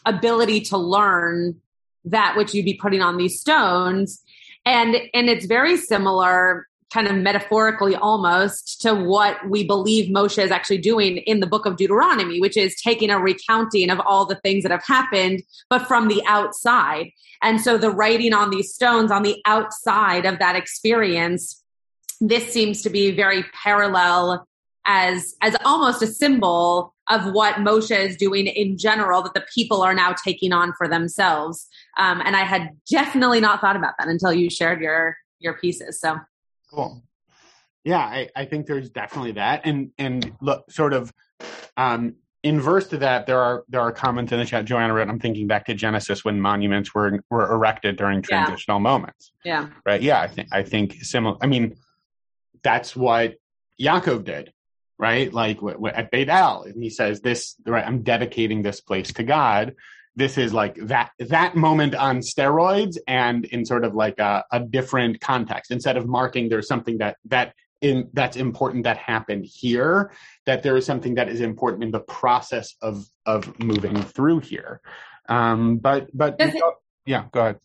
ability 0.06 0.62
to 0.62 0.78
learn 0.78 1.62
that 2.06 2.36
which 2.38 2.54
you'd 2.54 2.66
be 2.66 2.74
putting 2.76 3.02
on 3.02 3.18
these 3.18 3.40
stones. 3.40 4.22
And 4.66 4.96
and 5.14 5.30
it's 5.30 5.46
very 5.46 5.78
similar 5.78 6.68
kind 6.92 7.08
of 7.08 7.16
metaphorically 7.16 7.96
almost 7.96 8.82
to 8.82 8.96
what 8.96 9.38
we 9.48 9.64
believe 9.64 10.12
Moshe 10.12 10.44
is 10.44 10.52
actually 10.52 10.80
doing 10.80 11.18
in 11.18 11.40
the 11.40 11.48
book 11.48 11.66
of 11.66 11.78
Deuteronomy, 11.78 12.40
which 12.40 12.58
is 12.58 12.82
taking 12.82 13.12
a 13.12 13.20
recounting 13.20 13.90
of 13.92 14.00
all 14.00 14.26
the 14.26 14.40
things 14.44 14.64
that 14.64 14.72
have 14.72 14.84
happened, 14.86 15.44
but 15.70 15.88
from 15.88 16.08
the 16.08 16.24
outside. 16.26 17.12
And 17.44 17.62
so 17.62 17.78
the 17.78 17.92
writing 17.92 18.34
on 18.34 18.50
these 18.50 18.74
stones 18.74 19.12
on 19.12 19.24
the 19.24 19.40
outside 19.46 20.26
of 20.26 20.40
that 20.40 20.56
experience, 20.56 21.64
this 22.20 22.52
seems 22.52 22.82
to 22.82 22.90
be 22.90 23.12
very 23.12 23.44
parallel 23.64 24.48
as 24.86 25.36
as 25.42 25.56
almost 25.64 26.02
a 26.02 26.08
symbol 26.08 26.96
of 27.10 27.34
what 27.34 27.56
Moshe 27.56 27.98
is 27.98 28.16
doing 28.16 28.48
in 28.48 28.78
general 28.78 29.22
that 29.24 29.34
the 29.34 29.46
people 29.54 29.82
are 29.82 29.94
now 29.94 30.14
taking 30.14 30.54
on 30.54 30.74
for 30.78 30.88
themselves. 30.88 31.68
Um, 31.98 32.22
and 32.24 32.36
I 32.36 32.44
had 32.44 32.70
definitely 32.90 33.40
not 33.40 33.62
thought 33.62 33.76
about 33.76 33.94
that 34.00 34.08
until 34.08 34.32
you 34.34 34.50
shared 34.50 34.82
your 34.82 35.16
your 35.40 35.58
pieces. 35.58 36.00
So 36.00 36.18
Cool. 36.72 37.04
Yeah, 37.84 38.00
I, 38.00 38.30
I 38.36 38.46
think 38.46 38.68
there's 38.68 38.90
definitely 38.90 39.32
that, 39.34 39.62
and 39.66 39.92
and 39.98 40.34
look, 40.42 40.70
sort 40.70 40.94
of 40.94 41.12
um, 41.78 42.16
inverse 42.44 42.88
to 42.90 42.98
that, 42.98 43.26
there 43.26 43.40
are 43.40 43.64
there 43.70 43.82
are 43.82 43.92
comments 43.92 44.32
in 44.32 44.40
the 44.40 44.46
chat. 44.46 44.66
Joanna 44.66 44.94
wrote, 44.94 45.08
"I'm 45.08 45.20
thinking 45.20 45.48
back 45.48 45.66
to 45.68 45.74
Genesis 45.74 46.24
when 46.24 46.40
monuments 46.40 46.94
were 46.94 47.24
were 47.32 47.52
erected 47.52 47.96
during 47.98 48.18
Yeah. 48.30 48.44
transitional 48.46 48.80
moments." 48.80 49.32
yeah. 49.46 49.70
Right? 49.86 50.02
Yeah, 50.02 50.20
I 50.22 50.28
think 50.28 50.50
I 50.52 50.62
think 50.62 50.94
similar. 51.02 51.38
I 51.42 51.48
mean, 51.48 51.78
that's 52.62 52.96
what 52.96 53.36
Yaakov 53.82 54.26
did, 54.26 54.52
right? 55.00 55.34
Like 55.34 55.56
w- 55.58 55.76
w- 55.76 55.96
at 55.96 56.12
Beit 56.12 56.30
El, 56.30 56.64
and 56.64 56.84
he 56.84 56.90
says, 56.92 57.22
"This, 57.22 57.56
right? 57.66 57.86
I'm 57.88 58.04
dedicating 58.04 58.62
this 58.62 58.82
place 58.82 59.12
to 59.14 59.24
God." 59.24 59.74
This 60.16 60.38
is 60.38 60.54
like 60.54 60.76
that 60.88 61.12
that 61.20 61.56
moment 61.56 61.96
on 61.96 62.20
steroids, 62.20 62.98
and 63.08 63.46
in 63.46 63.66
sort 63.66 63.86
of 63.86 63.96
like 63.96 64.20
a, 64.20 64.44
a 64.52 64.60
different 64.60 65.22
context. 65.22 65.72
Instead 65.72 65.98
of 65.98 66.08
marking, 66.08 66.50
there's 66.50 66.68
something 66.68 66.98
that 66.98 67.16
that 67.26 67.54
in 67.82 68.10
that's 68.14 68.36
important 68.36 68.84
that 68.84 68.98
happened 68.98 69.46
here. 69.48 70.12
That 70.46 70.62
there 70.64 70.76
is 70.76 70.86
something 70.86 71.16
that 71.16 71.30
is 71.30 71.40
important 71.40 71.84
in 71.84 71.92
the 71.92 72.02
process 72.02 72.76
of 72.82 73.06
of 73.26 73.58
moving 73.60 74.02
through 74.02 74.40
here. 74.42 74.82
Um, 75.30 75.78
but 75.78 76.10
but 76.14 76.36
it- 76.40 76.64
yeah, 77.06 77.26
go 77.32 77.40
ahead. 77.40 77.60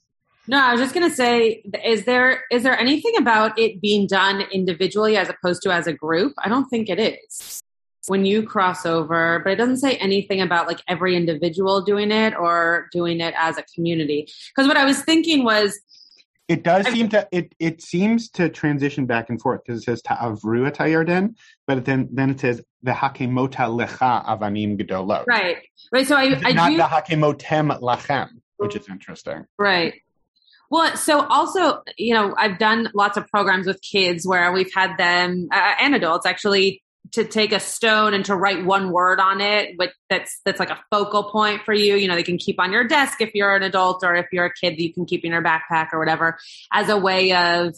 No, 0.47 0.62
I 0.62 0.72
was 0.72 0.80
just 0.80 0.95
going 0.95 1.09
to 1.09 1.14
say, 1.14 1.62
is 1.84 2.05
there 2.05 2.45
is 2.51 2.62
there 2.62 2.78
anything 2.78 3.16
about 3.16 3.59
it 3.59 3.80
being 3.80 4.07
done 4.07 4.42
individually 4.53 5.16
as 5.16 5.28
opposed 5.28 5.62
to 5.62 5.72
as 5.72 5.86
a 5.86 5.92
group? 5.92 6.34
I 6.42 6.49
don't 6.49 6.66
think 6.68 6.88
it 6.88 7.01
is. 7.01 7.62
When 8.07 8.26
you 8.26 8.42
cross 8.42 8.84
over, 8.84 9.40
but 9.42 9.55
it 9.55 9.57
doesn't 9.57 9.78
say 9.78 9.97
anything 9.97 10.42
about 10.42 10.66
like 10.66 10.82
every 10.86 11.16
individual 11.16 11.80
doing 11.80 12.11
it 12.11 12.34
or 12.36 12.88
doing 12.92 13.20
it 13.20 13.32
as 13.38 13.57
a 13.57 13.62
community. 13.74 14.28
Because 14.55 14.68
what 14.68 14.76
I 14.76 14.84
was 14.84 15.01
thinking 15.01 15.42
was, 15.42 15.80
It 16.47 16.62
does 16.62 16.86
seem 16.88 17.09
to 17.09 17.26
it 17.32 17.55
it 17.59 17.80
seems 17.80 18.28
to 18.32 18.51
transition 18.51 19.07
back 19.07 19.30
and 19.30 19.40
forth 19.40 19.62
because 19.64 19.80
it 19.80 19.84
says 19.84 20.03
ta'avru 20.03 20.66
et 20.66 20.76
hayarden, 20.76 21.34
but 21.66 21.86
then 21.86 22.11
then 22.12 22.28
it 22.28 22.40
says 22.40 22.61
the 22.82 22.92
hakemota 22.92 23.64
lecha 23.78 24.22
avanim 24.26 24.78
gedolot. 24.78 25.24
right, 25.26 25.57
right. 25.90 26.07
So 26.07 26.14
I, 26.16 26.38
I 26.45 26.53
Not 26.53 26.70
do 26.70 26.76
the 26.76 26.82
hakemotem 26.82 27.80
lachem, 27.80 28.28
which 28.59 28.76
is 28.76 28.86
interesting. 28.90 29.47
Right. 29.59 29.95
Well, 30.70 30.96
so 30.96 31.24
also, 31.26 31.82
you 31.96 32.14
know, 32.14 32.34
I've 32.36 32.58
done 32.58 32.90
lots 32.94 33.16
of 33.16 33.28
programs 33.28 33.66
with 33.66 33.80
kids 33.82 34.26
where 34.26 34.52
we've 34.52 34.72
had 34.74 34.96
them 34.96 35.48
uh, 35.52 35.74
and 35.80 35.94
adults 35.94 36.26
actually 36.26 36.82
to 37.12 37.24
take 37.24 37.52
a 37.52 37.60
stone 37.60 38.14
and 38.14 38.24
to 38.24 38.34
write 38.34 38.64
one 38.64 38.90
word 38.90 39.20
on 39.20 39.40
it, 39.40 39.76
but 39.76 39.92
that's 40.08 40.40
that's 40.44 40.58
like 40.58 40.70
a 40.70 40.82
focal 40.90 41.24
point 41.24 41.62
for 41.62 41.72
you. 41.72 41.94
You 41.96 42.08
know, 42.08 42.14
they 42.14 42.22
can 42.22 42.38
keep 42.38 42.58
on 42.58 42.72
your 42.72 42.84
desk 42.84 43.20
if 43.20 43.34
you're 43.34 43.54
an 43.54 43.62
adult, 43.62 44.02
or 44.02 44.16
if 44.16 44.26
you're 44.32 44.46
a 44.46 44.52
kid, 44.52 44.80
you 44.80 44.92
can 44.92 45.04
keep 45.04 45.24
in 45.24 45.32
your 45.32 45.42
backpack 45.42 45.88
or 45.92 45.98
whatever, 45.98 46.38
as 46.72 46.88
a 46.88 46.96
way 46.96 47.32
of 47.32 47.74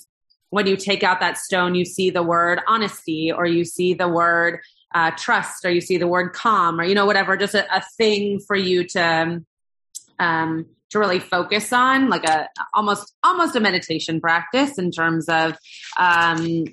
when 0.50 0.66
you 0.66 0.76
take 0.76 1.02
out 1.02 1.20
that 1.20 1.36
stone, 1.36 1.74
you 1.74 1.84
see 1.84 2.10
the 2.10 2.22
word 2.22 2.60
honesty, 2.66 3.32
or 3.32 3.44
you 3.44 3.64
see 3.64 3.94
the 3.94 4.08
word 4.08 4.60
uh, 4.94 5.10
trust, 5.10 5.64
or 5.64 5.70
you 5.70 5.80
see 5.80 5.98
the 5.98 6.06
word 6.06 6.32
calm, 6.32 6.80
or 6.80 6.84
you 6.84 6.94
know, 6.94 7.04
whatever, 7.04 7.36
just 7.36 7.54
a, 7.54 7.76
a 7.76 7.82
thing 7.98 8.40
for 8.40 8.56
you 8.56 8.84
to 8.84 9.42
um, 10.18 10.66
to 10.90 10.98
really 10.98 11.18
focus 11.18 11.72
on, 11.72 12.08
like 12.08 12.24
a 12.24 12.48
almost 12.74 13.14
almost 13.22 13.56
a 13.56 13.60
meditation 13.60 14.20
practice 14.20 14.78
in 14.78 14.90
terms 14.90 15.28
of. 15.28 15.56
Um, 15.98 16.64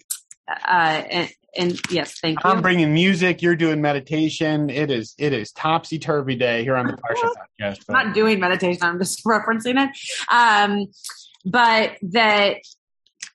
uh, 0.50 1.04
and, 1.10 1.30
and 1.56 1.80
yes, 1.92 2.20
thank 2.20 2.44
you. 2.44 2.50
I'm 2.50 2.62
bringing 2.62 2.94
music. 2.94 3.42
You're 3.42 3.56
doing 3.56 3.82
meditation. 3.82 4.70
It 4.70 4.90
is 4.90 5.14
it 5.18 5.34
is 5.34 5.52
topsy 5.52 6.00
turvy 6.00 6.36
day 6.36 6.64
here 6.64 6.76
on 6.76 6.88
the 6.88 6.94
Parsha 6.98 7.32
podcast. 7.62 7.84
I'm 7.90 8.06
not 8.08 8.16
doing 8.16 8.40
meditation. 8.40 8.84
I'm 8.84 9.00
just 9.00 9.24
referencing 9.26 9.84
it. 9.84 9.90
Um, 10.30 10.88
but 11.46 11.98
that 12.02 12.58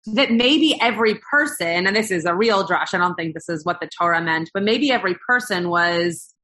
that 0.06 0.32
maybe 0.32 0.76
every 0.80 1.16
person, 1.30 1.86
and 1.86 1.94
this 1.94 2.10
is 2.10 2.24
a 2.24 2.34
real 2.34 2.66
drush. 2.66 2.94
I 2.94 2.98
don't 2.98 3.14
think 3.14 3.34
this 3.34 3.48
is 3.48 3.64
what 3.64 3.80
the 3.80 3.88
Torah 3.88 4.22
meant, 4.22 4.50
but 4.54 4.62
maybe 4.62 4.90
every 4.90 5.16
person 5.26 5.68
was 5.68 6.34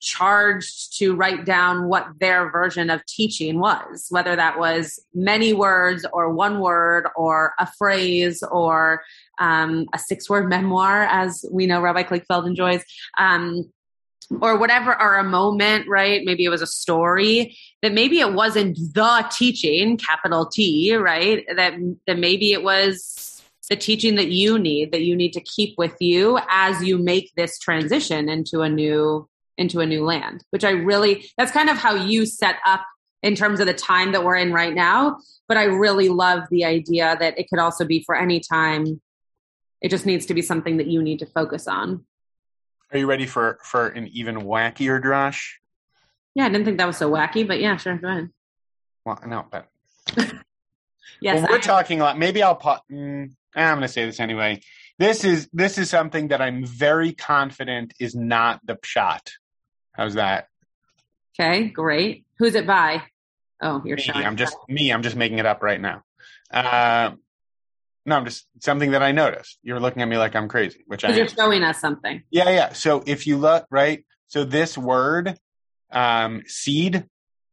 charged 0.00 0.98
to 0.98 1.14
write 1.14 1.44
down 1.44 1.88
what 1.88 2.06
their 2.20 2.50
version 2.50 2.90
of 2.90 3.04
teaching 3.06 3.58
was, 3.58 4.06
whether 4.10 4.36
that 4.36 4.58
was 4.58 5.00
many 5.14 5.52
words 5.52 6.06
or 6.12 6.32
one 6.32 6.60
word 6.60 7.08
or 7.16 7.54
a 7.58 7.66
phrase 7.78 8.42
or 8.42 9.02
um, 9.38 9.86
a 9.94 9.98
six 9.98 10.28
word 10.28 10.48
memoir, 10.48 11.04
as 11.04 11.44
we 11.50 11.66
know 11.66 11.80
Rabbi 11.80 12.02
Kligfeld 12.02 12.46
enjoys. 12.46 12.82
Um, 13.18 13.70
or 14.40 14.58
whatever, 14.58 15.00
or 15.00 15.18
a 15.18 15.22
moment, 15.22 15.86
right? 15.88 16.22
Maybe 16.24 16.44
it 16.44 16.48
was 16.48 16.60
a 16.62 16.66
story 16.66 17.56
that 17.80 17.92
maybe 17.92 18.18
it 18.18 18.32
wasn't 18.32 18.76
the 18.76 19.24
teaching, 19.30 19.96
capital 19.96 20.46
T, 20.46 20.96
right? 20.96 21.44
That 21.54 21.74
that 22.08 22.18
maybe 22.18 22.52
it 22.52 22.64
was 22.64 23.40
the 23.68 23.76
teaching 23.76 24.16
that 24.16 24.28
you 24.28 24.58
need, 24.58 24.92
that 24.92 25.02
you 25.02 25.16
need 25.16 25.32
to 25.32 25.40
keep 25.40 25.76
with 25.78 25.94
you 26.00 26.38
as 26.48 26.82
you 26.82 26.98
make 26.98 27.32
this 27.36 27.58
transition 27.58 28.28
into 28.28 28.62
a 28.62 28.68
new 28.68 29.28
into 29.58 29.80
a 29.80 29.86
new 29.86 30.04
land. 30.04 30.44
Which 30.50 30.64
I 30.64 30.70
really 30.70 31.28
that's 31.36 31.52
kind 31.52 31.68
of 31.68 31.76
how 31.76 31.94
you 31.94 32.26
set 32.26 32.56
up 32.64 32.84
in 33.22 33.34
terms 33.34 33.60
of 33.60 33.66
the 33.66 33.74
time 33.74 34.12
that 34.12 34.24
we're 34.24 34.36
in 34.36 34.52
right 34.52 34.74
now. 34.74 35.18
But 35.48 35.56
I 35.56 35.64
really 35.64 36.08
love 36.08 36.44
the 36.50 36.64
idea 36.64 37.16
that 37.18 37.38
it 37.38 37.48
could 37.48 37.58
also 37.58 37.84
be 37.84 38.02
for 38.02 38.14
any 38.14 38.40
time. 38.40 39.00
It 39.80 39.90
just 39.90 40.06
needs 40.06 40.26
to 40.26 40.34
be 40.34 40.42
something 40.42 40.78
that 40.78 40.86
you 40.86 41.02
need 41.02 41.18
to 41.20 41.26
focus 41.26 41.68
on. 41.68 42.04
Are 42.92 42.98
you 42.98 43.06
ready 43.06 43.26
for 43.26 43.58
for 43.62 43.88
an 43.88 44.08
even 44.08 44.36
wackier 44.42 45.02
drash? 45.02 45.42
Yeah, 46.34 46.46
I 46.46 46.48
didn't 46.50 46.66
think 46.66 46.78
that 46.78 46.86
was 46.86 46.96
so 46.98 47.10
wacky, 47.10 47.46
but 47.46 47.60
yeah, 47.60 47.76
sure, 47.76 47.96
go 47.96 48.08
ahead. 48.08 48.30
Well, 49.04 49.18
no, 49.26 49.46
but 49.50 49.68
Yes, 51.20 51.36
well, 51.40 51.46
we're 51.50 51.56
I- 51.56 51.60
talking 51.60 52.00
a 52.00 52.04
lot. 52.04 52.18
Maybe 52.18 52.42
I'll 52.42 52.56
put. 52.56 52.80
Mm, 52.90 53.32
I'm 53.54 53.76
going 53.76 53.82
to 53.82 53.88
say 53.88 54.04
this 54.04 54.20
anyway. 54.20 54.60
This 54.98 55.24
is 55.24 55.48
this 55.52 55.78
is 55.78 55.90
something 55.90 56.28
that 56.28 56.40
I'm 56.40 56.64
very 56.64 57.12
confident 57.12 57.94
is 57.98 58.14
not 58.14 58.60
the 58.64 58.76
pshat. 58.76 59.30
How's 59.96 60.14
that? 60.14 60.48
Okay, 61.38 61.68
great. 61.68 62.24
Who's 62.38 62.54
it 62.54 62.66
by? 62.66 63.02
Oh, 63.62 63.82
you're 63.84 63.96
me. 63.96 64.12
I'm 64.14 64.36
just 64.36 64.56
me. 64.68 64.92
I'm 64.92 65.02
just 65.02 65.16
making 65.16 65.38
it 65.38 65.46
up 65.46 65.62
right 65.62 65.80
now. 65.80 66.02
Uh, 66.50 67.12
no, 68.04 68.16
I'm 68.16 68.24
just 68.24 68.46
something 68.60 68.90
that 68.90 69.02
I 69.02 69.12
noticed. 69.12 69.58
You're 69.62 69.80
looking 69.80 70.02
at 70.02 70.08
me 70.08 70.18
like 70.18 70.36
I'm 70.36 70.48
crazy, 70.48 70.84
which 70.86 71.04
I 71.04 71.08
Because 71.08 71.18
you're 71.18 71.44
showing 71.46 71.62
us 71.62 71.80
something. 71.80 72.22
Yeah, 72.30 72.50
yeah. 72.50 72.72
So 72.74 73.02
if 73.06 73.26
you 73.26 73.38
look 73.38 73.66
right, 73.70 74.04
so 74.28 74.44
this 74.44 74.76
word, 74.76 75.38
um, 75.90 76.42
seed, 76.46 77.06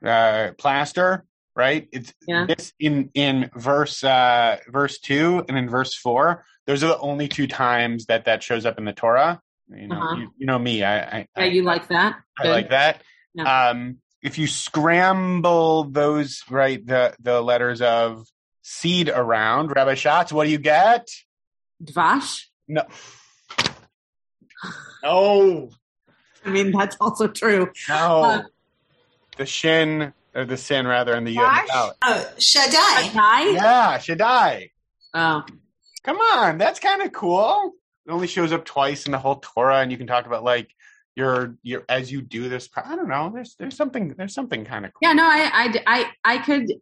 uh, 0.06 0.52
plaster, 0.58 1.26
right? 1.56 1.88
It's 1.92 2.14
Yeah. 2.28 2.46
this 2.46 2.74
in 2.80 3.10
in 3.14 3.50
verse 3.56 4.04
uh, 4.04 4.58
verse 4.68 5.00
two 5.00 5.46
and 5.48 5.58
in 5.58 5.70
verse 5.70 5.96
four. 5.96 6.44
Those 6.68 6.84
are 6.84 6.88
the 6.88 7.00
only 7.00 7.28
two 7.28 7.48
times 7.48 8.06
that 8.08 8.26
that 8.26 8.44
shows 8.44 8.66
up 8.66 8.78
in 8.78 8.86
the 8.86 8.94
Torah. 8.94 9.42
You 9.70 9.88
know, 9.88 9.96
Uh-huh. 9.96 10.16
you, 10.18 10.34
you 10.38 10.46
know 10.46 10.60
me. 10.60 10.84
I 10.84 11.20
I, 11.20 11.28
Yeah, 11.38 11.46
you 11.46 11.64
like 11.64 11.88
that? 11.88 12.18
I 12.38 12.44
Good. 12.44 12.50
like 12.52 12.70
that. 12.70 13.02
Yeah. 13.34 13.70
Um, 13.70 13.98
if 14.22 14.38
you 14.38 14.48
scramble 14.48 15.86
those 15.86 16.44
right 16.50 16.86
the 16.86 17.16
the 17.20 17.42
letters 17.42 17.82
of 17.82 18.28
seed 18.62 19.10
around, 19.10 19.72
Rabbi 19.76 19.96
Schatz, 19.96 20.32
what 20.32 20.46
do 20.46 20.52
you 20.52 20.58
get? 20.60 21.08
Dvash. 21.84 22.44
No. 22.68 22.84
No. 25.04 25.70
I 26.46 26.50
mean, 26.50 26.72
that's 26.72 26.96
also 27.02 27.28
true. 27.28 27.72
No. 27.90 28.24
Uh, 28.24 28.44
the 29.38 29.46
shin 29.46 30.14
or 30.36 30.46
the 30.46 30.58
sin 30.58 30.88
rather 30.88 31.14
and 31.14 31.26
the 31.28 31.36
yud 31.36 31.46
and 31.48 31.68
Dash? 31.68 31.76
Dalet. 31.76 31.92
Oh, 32.04 32.30
Shaddai. 32.40 33.02
Shaddai? 33.10 33.42
Yeah, 33.52 33.98
Shaddai. 33.98 34.72
Oh. 35.14 35.44
Come 36.04 36.18
on, 36.18 36.58
that's 36.58 36.80
kind 36.80 37.02
of 37.02 37.12
cool. 37.12 37.74
It 38.06 38.12
only 38.12 38.28
shows 38.28 38.52
up 38.52 38.66
twice 38.66 39.06
in 39.06 39.12
the 39.12 39.20
whole 39.20 39.38
Torah, 39.38 39.80
and 39.80 39.92
you 39.92 39.98
can 39.98 40.08
talk 40.08 40.26
about 40.26 40.44
like 40.44 40.74
your 41.16 41.56
your 41.64 41.84
as 41.88 42.12
you 42.12 42.22
do 42.22 42.50
this. 42.50 42.70
I 42.76 42.96
don't 42.96 43.08
know. 43.08 43.32
There's 43.34 43.56
there's 43.56 43.76
something 43.76 44.10
there's 44.18 44.34
something 44.34 44.66
kind 44.66 44.86
of 44.86 44.94
cool. 44.94 45.00
Yeah, 45.02 45.14
no, 45.14 45.24
I, 45.26 45.50
I, 45.54 45.84
I, 45.88 46.36
I 46.36 46.38
could, 46.40 46.74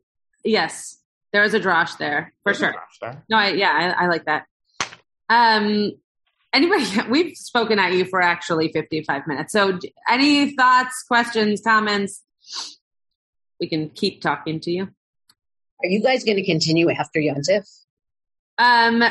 yes, 0.43 0.99
there 1.33 1.43
is 1.43 1.53
a 1.53 1.59
drash 1.59 1.97
there 1.97 2.33
for 2.43 2.53
There's 2.53 2.61
a 2.61 2.71
sure. 2.71 2.75
there. 3.01 3.23
No, 3.29 3.37
I, 3.37 3.49
yeah, 3.49 3.95
I, 3.99 4.05
I 4.05 4.07
like 4.07 4.25
that. 4.25 4.45
Um, 5.29 5.93
anybody, 6.53 6.85
we've 7.09 7.37
spoken 7.37 7.79
at 7.79 7.93
you 7.93 8.05
for 8.05 8.21
actually 8.21 8.71
55 8.71 9.27
minutes. 9.27 9.53
So 9.53 9.79
any 10.09 10.55
thoughts, 10.55 11.03
questions, 11.03 11.61
comments? 11.61 12.23
We 13.59 13.69
can 13.69 13.89
keep 13.89 14.21
talking 14.21 14.59
to 14.61 14.71
you. 14.71 14.83
Are 14.83 15.87
you 15.87 16.01
guys 16.01 16.23
going 16.23 16.37
to 16.37 16.45
continue 16.45 16.89
after 16.91 17.19
Yontif? 17.19 17.67
Um, 18.57 19.03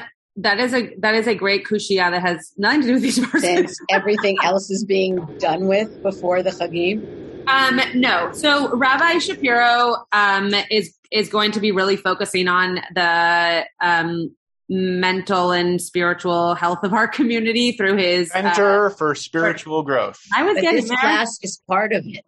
that 0.42 0.60
is 0.60 0.74
a, 0.74 0.94
that 0.98 1.14
is 1.14 1.26
a 1.26 1.34
great 1.34 1.64
kushia 1.64 2.10
that 2.10 2.22
has 2.22 2.52
nothing 2.56 2.82
to 2.82 2.86
do 2.88 2.92
with 2.94 3.02
these 3.02 3.18
verses. 3.18 3.42
Since 3.42 3.78
everything 3.90 4.36
else 4.42 4.70
is 4.70 4.84
being 4.84 5.34
done 5.40 5.66
with 5.66 5.88
before 6.02 6.42
the 6.42 6.50
Chagim? 6.50 7.06
Um, 7.46 7.80
no. 7.94 8.30
So 8.32 8.76
Rabbi 8.76 9.18
Shapiro 9.18 9.96
um, 10.12 10.52
is 10.70 10.94
is 11.10 11.28
going 11.28 11.52
to 11.52 11.60
be 11.60 11.72
really 11.72 11.96
focusing 11.96 12.46
on 12.46 12.80
the 12.94 13.66
um, 13.80 14.34
mental 14.68 15.50
and 15.50 15.82
spiritual 15.82 16.54
health 16.54 16.84
of 16.84 16.92
our 16.92 17.08
community 17.18 17.72
through 17.72 17.96
his. 17.96 18.30
uh, 18.30 18.42
Center 18.54 18.90
for 18.90 19.14
spiritual 19.14 19.82
growth. 19.82 20.20
I 20.34 20.44
was 20.44 20.54
But 20.54 20.60
getting 20.62 20.80
this 20.80 20.88
there. 20.88 20.98
class 20.98 21.38
is 21.42 21.60
part 21.68 21.92
of 21.92 22.04
it. 22.06 22.24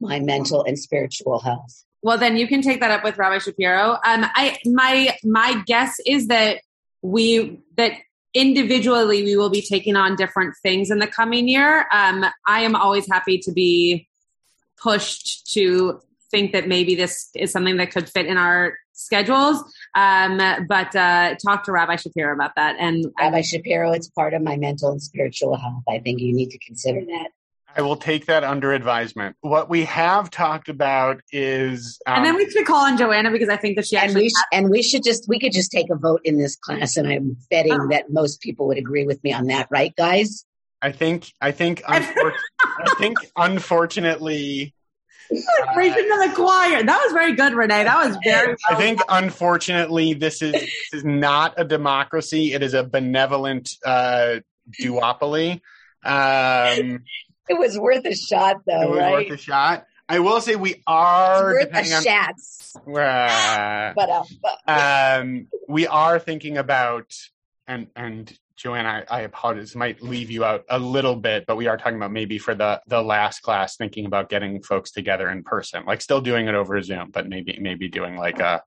My 0.00 0.18
mental 0.20 0.64
and 0.64 0.78
spiritual 0.78 1.38
health. 1.38 1.84
Well, 2.02 2.18
then 2.18 2.36
you 2.36 2.46
can 2.46 2.60
take 2.60 2.80
that 2.80 2.90
up 2.90 3.02
with 3.04 3.16
Rabbi 3.18 3.38
Shapiro. 3.38 3.92
Um, 3.92 4.26
I 4.34 4.58
my 4.64 5.16
my 5.24 5.62
guess 5.66 5.96
is 6.06 6.26
that 6.26 6.58
we 7.06 7.60
that 7.76 7.92
individually 8.34 9.22
we 9.22 9.36
will 9.36 9.50
be 9.50 9.62
taking 9.62 9.96
on 9.96 10.16
different 10.16 10.54
things 10.62 10.90
in 10.90 10.98
the 10.98 11.06
coming 11.06 11.48
year. 11.48 11.86
Um, 11.92 12.24
I 12.46 12.60
am 12.60 12.74
always 12.74 13.08
happy 13.10 13.38
to 13.38 13.52
be 13.52 14.08
pushed 14.76 15.52
to 15.54 16.00
think 16.30 16.52
that 16.52 16.68
maybe 16.68 16.94
this 16.94 17.30
is 17.34 17.52
something 17.52 17.76
that 17.76 17.92
could 17.92 18.10
fit 18.10 18.26
in 18.26 18.36
our 18.36 18.76
schedules. 18.92 19.62
Um, 19.94 20.38
but 20.68 20.94
uh, 20.94 21.36
talk 21.36 21.64
to 21.64 21.72
Rabbi 21.72 21.96
Shapiro 21.96 22.34
about 22.34 22.56
that. 22.56 22.76
And 22.78 23.06
Rabbi 23.18 23.42
Shapiro, 23.42 23.92
it's 23.92 24.08
part 24.08 24.34
of 24.34 24.42
my 24.42 24.56
mental 24.56 24.90
and 24.90 25.02
spiritual 25.02 25.56
health. 25.56 25.84
I 25.88 26.00
think 26.00 26.20
you 26.20 26.34
need 26.34 26.50
to 26.50 26.58
consider 26.58 27.00
that. 27.00 27.28
I 27.76 27.82
will 27.82 27.96
take 27.96 28.26
that 28.26 28.42
under 28.42 28.72
advisement. 28.72 29.36
What 29.42 29.68
we 29.68 29.84
have 29.84 30.30
talked 30.30 30.68
about 30.68 31.20
is, 31.30 32.00
um, 32.06 32.16
and 32.16 32.24
then 32.24 32.36
we 32.36 32.48
should 32.50 32.64
call 32.64 32.86
on 32.86 32.96
Joanna 32.96 33.30
because 33.30 33.48
I 33.50 33.56
think 33.56 33.76
that 33.76 33.86
she 33.86 33.96
And 33.96 34.04
actually 34.06 34.22
we, 34.22 34.28
sh- 34.30 34.48
and 34.52 34.70
we 34.70 34.82
should 34.82 35.04
just, 35.04 35.28
we 35.28 35.38
could 35.38 35.52
just 35.52 35.70
take 35.70 35.90
a 35.90 35.94
vote 35.96 36.22
in 36.24 36.38
this 36.38 36.56
class. 36.56 36.96
And 36.96 37.06
I'm 37.06 37.36
betting 37.50 37.74
Oh. 37.78 37.88
that 37.90 38.10
most 38.10 38.40
people 38.40 38.66
would 38.68 38.78
agree 38.78 39.04
with 39.04 39.22
me 39.22 39.32
on 39.34 39.46
that, 39.48 39.68
right, 39.70 39.94
guys? 39.94 40.46
I 40.80 40.92
think, 40.92 41.30
I 41.40 41.52
think, 41.52 41.82
unfor- 41.88 42.32
I 42.64 42.94
think, 42.98 43.18
unfortunately, 43.36 44.72
preaching 45.28 46.04
to 46.04 46.28
the 46.28 46.32
choir. 46.34 46.82
That 46.82 47.00
was 47.04 47.12
very 47.12 47.34
good, 47.34 47.52
Renee. 47.54 47.84
That 47.84 48.06
was 48.06 48.16
very. 48.24 48.56
I 48.70 48.74
think, 48.76 49.00
unfortunately, 49.08 50.14
this 50.14 50.40
is 50.40 50.52
this 50.52 50.70
is 50.92 51.04
not 51.04 51.54
a 51.56 51.64
democracy. 51.64 52.52
It 52.52 52.62
is 52.62 52.74
a 52.74 52.84
benevolent 52.84 53.70
uh, 53.84 54.36
duopoly. 54.80 55.60
Um, 56.04 57.00
It 57.48 57.58
was 57.58 57.78
worth 57.78 58.04
a 58.04 58.14
shot, 58.14 58.56
though, 58.66 58.82
it 58.82 58.90
was 58.90 58.98
right? 58.98 59.12
worth 59.12 59.38
a 59.38 59.42
shot. 59.42 59.86
I 60.08 60.20
will 60.20 60.40
say 60.40 60.54
we 60.54 60.82
are 60.86 61.44
worth 61.52 61.62
a 61.62 61.66
depending 61.66 61.92
on 61.94 62.02
shots. 62.04 62.76
Uh, 62.76 63.92
But, 63.94 64.08
uh, 64.08 64.24
but 64.42 64.58
um, 65.20 65.48
we 65.68 65.86
are 65.86 66.18
thinking 66.18 66.58
about 66.58 67.12
and 67.66 67.88
and 67.96 68.32
Joanne, 68.56 68.86
I, 68.86 69.04
I 69.10 69.20
apologize, 69.22 69.76
might 69.76 70.00
leave 70.02 70.30
you 70.30 70.42
out 70.44 70.64
a 70.70 70.78
little 70.78 71.16
bit, 71.16 71.44
but 71.46 71.56
we 71.56 71.66
are 71.66 71.76
talking 71.76 71.96
about 71.96 72.12
maybe 72.12 72.38
for 72.38 72.54
the 72.54 72.80
the 72.86 73.02
last 73.02 73.40
class, 73.40 73.76
thinking 73.76 74.06
about 74.06 74.28
getting 74.30 74.62
folks 74.62 74.92
together 74.92 75.28
in 75.28 75.42
person, 75.42 75.84
like 75.84 76.00
still 76.00 76.20
doing 76.20 76.46
it 76.48 76.54
over 76.54 76.80
Zoom, 76.80 77.10
but 77.10 77.28
maybe 77.28 77.58
maybe 77.60 77.88
doing 77.88 78.16
like 78.16 78.40
a 78.40 78.62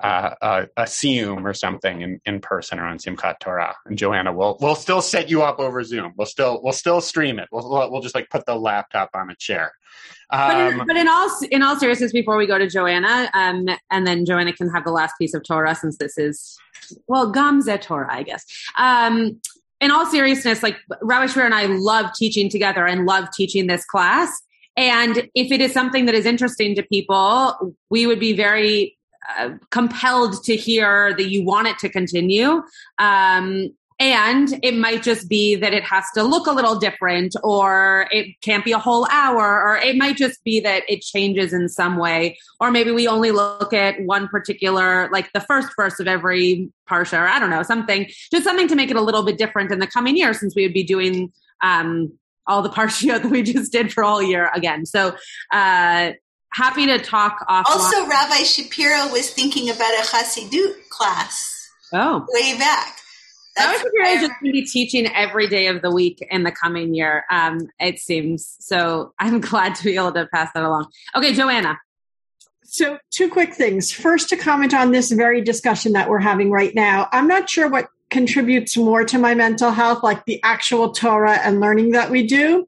uh, 0.00 0.34
a, 0.42 0.68
a 0.76 0.82
Sium 0.84 1.44
or 1.44 1.54
something 1.54 2.02
in, 2.02 2.20
in 2.26 2.40
person 2.40 2.78
or 2.78 2.84
on 2.84 2.98
Simchat 2.98 3.38
Torah. 3.40 3.74
And 3.86 3.96
Joanna, 3.96 4.32
we'll 4.32 4.58
we'll 4.60 4.74
still 4.74 5.00
set 5.00 5.30
you 5.30 5.42
up 5.42 5.58
over 5.58 5.82
Zoom. 5.84 6.12
We'll 6.16 6.26
still 6.26 6.60
we'll 6.62 6.72
still 6.72 7.00
stream 7.00 7.38
it. 7.38 7.48
We'll 7.50 7.90
we'll 7.90 8.02
just 8.02 8.14
like 8.14 8.28
put 8.30 8.44
the 8.46 8.56
laptop 8.56 9.10
on 9.14 9.30
a 9.30 9.36
chair. 9.36 9.72
But 10.30 10.56
Um, 10.56 10.80
in, 10.80 10.86
but 10.86 10.96
in 10.96 11.08
all 11.08 11.30
in 11.50 11.62
all 11.62 11.76
seriousness, 11.76 12.12
before 12.12 12.36
we 12.36 12.46
go 12.46 12.58
to 12.58 12.68
Joanna, 12.68 13.30
um, 13.32 13.68
and 13.90 14.06
then 14.06 14.26
Joanna 14.26 14.52
can 14.52 14.68
have 14.70 14.84
the 14.84 14.90
last 14.90 15.14
piece 15.18 15.34
of 15.34 15.42
Torah 15.44 15.74
since 15.74 15.98
this 15.98 16.18
is 16.18 16.58
well 17.06 17.32
Gamze 17.32 17.80
Torah, 17.80 18.12
I 18.12 18.22
guess. 18.22 18.44
Um, 18.76 19.40
in 19.80 19.90
all 19.90 20.06
seriousness, 20.06 20.62
like 20.62 20.76
Rabbi 21.02 21.26
Shapiro 21.26 21.46
and 21.46 21.54
I 21.54 21.66
love 21.66 22.06
teaching 22.14 22.48
together 22.48 22.86
and 22.86 23.06
love 23.06 23.28
teaching 23.34 23.66
this 23.66 23.84
class. 23.84 24.42
And 24.76 25.28
if 25.34 25.50
it 25.52 25.60
is 25.60 25.72
something 25.72 26.06
that 26.06 26.14
is 26.14 26.26
interesting 26.26 26.74
to 26.74 26.82
people, 26.82 27.74
we 27.88 28.06
would 28.06 28.20
be 28.20 28.34
very 28.34 28.95
uh, 29.38 29.50
compelled 29.70 30.44
to 30.44 30.56
hear 30.56 31.14
that 31.16 31.30
you 31.30 31.44
want 31.44 31.68
it 31.68 31.78
to 31.78 31.88
continue. 31.88 32.62
Um, 32.98 33.70
and 33.98 34.58
it 34.62 34.76
might 34.76 35.02
just 35.02 35.26
be 35.26 35.54
that 35.54 35.72
it 35.72 35.82
has 35.84 36.04
to 36.14 36.22
look 36.22 36.46
a 36.46 36.52
little 36.52 36.78
different, 36.78 37.34
or 37.42 38.06
it 38.10 38.38
can't 38.42 38.64
be 38.64 38.72
a 38.72 38.78
whole 38.78 39.06
hour, 39.10 39.62
or 39.62 39.78
it 39.78 39.96
might 39.96 40.18
just 40.18 40.44
be 40.44 40.60
that 40.60 40.82
it 40.86 41.00
changes 41.00 41.54
in 41.54 41.70
some 41.70 41.96
way. 41.96 42.36
Or 42.60 42.70
maybe 42.70 42.90
we 42.90 43.08
only 43.08 43.30
look 43.30 43.72
at 43.72 43.98
one 44.02 44.28
particular, 44.28 45.08
like 45.12 45.32
the 45.32 45.40
first 45.40 45.68
verse 45.76 45.98
of 45.98 46.06
every 46.06 46.70
parsha, 46.88 47.18
or 47.18 47.26
I 47.26 47.38
don't 47.38 47.48
know, 47.48 47.62
something, 47.62 48.06
just 48.30 48.44
something 48.44 48.68
to 48.68 48.76
make 48.76 48.90
it 48.90 48.96
a 48.96 49.02
little 49.02 49.22
bit 49.22 49.38
different 49.38 49.72
in 49.72 49.78
the 49.78 49.86
coming 49.86 50.16
year, 50.16 50.34
since 50.34 50.54
we 50.54 50.64
would 50.64 50.74
be 50.74 50.84
doing 50.84 51.32
um, 51.62 52.12
all 52.46 52.60
the 52.60 52.68
parsha 52.76 53.22
that 53.22 53.30
we 53.30 53.42
just 53.42 53.72
did 53.72 53.94
for 53.94 54.04
all 54.04 54.22
year 54.22 54.50
again. 54.54 54.84
So, 54.84 55.16
uh, 55.52 56.12
happy 56.56 56.86
to 56.86 56.98
talk 56.98 57.46
offline. 57.48 57.64
Also, 57.66 58.06
Rabbi 58.06 58.38
Shapiro 58.38 59.12
was 59.12 59.30
thinking 59.30 59.68
about 59.68 59.92
a 59.92 60.02
Hasidut 60.02 60.88
class 60.88 61.70
oh. 61.92 62.24
way 62.30 62.56
back. 62.58 62.98
Rabbi 63.58 63.74
Shapiro 63.74 64.08
is 64.08 64.20
just 64.20 64.32
going 64.40 64.52
to 64.52 64.60
be 64.60 64.64
teaching 64.64 65.06
every 65.14 65.48
day 65.48 65.66
of 65.66 65.82
the 65.82 65.90
week 65.90 66.26
in 66.30 66.44
the 66.44 66.52
coming 66.52 66.94
year. 66.94 67.24
Um, 67.30 67.68
it 67.78 67.98
seems 67.98 68.56
so. 68.60 69.12
I'm 69.18 69.40
glad 69.50 69.74
to 69.76 69.84
be 69.84 69.96
able 69.96 70.12
to 70.12 70.26
pass 70.26 70.50
that 70.54 70.62
along. 70.62 70.86
Okay, 71.14 71.34
Joanna. 71.34 71.78
So, 72.64 72.98
two 73.10 73.30
quick 73.30 73.54
things. 73.54 73.92
First, 73.92 74.30
to 74.30 74.36
comment 74.36 74.74
on 74.74 74.90
this 74.90 75.12
very 75.12 75.40
discussion 75.40 75.92
that 75.92 76.08
we're 76.08 76.18
having 76.18 76.50
right 76.50 76.74
now. 76.74 77.08
I'm 77.12 77.28
not 77.28 77.48
sure 77.48 77.68
what 77.68 77.86
contributes 78.16 78.78
more 78.78 79.04
to 79.04 79.18
my 79.18 79.34
mental 79.34 79.70
health, 79.70 80.02
like 80.02 80.24
the 80.24 80.40
actual 80.42 80.90
Torah 80.90 81.38
and 81.44 81.60
learning 81.60 81.90
that 81.90 82.10
we 82.10 82.26
do, 82.26 82.66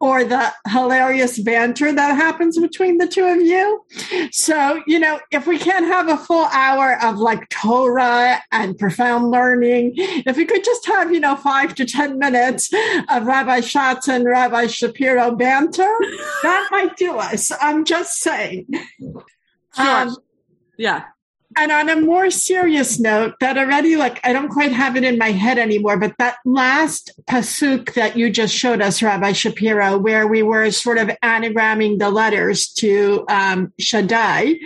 or 0.00 0.24
the 0.24 0.52
hilarious 0.66 1.38
banter 1.38 1.92
that 1.92 2.16
happens 2.16 2.58
between 2.58 2.98
the 2.98 3.06
two 3.06 3.24
of 3.24 3.40
you. 3.40 3.84
So, 4.32 4.82
you 4.88 4.98
know, 4.98 5.20
if 5.30 5.46
we 5.46 5.56
can't 5.56 5.84
have 5.84 6.08
a 6.08 6.16
full 6.16 6.46
hour 6.46 6.98
of 7.00 7.18
like 7.18 7.48
Torah 7.48 8.42
and 8.50 8.76
profound 8.76 9.30
learning, 9.30 9.92
if 9.96 10.36
we 10.36 10.44
could 10.44 10.64
just 10.64 10.84
have, 10.86 11.12
you 11.12 11.20
know, 11.20 11.36
five 11.36 11.76
to 11.76 11.84
10 11.86 12.18
minutes 12.18 12.68
of 13.08 13.24
Rabbi 13.24 13.60
Schatz 13.60 14.08
and 14.08 14.24
Rabbi 14.24 14.66
Shapiro 14.66 15.30
banter, 15.36 15.94
that 16.42 16.68
might 16.72 16.96
do 16.96 17.16
us. 17.18 17.52
I'm 17.60 17.84
just 17.84 18.14
saying. 18.18 18.66
Sure. 19.76 19.86
Um, 19.86 20.16
yeah. 20.76 21.04
And 21.56 21.72
on 21.72 21.88
a 21.88 22.00
more 22.00 22.30
serious 22.30 23.00
note, 23.00 23.34
that 23.40 23.56
already, 23.56 23.96
like, 23.96 24.20
I 24.24 24.32
don't 24.32 24.50
quite 24.50 24.72
have 24.72 24.96
it 24.96 25.04
in 25.04 25.18
my 25.18 25.30
head 25.30 25.58
anymore, 25.58 25.96
but 25.96 26.14
that 26.18 26.36
last 26.44 27.10
pasuk 27.28 27.94
that 27.94 28.16
you 28.16 28.30
just 28.30 28.54
showed 28.54 28.82
us, 28.82 29.02
Rabbi 29.02 29.32
Shapiro, 29.32 29.98
where 29.98 30.26
we 30.26 30.42
were 30.42 30.70
sort 30.70 30.98
of 30.98 31.08
anagramming 31.24 31.98
the 31.98 32.10
letters 32.10 32.68
to 32.74 33.24
um, 33.28 33.72
Shaddai, 33.80 34.56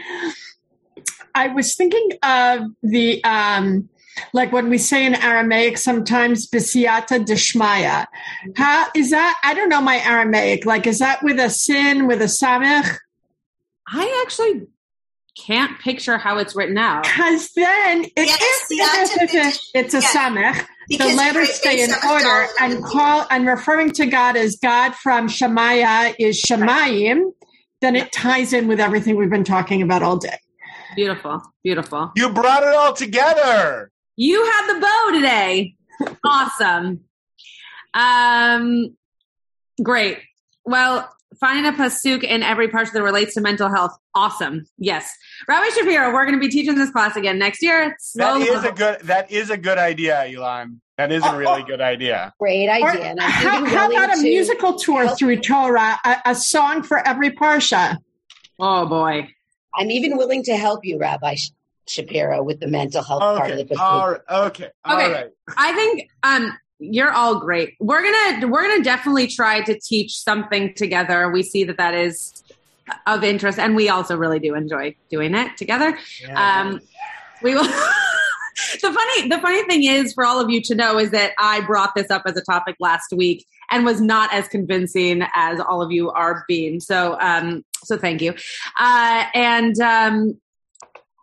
I 1.35 1.49
was 1.49 1.77
thinking 1.77 2.19
of 2.23 2.63
the, 2.83 3.23
um, 3.25 3.89
like 4.33 4.53
when 4.53 4.69
we 4.69 4.77
say 4.77 5.07
in 5.07 5.15
Aramaic 5.15 5.79
sometimes 5.79 6.49
bisiata 6.49 7.25
deshmaya. 7.25 8.07
How 8.57 8.89
is 8.95 9.11
that? 9.11 9.41
I 9.43 9.55
don't 9.55 9.69
know 9.69 9.81
my 9.81 9.99
Aramaic. 9.99 10.67
Like, 10.67 10.87
is 10.87 10.99
that 10.99 11.23
with 11.23 11.39
a 11.39 11.49
sin, 11.49 12.07
with 12.07 12.21
a 12.21 12.27
samech? 12.27 12.99
I 13.89 14.23
actually 14.25 14.67
can't 15.39 15.79
picture 15.81 16.19
how 16.19 16.39
it's 16.39 16.55
written 16.55 16.77
out. 16.79 17.05
Because 17.05 17.51
then 17.55 18.05
it 18.05 18.13
Yes, 18.17 18.71
is- 18.71 19.17
it's 19.21 19.35
a, 19.35 19.79
it's 19.79 19.95
a 19.95 20.01
yeah. 20.01 20.09
samech. 20.09 20.67
Because 20.89 21.11
the 21.11 21.17
letters 21.17 21.53
stay 21.55 21.83
in 21.83 21.91
order, 22.09 22.47
and 22.61 22.85
call 22.85 23.27
and 23.31 23.47
referring 23.47 23.93
to 23.93 24.07
God 24.07 24.37
as 24.37 24.57
God 24.57 24.95
from 24.95 25.29
Shemaiah 25.29 26.15
is 26.19 26.43
Shemayim. 26.43 27.31
Then 27.81 27.97
it 27.97 28.13
ties 28.13 28.53
in 28.53 28.67
with 28.69 28.79
everything 28.81 29.17
we've 29.17 29.31
been 29.31 29.45
talking 29.45 29.81
about 29.81 30.03
all 30.03 30.17
day. 30.19 30.37
Beautiful, 30.97 31.41
beautiful. 31.65 32.13
You 32.17 32.29
brought 32.31 32.63
it 32.65 32.75
all 32.75 32.93
together. 32.93 33.91
You 34.17 34.45
had 34.45 34.75
the 34.75 34.81
bow 34.81 35.11
today. 35.15 35.75
awesome. 36.25 37.01
Um, 37.95 38.97
great. 39.83 40.19
Well, 40.65 41.09
find 41.41 41.67
a 41.67 41.73
pasuk 41.73 42.23
in 42.25 42.43
every 42.43 42.69
part 42.69 42.93
that 42.93 43.03
relates 43.03 43.35
to 43.35 43.41
mental 43.41 43.69
health. 43.69 43.97
Awesome. 44.15 44.65
Yes. 44.79 45.11
Rabbi 45.49 45.69
Shapiro, 45.71 46.13
we're 46.13 46.25
going 46.25 46.39
to 46.39 46.41
be 46.41 46.49
teaching 46.49 46.75
this 46.77 46.91
class 46.91 47.17
again 47.17 47.39
next 47.39 47.63
year. 47.63 47.91
That 47.91 48.01
Slow- 48.01 48.41
is 48.41 48.65
a 48.65 48.73
good. 48.73 49.01
That 49.03 49.31
is 49.31 49.51
a 49.51 49.57
good 49.57 49.79
idea, 49.79 50.25
Elon. 50.27 50.81
That 50.99 51.11
is 51.11 51.25
a 51.25 51.37
really 51.37 51.63
good 51.65 51.81
idea. 51.81 52.33
Great 52.39 52.69
idea. 52.69 53.03
And 53.03 53.21
I'm 53.21 53.31
how, 53.31 53.65
how 53.65 53.91
about 53.91 54.11
a 54.13 54.21
to 54.21 54.23
musical 54.23 54.75
tour 54.79 55.07
help- 55.07 55.19
through 55.19 55.41
Torah, 55.41 55.99
a, 56.05 56.17
a 56.27 56.35
song 56.35 56.83
for 56.83 56.99
every 57.07 57.31
parsha? 57.31 57.97
oh 58.61 58.87
boy. 58.87 59.29
I'm 59.75 59.91
even 59.91 60.17
willing 60.19 60.43
to 60.45 60.57
help 60.57 60.85
you, 60.85 60.99
Rabbi 60.99 61.35
Sh- 61.37 61.51
Shapiro, 61.89 62.43
with 62.43 62.61
the 62.61 62.69
mental 62.69 63.03
health 63.03 63.21
part 63.23 63.51
of 63.51 63.59
Okay. 63.59 63.69
the 63.75 63.81
All 63.81 64.11
book. 64.13 64.23
right. 64.29 64.39
Okay. 64.47 64.69
All 64.85 64.97
Okay. 65.01 65.13
right. 65.13 65.31
I 65.57 65.73
think 65.73 66.09
um 66.23 66.57
you're 66.83 67.13
all 67.13 67.39
great. 67.39 67.75
We're 67.81 68.03
gonna 68.03 68.49
we're 68.49 68.63
gonna 68.63 68.83
definitely 68.83 69.29
try 69.29 69.61
to 69.63 69.79
teach 69.79 70.19
something 70.19 70.75
together. 70.75 71.31
We 71.31 71.43
see 71.43 71.65
that 71.65 71.79
that 71.79 71.95
is 71.95 72.43
of 73.07 73.23
interest, 73.23 73.59
and 73.59 73.77
we 73.77 73.89
also 73.89 74.17
really 74.17 74.39
do 74.39 74.55
enjoy 74.55 74.97
doing 75.11 75.35
it 75.35 75.57
together. 75.57 75.99
Um, 76.35 76.81
we 77.43 77.55
will. 77.55 77.65
the 78.83 78.93
funny 78.93 79.29
the 79.29 79.39
funny 79.41 79.63
thing 79.65 79.85
is 79.85 80.13
for 80.13 80.25
all 80.25 80.41
of 80.41 80.51
you 80.51 80.61
to 80.63 80.75
know 80.75 80.99
is 80.99 81.11
that 81.11 81.33
I 81.39 81.61
brought 81.61 81.95
this 81.95 82.11
up 82.11 82.23
as 82.27 82.37
a 82.37 82.43
topic 82.43 82.77
last 82.81 83.13
week 83.13 83.47
and 83.71 83.85
was 83.85 84.01
not 84.01 84.33
as 84.33 84.49
convincing 84.49 85.23
as 85.35 85.61
all 85.61 85.81
of 85.81 85.91
you 85.91 86.11
are 86.11 86.45
being. 86.49 86.81
So 86.81 87.17
um, 87.21 87.65
so 87.85 87.97
thank 87.97 88.21
you, 88.21 88.35
uh, 88.79 89.25
and 89.35 89.79
um, 89.81 90.41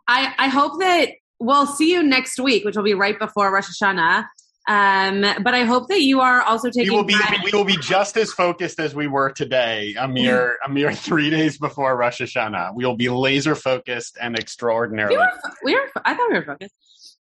I 0.07 0.34
I 0.38 0.47
hope 0.47 0.80
that 0.80 1.10
we'll 1.39 1.68
see 1.68 1.91
you 1.91 2.03
next 2.03 2.39
week, 2.39 2.66
which 2.66 2.76
will 2.76 2.84
be 2.84 2.93
right 2.93 3.18
before 3.18 3.53
Rosh 3.53 3.70
Hashanah. 3.70 4.26
Um, 4.70 5.22
but 5.44 5.56
I 5.56 5.64
hope 5.64 5.88
that 5.90 6.02
you 6.04 6.22
are 6.22 6.42
also 6.44 6.68
We 6.68 6.72
taking. 6.74 6.94
will 6.96 7.04
be 7.04 7.16
time- 7.16 7.42
we 7.44 7.50
will 7.52 7.66
be 7.66 7.78
just 7.78 8.16
as 8.18 8.32
focused 8.32 8.80
as 8.80 8.94
we 8.94 9.08
were 9.08 9.32
today, 9.32 9.96
a 10.00 10.08
mere 10.08 10.58
a 10.64 10.70
mere 10.70 10.94
three 10.94 11.32
days 11.32 11.58
before 11.58 11.98
Rosh 11.98 12.22
Hashanah. 12.22 12.76
We 12.76 12.86
will 12.86 12.96
be 12.96 13.10
laser 13.10 13.56
focused 13.56 14.18
and 14.22 14.38
extraordinarily. 14.38 15.16
we 15.18 15.22
were, 15.24 15.32
we 15.64 15.74
were. 15.76 15.90
I 16.06 16.14
thought 16.14 16.30
we 16.30 16.38
were 16.38 16.46
focused. 16.46 16.74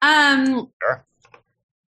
Um, 0.01 0.71
Sure. 0.81 1.05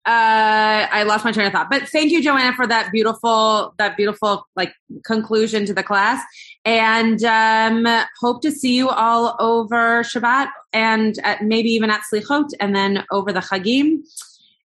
uh, 0.06 0.88
I 0.92 1.04
lost 1.04 1.26
my 1.26 1.32
train 1.32 1.48
of 1.48 1.54
thought, 1.54 1.72
but 1.72 1.90
thank 1.90 2.12
you, 2.12 2.22
Joanna, 2.22 2.54
for 2.56 2.68
that 2.68 2.92
beautiful, 2.92 3.74
that 3.80 3.98
beautiful 3.98 4.46
like 4.56 4.74
conclusion 5.06 5.66
to 5.66 5.74
the 5.74 5.84
class, 5.84 6.24
and 6.66 7.22
um, 7.24 8.06
hope 8.22 8.44
to 8.44 8.52
see 8.52 8.76
you 8.76 8.90
all 8.90 9.36
over 9.40 10.04
Shabbat 10.04 10.50
and 10.72 11.18
at, 11.24 11.42
maybe 11.42 11.70
even 11.72 11.90
at 11.90 12.02
Slichot, 12.14 12.52
and 12.60 12.76
then 12.76 13.04
over 13.12 13.34
the 13.34 13.40
Chagim. 13.40 14.04